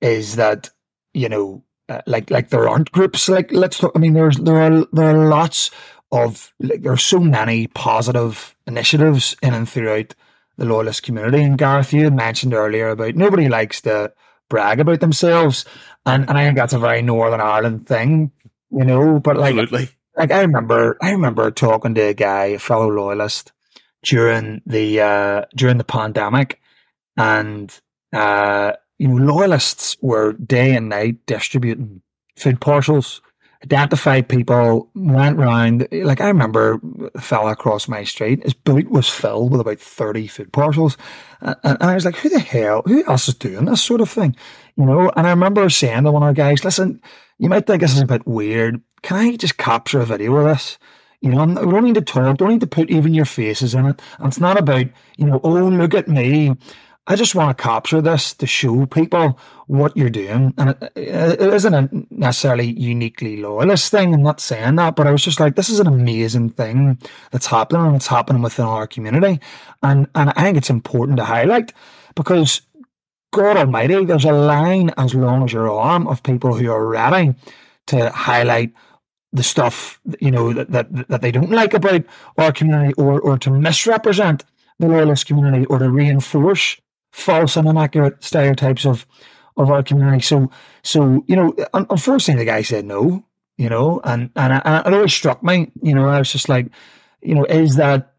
is 0.00 0.36
that, 0.36 0.70
you 1.14 1.28
know, 1.28 1.62
uh, 1.88 2.00
like 2.06 2.30
like 2.30 2.50
there 2.50 2.68
aren't 2.68 2.92
groups 2.92 3.28
like 3.28 3.50
let's 3.52 3.76
talk 3.76 3.92
I 3.94 3.98
mean 3.98 4.12
there's 4.14 4.36
there 4.38 4.56
are 4.62 4.86
there 4.92 5.16
are 5.16 5.28
lots 5.28 5.70
of 6.12 6.52
like 6.60 6.82
there 6.82 6.92
are 6.92 6.96
so 6.96 7.18
many 7.18 7.66
positive 7.66 8.56
initiatives 8.66 9.36
in 9.42 9.52
and 9.52 9.68
throughout 9.68 10.14
the 10.62 10.68
loyalist 10.68 11.02
community. 11.02 11.42
And 11.42 11.58
Gareth, 11.58 11.92
you 11.92 12.10
mentioned 12.10 12.54
earlier 12.54 12.90
about 12.90 13.16
nobody 13.16 13.48
likes 13.48 13.80
to 13.82 14.12
brag 14.48 14.80
about 14.80 15.00
themselves, 15.00 15.64
and 16.06 16.28
and 16.28 16.38
I 16.38 16.44
think 16.44 16.56
that's 16.56 16.72
a 16.72 16.78
very 16.78 17.02
Northern 17.02 17.40
Ireland 17.40 17.86
thing, 17.86 18.30
you 18.70 18.84
know. 18.84 19.18
But 19.18 19.36
like, 19.36 19.56
Absolutely. 19.56 19.90
like 20.16 20.30
I 20.30 20.40
remember, 20.42 20.96
I 21.02 21.10
remember 21.10 21.50
talking 21.50 21.94
to 21.96 22.00
a 22.00 22.14
guy, 22.14 22.44
a 22.46 22.58
fellow 22.58 22.88
loyalist, 22.88 23.52
during 24.02 24.62
the 24.64 25.00
uh, 25.00 25.44
during 25.56 25.78
the 25.78 25.84
pandemic, 25.84 26.60
and 27.16 27.76
uh, 28.12 28.72
you 28.98 29.08
know, 29.08 29.34
loyalists 29.34 29.96
were 30.00 30.32
day 30.34 30.76
and 30.76 30.88
night 30.88 31.26
distributing 31.26 32.02
food 32.36 32.60
parcels 32.60 33.20
identified 33.64 34.28
people, 34.28 34.90
went 34.94 35.38
round. 35.38 35.88
Like 35.92 36.20
I 36.20 36.28
remember 36.28 36.80
a 37.14 37.20
fella 37.20 37.52
across 37.52 37.88
my 37.88 38.04
street, 38.04 38.42
his 38.42 38.54
boot 38.54 38.90
was 38.90 39.08
filled 39.08 39.52
with 39.52 39.60
about 39.60 39.80
30 39.80 40.26
food 40.26 40.52
parcels. 40.52 40.96
And, 41.40 41.56
and, 41.62 41.82
I 41.82 41.94
was 41.94 42.04
like, 42.04 42.16
who 42.16 42.28
the 42.28 42.40
hell, 42.40 42.82
who 42.86 43.04
else 43.04 43.28
is 43.28 43.34
doing 43.34 43.64
this 43.64 43.82
sort 43.82 44.00
of 44.00 44.10
thing? 44.10 44.36
You 44.76 44.86
know, 44.86 45.10
and 45.16 45.26
I 45.26 45.30
remember 45.30 45.68
saying 45.70 46.04
to 46.04 46.12
one 46.12 46.22
of 46.22 46.26
our 46.26 46.32
guys, 46.32 46.64
listen, 46.64 47.00
you 47.38 47.48
might 47.48 47.66
think 47.66 47.82
this 47.82 47.94
is 47.94 48.00
a 48.00 48.06
bit 48.06 48.26
weird. 48.26 48.80
Can 49.02 49.16
I 49.16 49.36
just 49.36 49.58
capture 49.58 50.00
a 50.00 50.06
video 50.06 50.34
of 50.36 50.44
this? 50.44 50.78
You 51.20 51.30
know, 51.30 51.44
we 51.44 51.54
don't 51.54 51.84
need 51.84 51.94
to 51.94 52.02
talk, 52.02 52.36
don't 52.36 52.50
need 52.50 52.60
to 52.60 52.66
put 52.66 52.90
even 52.90 53.14
your 53.14 53.24
faces 53.24 53.74
in 53.74 53.86
it. 53.86 54.02
And 54.18 54.26
it's 54.26 54.40
not 54.40 54.58
about, 54.58 54.86
you 55.16 55.26
know, 55.26 55.40
oh, 55.44 55.50
look 55.50 55.94
at 55.94 56.08
me. 56.08 56.56
I 57.12 57.16
just 57.16 57.34
want 57.34 57.56
to 57.56 57.62
capture 57.62 58.00
this 58.00 58.32
to 58.32 58.46
show 58.46 58.86
people 58.86 59.38
what 59.66 59.94
you're 59.94 60.08
doing. 60.08 60.54
And 60.56 60.70
it, 60.70 60.80
it 60.96 61.40
isn't 61.40 61.74
a 61.74 61.90
necessarily 62.10 62.72
uniquely 62.72 63.36
loyalist 63.36 63.90
thing. 63.90 64.14
I'm 64.14 64.22
not 64.22 64.40
saying 64.40 64.76
that, 64.76 64.96
but 64.96 65.06
I 65.06 65.10
was 65.10 65.22
just 65.22 65.38
like, 65.38 65.54
this 65.54 65.68
is 65.68 65.78
an 65.78 65.86
amazing 65.86 66.50
thing 66.50 66.96
that's 67.30 67.44
happening 67.44 67.84
and 67.84 67.96
it's 67.96 68.06
happening 68.06 68.40
within 68.40 68.64
our 68.64 68.86
community. 68.86 69.40
And, 69.82 70.08
and 70.14 70.30
I 70.30 70.42
think 70.42 70.56
it's 70.56 70.70
important 70.70 71.18
to 71.18 71.24
highlight 71.24 71.74
because 72.14 72.62
God 73.30 73.58
Almighty, 73.58 74.06
there's 74.06 74.24
a 74.24 74.32
line 74.32 74.90
as 74.96 75.14
long 75.14 75.44
as 75.44 75.52
your 75.52 75.70
arm 75.70 76.08
of 76.08 76.22
people 76.22 76.54
who 76.54 76.70
are 76.70 76.86
ready 76.86 77.34
to 77.88 78.08
highlight 78.08 78.72
the 79.34 79.42
stuff 79.42 80.00
you 80.20 80.30
know 80.30 80.52
that, 80.52 80.70
that 80.70 81.08
that 81.08 81.22
they 81.22 81.32
don't 81.32 81.50
like 81.50 81.72
about 81.72 82.04
our 82.36 82.52
community 82.52 82.92
or 82.98 83.18
or 83.18 83.38
to 83.38 83.50
misrepresent 83.50 84.44
the 84.78 84.86
loyalist 84.86 85.26
community 85.26 85.64
or 85.66 85.78
to 85.78 85.88
reinforce 85.88 86.76
false 87.12 87.56
and 87.56 87.68
inaccurate 87.68 88.22
stereotypes 88.24 88.84
of 88.84 89.06
of 89.56 89.70
our 89.70 89.82
community. 89.82 90.22
So, 90.22 90.50
so 90.82 91.24
you 91.28 91.36
know, 91.36 91.54
unfortunately, 91.72 92.44
the 92.44 92.50
guy 92.50 92.62
said 92.62 92.84
no. 92.84 93.24
You 93.58 93.68
know, 93.68 94.00
and 94.02 94.30
and, 94.34 94.62
and 94.64 94.86
it 94.86 94.94
always 94.94 95.12
struck 95.12 95.44
me. 95.44 95.70
You 95.82 95.94
know, 95.94 96.08
I 96.08 96.18
was 96.18 96.32
just 96.32 96.48
like, 96.48 96.66
you 97.20 97.34
know, 97.34 97.44
is 97.44 97.76
that, 97.76 98.14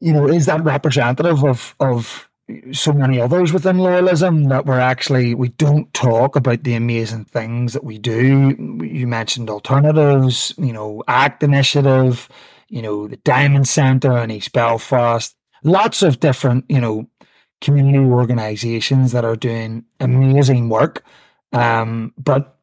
you 0.00 0.12
know, 0.12 0.28
is 0.28 0.46
that 0.46 0.62
representative 0.62 1.42
of 1.42 1.74
of 1.80 2.28
so 2.72 2.92
many 2.92 3.20
others 3.20 3.52
within 3.52 3.78
loyalism 3.78 4.48
that 4.50 4.66
we're 4.66 4.78
actually 4.78 5.34
we 5.34 5.48
don't 5.48 5.92
talk 5.94 6.36
about 6.36 6.62
the 6.62 6.74
amazing 6.74 7.24
things 7.24 7.72
that 7.72 7.84
we 7.84 7.98
do. 7.98 8.54
You 8.82 9.06
mentioned 9.06 9.48
alternatives, 9.48 10.54
you 10.58 10.72
know, 10.72 11.02
ACT 11.08 11.42
Initiative, 11.42 12.28
you 12.68 12.82
know, 12.82 13.08
the 13.08 13.16
Diamond 13.16 13.66
Centre 13.66 14.18
in 14.18 14.30
East 14.30 14.52
Belfast, 14.52 15.34
lots 15.64 16.02
of 16.02 16.20
different, 16.20 16.64
you 16.68 16.80
know, 16.80 17.08
community 17.62 17.98
organizations 17.98 19.12
that 19.12 19.24
are 19.24 19.36
doing 19.36 19.84
amazing 20.00 20.68
work. 20.68 21.02
Um, 21.52 22.12
but 22.18 22.58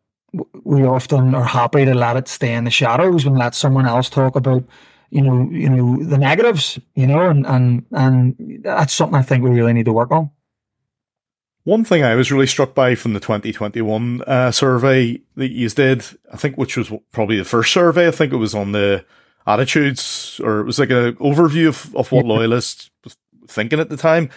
we 0.64 0.84
often 0.84 1.34
are 1.34 1.44
happy 1.44 1.86
to 1.86 1.94
let 1.96 2.18
it 2.18 2.28
stay 2.28 2.54
in 2.54 2.66
the 2.66 2.72
shadows 2.72 3.26
and 3.26 3.38
let 3.38 3.56
someone 3.56 3.88
else 3.88 4.10
talk 4.10 4.36
about, 4.36 4.64
you 5.10 5.22
know, 5.22 5.50
you 5.52 5.70
know, 5.70 6.04
the 6.04 6.18
negatives, 6.18 6.78
you 6.96 7.08
know, 7.08 7.30
and, 7.30 7.48
and, 7.48 7.86
and 7.92 8.62
that's 8.64 8.94
something 8.94 9.18
I 9.18 9.24
think 9.24 9.44
we 9.44 9.50
really 9.50 9.74
need 9.74 9.86
to 9.86 9.94
work 9.94 10.12
on. 10.12 10.30
One 11.64 11.84
thing 11.84 12.04
I 12.04 12.16
was 12.16 12.32
really 12.32 12.48
struck 12.48 12.74
by 12.74 12.96
from 12.96 13.14
the 13.14 13.20
2021 13.20 14.22
uh, 14.24 14.52
survey 14.52 15.22
that 15.36 15.52
you 15.52 15.70
did, 15.70 16.04
I 16.32 16.38
think, 16.38 16.58
which 16.58 16.78
was 16.78 16.92
probably 17.12 17.38
the 17.38 17.46
first 17.46 17.74
survey, 17.74 18.08
I 18.08 18.12
think 18.12 18.34
it 18.34 18.38
was 18.38 18.56
on 18.56 18.72
the 18.72 19.06
attitudes, 19.46 20.40
or 20.44 20.60
it 20.60 20.66
was 20.66 20.80
like 20.80 20.90
an 20.90 21.16
overview 21.16 21.68
of, 21.68 21.96
of 21.96 22.12
what 22.12 22.26
loyalists 22.26 22.90
was 23.04 23.18
thinking 23.48 23.80
at 23.80 23.90
the 23.90 23.98
time. 23.98 24.30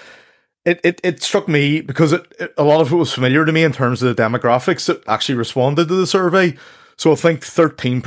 It, 0.65 0.81
it, 0.85 1.01
it 1.03 1.23
struck 1.23 1.49
me 1.49 1.81
because 1.81 2.13
it, 2.13 2.33
it, 2.39 2.55
a 2.57 2.63
lot 2.63 2.81
of 2.81 2.93
it 2.93 2.97
was 2.97 3.13
familiar 3.13 3.45
to 3.45 3.53
me 3.53 3.65
in 3.65 3.73
terms 3.73 4.03
of 4.03 4.15
the 4.15 4.23
demographics 4.23 4.87
that 4.87 5.03
actually 5.09 5.35
responded 5.35 5.89
to 5.89 5.95
the 5.95 6.07
survey. 6.07 6.57
So 6.97 7.13
I 7.13 7.17
think 7.17 7.41
13%, 7.41 8.01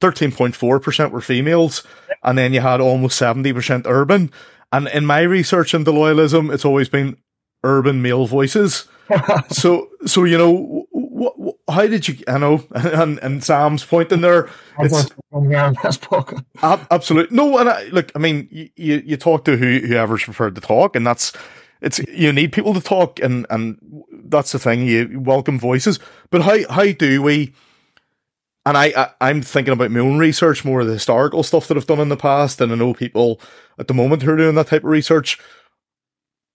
13.4% 0.00 1.10
were 1.10 1.20
females, 1.20 1.82
and 2.22 2.36
then 2.36 2.52
you 2.52 2.60
had 2.60 2.80
almost 2.80 3.20
70% 3.20 3.86
urban. 3.86 4.30
And 4.72 4.88
in 4.88 5.06
my 5.06 5.22
research 5.22 5.72
into 5.72 5.90
loyalism, 5.90 6.52
it's 6.52 6.64
always 6.64 6.88
been 6.88 7.16
urban 7.64 8.02
male 8.02 8.26
voices. 8.26 8.86
so, 9.50 9.88
so 10.06 10.24
you 10.24 10.38
know, 10.38 10.86
what, 10.90 11.38
what, 11.38 11.56
how 11.68 11.86
did 11.86 12.08
you? 12.08 12.16
I 12.28 12.38
know, 12.38 12.64
and, 12.74 13.18
and 13.18 13.42
Sam's 13.42 13.84
point 13.84 14.12
in 14.12 14.20
there. 14.20 14.48
It's 14.78 15.08
absolutely 16.90 17.36
no. 17.36 17.58
And 17.58 17.68
I, 17.68 17.84
look, 17.86 18.10
I 18.14 18.18
mean, 18.18 18.48
you 18.50 19.02
you 19.04 19.16
talk 19.16 19.44
to 19.44 19.56
who 19.56 19.80
whoever's 19.80 20.24
prepared 20.24 20.54
to 20.54 20.60
talk, 20.60 20.94
and 20.94 21.06
that's 21.06 21.32
it's 21.80 21.98
you 22.08 22.32
need 22.32 22.52
people 22.52 22.74
to 22.74 22.80
talk, 22.80 23.20
and 23.20 23.46
and 23.50 23.78
that's 24.24 24.52
the 24.52 24.58
thing. 24.58 24.86
You 24.86 25.20
welcome 25.20 25.58
voices, 25.58 25.98
but 26.30 26.42
how 26.42 26.58
how 26.72 26.92
do 26.92 27.22
we? 27.22 27.54
And 28.66 28.76
I, 28.76 29.14
I 29.20 29.30
am 29.30 29.40
thinking 29.40 29.72
about 29.72 29.90
my 29.90 30.00
own 30.00 30.18
research, 30.18 30.66
more 30.66 30.82
of 30.82 30.86
the 30.86 30.92
historical 30.92 31.42
stuff 31.42 31.66
that 31.68 31.78
I've 31.78 31.86
done 31.86 31.98
in 31.98 32.10
the 32.10 32.16
past, 32.16 32.60
and 32.60 32.70
I 32.70 32.74
know 32.74 32.92
people 32.92 33.40
at 33.78 33.88
the 33.88 33.94
moment 33.94 34.22
who 34.22 34.32
are 34.32 34.36
doing 34.36 34.54
that 34.56 34.66
type 34.66 34.84
of 34.84 34.90
research 34.90 35.38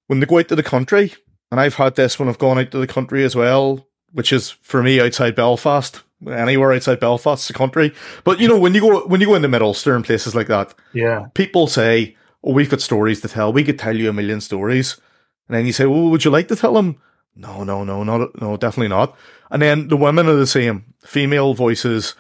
when 0.08 0.20
they 0.20 0.28
go 0.28 0.38
out 0.38 0.48
to 0.50 0.56
the 0.56 0.64
country, 0.64 1.14
and 1.52 1.60
I've 1.60 1.76
had 1.76 1.96
this 1.96 2.20
when 2.20 2.30
I've 2.30 2.38
gone 2.38 2.60
out 2.60 2.70
to 2.72 2.78
the 2.78 2.88
country 2.88 3.24
as 3.24 3.36
well, 3.36 3.88
which 4.12 4.32
is 4.32 4.52
for 4.52 4.84
me 4.84 5.02
outside 5.02 5.36
Belfast, 5.36 6.04
anywhere 6.30 6.74
outside 6.74 7.00
Belfast, 7.00 7.48
the 7.48 7.54
country. 7.54 7.92
But 8.24 8.40
you 8.40 8.48
know, 8.48 8.60
when 8.60 8.76
you 8.76 8.82
go 8.82 9.08
when 9.08 9.20
you 9.20 9.28
go 9.28 9.36
into 9.36 9.48
Mid 9.48 9.64
Ulster 9.64 9.96
and 9.96 10.06
places 10.06 10.36
like 10.36 10.48
that, 10.48 10.76
yeah, 10.94 11.26
people 11.34 11.66
say, 11.66 12.16
"Oh, 12.44 12.54
we've 12.54 12.70
got 12.70 12.82
stories 12.82 13.22
to 13.22 13.28
tell. 13.28 13.52
We 13.52 13.64
could 13.64 13.80
tell 13.80 13.96
you 13.96 14.10
a 14.10 14.14
million 14.14 14.42
stories." 14.42 14.98
And 15.48 15.58
then 15.58 15.66
you 15.66 15.74
say, 15.74 15.86
"Well, 15.86 16.10
would 16.10 16.26
you 16.26 16.32
like 16.32 16.48
to 16.50 16.56
tell 16.56 16.74
them?" 16.74 16.98
No, 17.36 17.64
no, 17.64 17.84
no, 17.84 18.04
not 18.04 18.42
no, 18.42 18.58
definitely 18.58 18.90
not. 18.90 19.16
And 19.52 19.62
then 19.62 19.88
the 19.90 19.98
women 19.98 20.28
are 20.28 20.36
the 20.36 20.48
same. 20.48 20.94
Female 21.06 21.54
voices. 21.54 22.16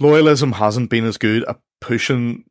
Loyalism 0.00 0.54
hasn't 0.54 0.90
been 0.90 1.04
as 1.04 1.18
good 1.18 1.44
at 1.44 1.58
pushing 1.80 2.44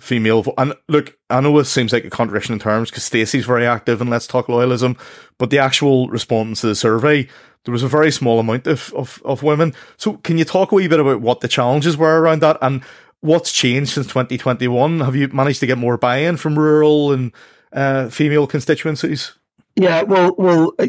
female 0.00 0.42
vo- 0.42 0.54
and 0.58 0.74
look 0.88 1.16
i 1.30 1.40
know 1.40 1.56
it 1.58 1.64
seems 1.66 1.92
like 1.92 2.04
a 2.04 2.10
contradiction 2.10 2.52
in 2.52 2.58
terms 2.58 2.90
because 2.90 3.04
stacey's 3.04 3.46
very 3.46 3.66
active 3.66 4.00
in 4.00 4.10
let's 4.10 4.26
talk 4.26 4.46
loyalism 4.46 4.98
but 5.38 5.50
the 5.50 5.58
actual 5.58 6.08
response 6.08 6.60
to 6.60 6.66
the 6.66 6.74
survey 6.74 7.28
there 7.64 7.72
was 7.72 7.82
a 7.82 7.88
very 7.88 8.10
small 8.10 8.40
amount 8.40 8.66
of, 8.66 8.92
of, 8.94 9.22
of 9.24 9.42
women 9.42 9.72
so 9.96 10.14
can 10.18 10.36
you 10.36 10.44
talk 10.44 10.72
a 10.72 10.74
wee 10.74 10.88
bit 10.88 10.98
about 10.98 11.20
what 11.20 11.40
the 11.40 11.48
challenges 11.48 11.96
were 11.96 12.20
around 12.20 12.42
that 12.42 12.58
and 12.60 12.82
what's 13.20 13.52
changed 13.52 13.92
since 13.92 14.06
2021 14.08 15.00
have 15.00 15.14
you 15.14 15.28
managed 15.28 15.60
to 15.60 15.66
get 15.66 15.78
more 15.78 15.96
buy-in 15.96 16.36
from 16.36 16.58
rural 16.58 17.12
and 17.12 17.30
uh, 17.74 18.08
female 18.08 18.46
constituencies 18.46 19.32
yeah 19.76 20.02
well 20.02 20.34
well 20.38 20.72
uh, 20.78 20.86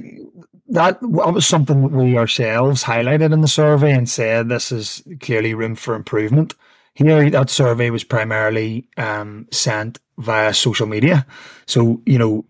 that 0.67 1.01
was 1.01 1.45
something 1.45 1.81
that 1.81 1.91
we 1.91 2.17
ourselves 2.17 2.83
highlighted 2.83 3.33
in 3.33 3.41
the 3.41 3.47
survey 3.47 3.91
and 3.91 4.09
said 4.09 4.49
this 4.49 4.71
is 4.71 5.03
clearly 5.19 5.53
room 5.53 5.75
for 5.75 5.93
improvement 5.95 6.55
here, 6.95 7.29
that 7.29 7.49
survey 7.49 7.89
was 7.89 8.05
primarily 8.05 8.87
um, 8.95 9.47
sent 9.51 9.99
via 10.17 10.53
social 10.53 10.87
media. 10.87 11.27
So, 11.67 12.01
you 12.05 12.17
know, 12.17 12.45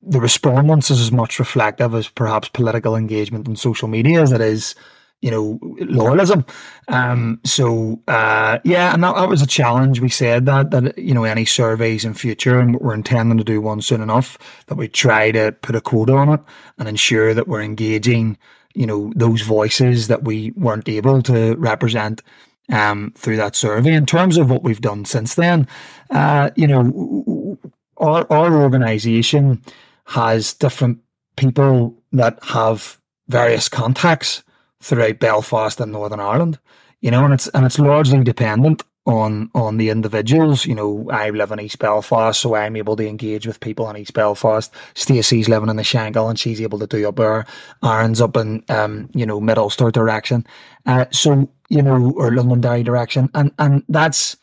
the 0.00 0.20
respondents 0.20 0.92
is 0.92 1.00
as 1.00 1.10
much 1.10 1.40
reflective 1.40 1.92
as 1.96 2.08
perhaps 2.08 2.48
political 2.48 2.94
engagement 2.94 3.48
on 3.48 3.56
social 3.56 3.88
media 3.88 4.22
as 4.22 4.30
it 4.30 4.40
is, 4.40 4.76
you 5.22 5.30
know, 5.30 5.58
loyalism. 5.80 6.48
Um, 6.88 7.40
so, 7.44 8.00
uh, 8.06 8.58
yeah, 8.64 8.92
and 8.92 9.02
that, 9.02 9.16
that, 9.16 9.28
was 9.28 9.42
a 9.42 9.46
challenge. 9.46 10.00
We 10.00 10.08
said 10.08 10.46
that, 10.46 10.70
that, 10.70 10.98
you 10.98 11.14
know, 11.14 11.24
any 11.24 11.44
surveys 11.44 12.04
in 12.04 12.14
future, 12.14 12.60
and 12.60 12.78
we're 12.80 12.94
intending 12.94 13.38
to 13.38 13.44
do 13.44 13.60
one 13.60 13.80
soon 13.80 14.02
enough, 14.02 14.38
that 14.66 14.76
we 14.76 14.88
try 14.88 15.30
to 15.30 15.52
put 15.62 15.74
a 15.74 15.80
quota 15.80 16.14
on 16.14 16.28
it 16.28 16.40
and 16.78 16.88
ensure 16.88 17.32
that 17.34 17.48
we're 17.48 17.62
engaging, 17.62 18.36
you 18.74 18.86
know, 18.86 19.12
those 19.16 19.40
voices 19.40 20.08
that 20.08 20.24
we 20.24 20.52
weren't 20.52 20.88
able 20.88 21.22
to 21.22 21.56
represent 21.56 22.22
um, 22.70 23.12
through 23.16 23.36
that 23.36 23.56
survey. 23.56 23.94
In 23.94 24.06
terms 24.06 24.36
of 24.36 24.50
what 24.50 24.62
we've 24.62 24.80
done 24.80 25.04
since 25.06 25.34
then, 25.34 25.66
uh, 26.10 26.50
you 26.56 26.66
know, 26.66 27.58
our, 27.96 28.30
our 28.30 28.54
organization 28.54 29.62
has 30.04 30.52
different 30.52 30.98
people 31.36 31.96
that 32.12 32.38
have 32.44 33.00
various 33.28 33.68
contacts 33.68 34.42
throughout 34.80 35.18
Belfast 35.18 35.80
and 35.80 35.92
Northern 35.92 36.20
Ireland, 36.20 36.58
you 37.00 37.10
know, 37.10 37.24
and 37.24 37.34
it's 37.34 37.48
and 37.48 37.64
it's 37.64 37.78
largely 37.78 38.22
dependent 38.22 38.82
on 39.06 39.50
on 39.54 39.76
the 39.76 39.90
individuals. 39.90 40.66
You 40.66 40.74
know, 40.74 41.08
I 41.10 41.30
live 41.30 41.52
in 41.52 41.60
East 41.60 41.78
Belfast, 41.78 42.38
so 42.40 42.54
I'm 42.54 42.76
able 42.76 42.96
to 42.96 43.06
engage 43.06 43.46
with 43.46 43.60
people 43.60 43.88
in 43.88 43.96
East 43.96 44.14
Belfast. 44.14 44.72
Stacey's 44.94 45.48
living 45.48 45.68
in 45.68 45.76
the 45.76 45.82
Shankill, 45.82 46.28
and 46.28 46.38
she's 46.38 46.60
able 46.60 46.78
to 46.80 46.86
do 46.86 47.08
up 47.08 47.16
there. 47.16 47.46
Aaron's 47.84 48.20
up 48.20 48.36
in 48.36 48.64
um, 48.68 49.08
you 49.14 49.26
know, 49.26 49.40
Mid 49.40 49.58
Ulster 49.58 49.90
direction. 49.90 50.46
Uh, 50.84 51.06
so 51.10 51.48
you 51.68 51.82
know, 51.82 52.12
or 52.16 52.32
Londonderry 52.32 52.82
direction, 52.82 53.30
and 53.34 53.52
and 53.58 53.84
that's 53.88 54.36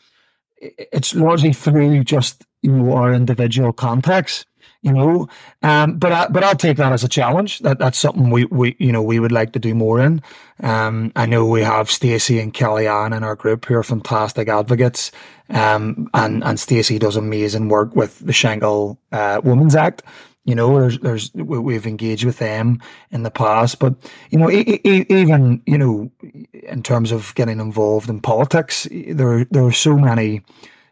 it's 0.58 1.14
largely 1.14 1.54
through 1.54 2.04
just 2.04 2.44
you 2.62 2.72
know 2.72 2.94
our 2.94 3.14
individual 3.14 3.74
contacts 3.74 4.46
you 4.84 4.94
know. 4.94 5.28
Um, 5.64 5.98
but 5.98 6.12
I, 6.12 6.28
but 6.28 6.44
I'll 6.44 6.56
take 6.56 6.78
that 6.78 6.94
as 6.94 7.04
a 7.04 7.08
challenge. 7.08 7.60
That 7.60 7.80
that's 7.80 7.98
something 7.98 8.30
we, 8.30 8.46
we 8.46 8.76
you 8.78 8.92
know 8.92 9.02
we 9.02 9.20
would 9.20 9.32
like 9.32 9.54
to 9.54 9.60
do 9.60 9.74
more 9.74 10.00
in. 10.00 10.22
Um, 10.62 11.12
I 11.16 11.26
know 11.26 11.46
we 11.48 11.62
have 11.64 11.90
Stacey 11.90 12.40
and 12.40 12.54
Kellyanne 12.54 13.16
in 13.16 13.24
our 13.24 13.36
group 13.36 13.66
who 13.66 13.76
are 13.76 13.84
fantastic 13.84 14.48
advocates. 14.48 15.12
Um, 15.50 16.10
and 16.14 16.44
and 16.44 16.60
Stacey 16.60 17.00
does 17.00 17.16
amazing 17.16 17.70
work 17.70 17.96
with 17.96 18.20
the 18.20 18.34
Shankill 18.34 18.98
uh, 19.12 19.42
Women's 19.44 19.76
Act. 19.76 20.04
You 20.46 20.56
know, 20.56 20.78
there's 20.78 21.00
there's 21.00 21.34
we've 21.34 21.88
engaged 21.88 22.26
with 22.26 22.40
them 22.40 22.82
in 23.12 23.24
the 23.24 23.32
past, 23.32 23.80
but 23.80 23.96
you 24.30 24.38
know, 24.38 24.52
e- 24.52 24.82
e- 24.84 25.06
even 25.08 25.62
you 25.66 25.78
know, 25.78 26.12
in 26.52 26.84
terms 26.84 27.14
of 27.14 27.34
getting 27.36 27.62
involved 27.62 28.10
in 28.10 28.20
politics, 28.20 28.86
there 28.92 29.46
there 29.46 29.64
are 29.64 29.72
so 29.72 29.98
many 29.98 30.42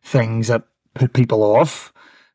things 0.04 0.48
that 0.48 0.64
put 0.94 1.14
people 1.14 1.44
off 1.44 1.91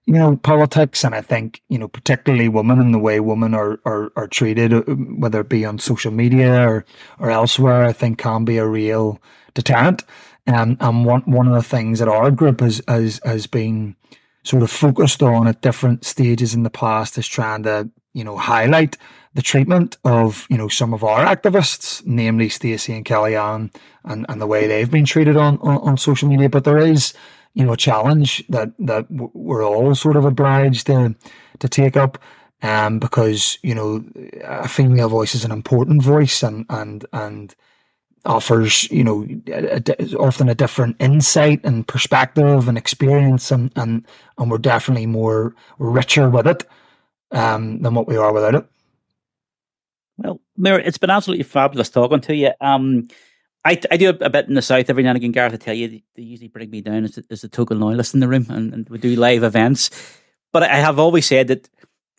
you 0.07 0.15
know, 0.15 0.37
politics, 0.37 1.03
and 1.05 1.15
I 1.15 1.21
think 1.21 1.63
you 1.69 1.79
know, 1.79 1.89
particularly 1.89 2.49
women 2.49 2.79
and 2.81 2.95
the 2.95 2.99
way 2.99 3.19
women 3.21 3.55
are 3.55 3.81
are, 3.85 4.13
are 4.17 4.29
treated, 4.29 4.73
uh, 4.73 4.83
whether 4.83 5.41
it 5.41 5.49
be 5.49 5.65
on 5.65 5.79
social 5.79 6.13
media 6.13 6.69
or 6.69 6.85
or 7.19 7.31
elsewhere, 7.31 7.85
I 7.85 7.93
think 7.93 8.19
can 8.19 8.45
be 8.45 8.59
a 8.59 8.67
real 8.67 9.21
deterrent. 9.55 10.05
Um, 10.47 10.77
and 10.81 11.05
one 11.05 11.23
one 11.23 11.49
of 11.49 11.55
the 11.55 11.63
things 11.63 11.99
that 11.99 12.09
our 12.09 12.31
group 12.31 12.61
has 12.61 12.81
has 12.87 13.21
has 13.25 13.49
been 13.49 13.97
sort 14.45 14.63
of 14.63 14.71
focused 14.71 15.25
on 15.25 15.49
at 15.49 15.61
different 15.61 16.05
stages 16.05 16.55
in 16.55 16.63
the 16.63 16.71
past 16.71 17.19
is 17.19 17.27
trying 17.27 17.65
to 17.65 17.91
you 18.15 18.23
know 18.23 18.37
highlight 18.37 18.97
the 19.35 19.43
treatment 19.43 19.97
of 20.05 20.47
you 20.49 20.57
know 20.57 20.69
some 20.69 20.95
of 20.95 21.03
our 21.03 21.27
activists, 21.27 22.07
namely 22.07 22.49
Stacey 22.49 22.95
and 22.95 23.05
Kellyanne, 23.05 23.75
and 24.05 24.25
and 24.29 24.41
the 24.41 24.47
way 24.47 24.69
they've 24.69 24.91
been 24.91 25.05
treated 25.05 25.37
on, 25.37 25.59
on 25.59 25.79
on 25.79 25.97
social 25.97 26.29
media. 26.29 26.49
But 26.49 26.63
there 26.63 26.79
is 26.79 27.13
you 27.57 27.65
know, 27.65 27.75
challenge 27.75 28.47
that 28.51 28.71
that 28.79 29.11
we're 29.11 29.67
all 29.67 29.95
sort 29.95 30.17
of 30.17 30.27
obliged 30.27 30.87
to 30.87 31.17
to 31.59 31.69
take 31.69 31.97
up. 31.97 32.19
Um, 32.63 32.99
because 32.99 33.59
you 33.63 33.75
know, 33.75 34.05
a 34.45 34.69
female 34.69 35.09
voice 35.09 35.35
is 35.35 35.45
an 35.45 35.53
important 35.53 36.03
voice, 36.03 36.43
and 36.43 36.67
and 36.69 37.05
and 37.13 37.55
offers 38.25 38.91
you 38.91 39.05
know 39.05 39.27
a, 39.49 39.83
a, 39.99 40.17
often 40.17 40.49
a 40.49 40.55
different 40.55 40.97
insight 41.01 41.61
and 41.65 41.89
perspective 41.89 42.69
and 42.69 42.77
experience, 42.77 43.51
and 43.51 43.73
and 43.77 44.07
and 44.39 44.51
we're 44.51 44.59
definitely 44.59 45.07
more 45.07 45.55
richer 45.79 46.29
with 46.29 46.47
it 46.47 46.65
um, 47.31 47.81
than 47.81 47.95
what 47.95 48.07
we 48.07 48.17
are 48.17 48.33
without 48.33 48.55
it. 48.55 48.67
Well, 50.19 50.41
Mary, 50.57 50.83
it's 50.85 50.99
been 50.99 51.11
absolutely 51.11 51.45
fabulous 51.45 51.89
talking 51.89 52.21
to 52.21 52.35
you. 52.35 52.51
Um, 52.61 53.09
I, 53.67 53.81
I 53.91 53.97
do 53.97 54.11
a 54.11 54.31
bit 54.31 54.47
in 54.47 54.55
the 54.55 54.63
south 54.63 54.89
every 54.89 55.03
now 55.03 55.11
and 55.11 55.17
again. 55.17 55.33
Gareth, 55.33 55.55
I 55.55 55.57
tell 55.57 55.75
you, 55.75 56.01
they 56.15 56.23
usually 56.23 56.49
bring 56.49 56.71
me 56.71 56.81
down 56.81 57.05
as 57.05 57.19
as 57.31 57.43
a 57.43 57.49
token 57.49 57.81
loyalist 57.81 58.15
in 58.15 58.21
the 58.21 58.29
room, 58.29 58.47
and, 58.49 58.73
and 58.73 58.89
we 58.89 58.99
do 58.99 59.17
live 59.17 59.43
events. 59.43 59.91
But 60.53 60.63
I 60.63 60.77
have 60.77 60.99
always 60.99 61.27
said 61.27 61.49
that 61.49 61.69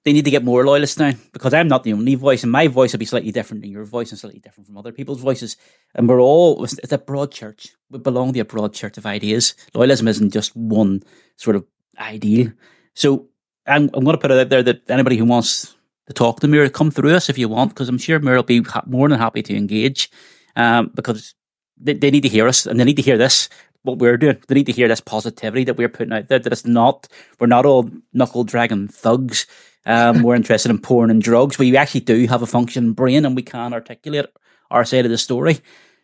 they 0.03 0.13
need 0.13 0.25
to 0.25 0.31
get 0.31 0.43
more 0.43 0.65
loyalists 0.65 0.99
now 0.99 1.13
because 1.31 1.53
I'm 1.53 1.67
not 1.67 1.83
the 1.83 1.93
only 1.93 2.15
voice, 2.15 2.43
and 2.43 2.51
my 2.51 2.67
voice 2.67 2.91
will 2.91 2.99
be 2.99 3.05
slightly 3.05 3.31
different 3.31 3.61
than 3.61 3.71
your 3.71 3.85
voice 3.85 4.11
and 4.11 4.19
slightly 4.19 4.39
different 4.39 4.67
from 4.67 4.77
other 4.77 4.91
people's 4.91 5.21
voices. 5.21 5.55
And 5.95 6.09
we're 6.09 6.21
all 6.21 6.63
it's 6.63 6.91
a 6.91 6.97
broad 6.97 7.31
church. 7.31 7.69
We 7.89 7.99
belong 7.99 8.33
to 8.33 8.39
a 8.41 8.45
broad 8.45 8.73
church 8.73 8.97
of 8.97 9.05
ideas. 9.05 9.55
Loyalism 9.73 10.07
isn't 10.07 10.33
just 10.33 10.55
one 10.55 11.01
sort 11.37 11.55
of 11.55 11.65
ideal. 11.97 12.51
So 12.93 13.29
I'm, 13.65 13.89
I'm 13.93 14.03
going 14.03 14.15
to 14.15 14.21
put 14.21 14.31
it 14.31 14.39
out 14.39 14.49
there 14.49 14.63
that 14.63 14.89
anybody 14.89 15.15
who 15.17 15.25
wants 15.25 15.75
to 16.07 16.13
talk 16.13 16.41
to 16.41 16.47
Moore, 16.47 16.69
come 16.69 16.91
through 16.91 17.15
us 17.15 17.29
if 17.29 17.37
you 17.37 17.47
want, 17.47 17.71
because 17.71 17.89
I'm 17.89 17.97
sure 17.97 18.19
Moore 18.19 18.35
will 18.35 18.43
be 18.43 18.65
more 18.85 19.07
than 19.07 19.19
happy 19.19 19.43
to 19.43 19.55
engage. 19.55 20.09
Um, 20.55 20.91
because 20.95 21.35
they, 21.79 21.93
they 21.93 22.11
need 22.11 22.23
to 22.23 22.29
hear 22.29 22.47
us 22.47 22.65
and 22.65 22.79
they 22.79 22.83
need 22.83 22.95
to 22.97 23.01
hear 23.01 23.17
this 23.17 23.49
what 23.83 23.99
we're 23.99 24.17
doing. 24.17 24.37
They 24.47 24.55
need 24.55 24.65
to 24.65 24.71
hear 24.71 24.87
this 24.87 25.01
positivity 25.01 25.63
that 25.65 25.77
we're 25.77 25.89
putting 25.89 26.13
out 26.13 26.27
there. 26.27 26.39
That 26.39 26.51
it's 26.51 26.65
not 26.65 27.07
we're 27.39 27.47
not 27.47 27.65
all 27.65 27.89
knuckle 28.13 28.43
dragging 28.43 28.87
thugs. 28.87 29.47
Um, 29.85 30.21
we're 30.21 30.35
interested 30.35 30.69
in 30.69 30.79
porn 30.79 31.09
and 31.09 31.21
drugs. 31.21 31.57
We 31.57 31.75
actually 31.77 32.01
do 32.01 32.27
have 32.27 32.41
a 32.41 32.47
functioning 32.47 32.93
brain 32.93 33.25
and 33.25 33.35
we 33.35 33.41
can 33.41 33.73
articulate 33.73 34.25
our 34.69 34.83
side 34.83 35.05
of 35.05 35.11
the 35.11 35.17
story. 35.17 35.59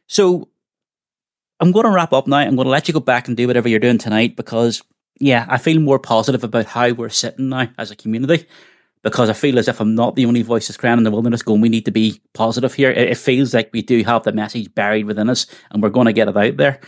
So 0.07 0.47
I'm 1.59 1.73
going 1.73 1.85
to 1.85 1.91
wrap 1.91 2.13
up 2.13 2.25
now. 2.25 2.37
I'm 2.37 2.55
going 2.55 2.65
to 2.65 2.71
let 2.71 2.87
you 2.87 2.93
go 2.93 3.01
back 3.01 3.27
and 3.27 3.35
do 3.35 3.45
whatever 3.45 3.67
you're 3.67 3.79
doing 3.79 3.97
tonight 3.97 4.37
because, 4.37 4.81
yeah, 5.19 5.45
I 5.49 5.57
feel 5.57 5.81
more 5.81 5.99
positive 5.99 6.45
about 6.45 6.65
how 6.67 6.91
we're 6.93 7.09
sitting 7.09 7.49
now 7.49 7.67
as 7.77 7.91
a 7.91 7.95
community 7.95 8.47
because 9.03 9.29
I 9.29 9.33
feel 9.33 9.59
as 9.59 9.67
if 9.67 9.79
I'm 9.79 9.95
not 9.95 10.15
the 10.15 10.25
only 10.25 10.41
voice 10.41 10.67
that's 10.67 10.77
crying 10.77 10.97
in 10.97 11.03
the 11.03 11.11
wilderness 11.11 11.43
going, 11.43 11.61
we 11.61 11.69
need 11.69 11.85
to 11.85 11.91
be 11.91 12.21
positive 12.33 12.73
here. 12.73 12.89
It, 12.89 13.17
feels 13.17 13.53
like 13.53 13.69
we 13.71 13.81
do 13.81 14.03
have 14.03 14.23
the 14.23 14.31
message 14.31 14.73
buried 14.73 15.05
within 15.05 15.29
us 15.29 15.45
and 15.71 15.83
we're 15.83 15.89
going 15.89 16.07
to 16.07 16.13
get 16.13 16.29
it 16.29 16.37
out 16.37 16.57
there. 16.57 16.79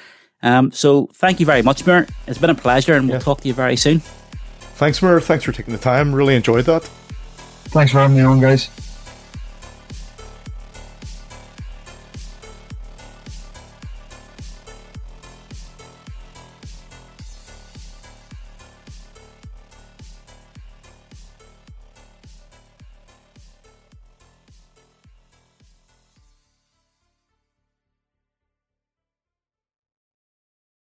Um, 0.42 0.72
so 0.72 1.08
thank 1.14 1.40
you 1.40 1.46
very 1.46 1.62
much, 1.62 1.86
Moore. 1.86 2.08
It's 2.28 2.40
been 2.40 2.50
a 2.50 2.56
pleasure 2.56 2.96
and 2.96 3.10
we'll 3.10 3.20
talk 3.20 3.42
to 3.42 3.48
you 3.48 3.54
very 3.54 3.76
soon. 3.76 4.00
Thanks, 4.00 5.02
Moore. 5.02 5.22
Thanks 5.22 5.44
for 5.44 5.52
taking 5.52 5.74
the 5.74 5.80
time. 5.80 6.14
Really 6.14 6.36
enjoyed 6.36 6.66
that. 6.66 6.84
Thanks 7.66 7.92
for 7.92 8.00
having 8.00 8.18
me 8.18 8.24
on, 8.24 8.40
guys. 8.40 8.70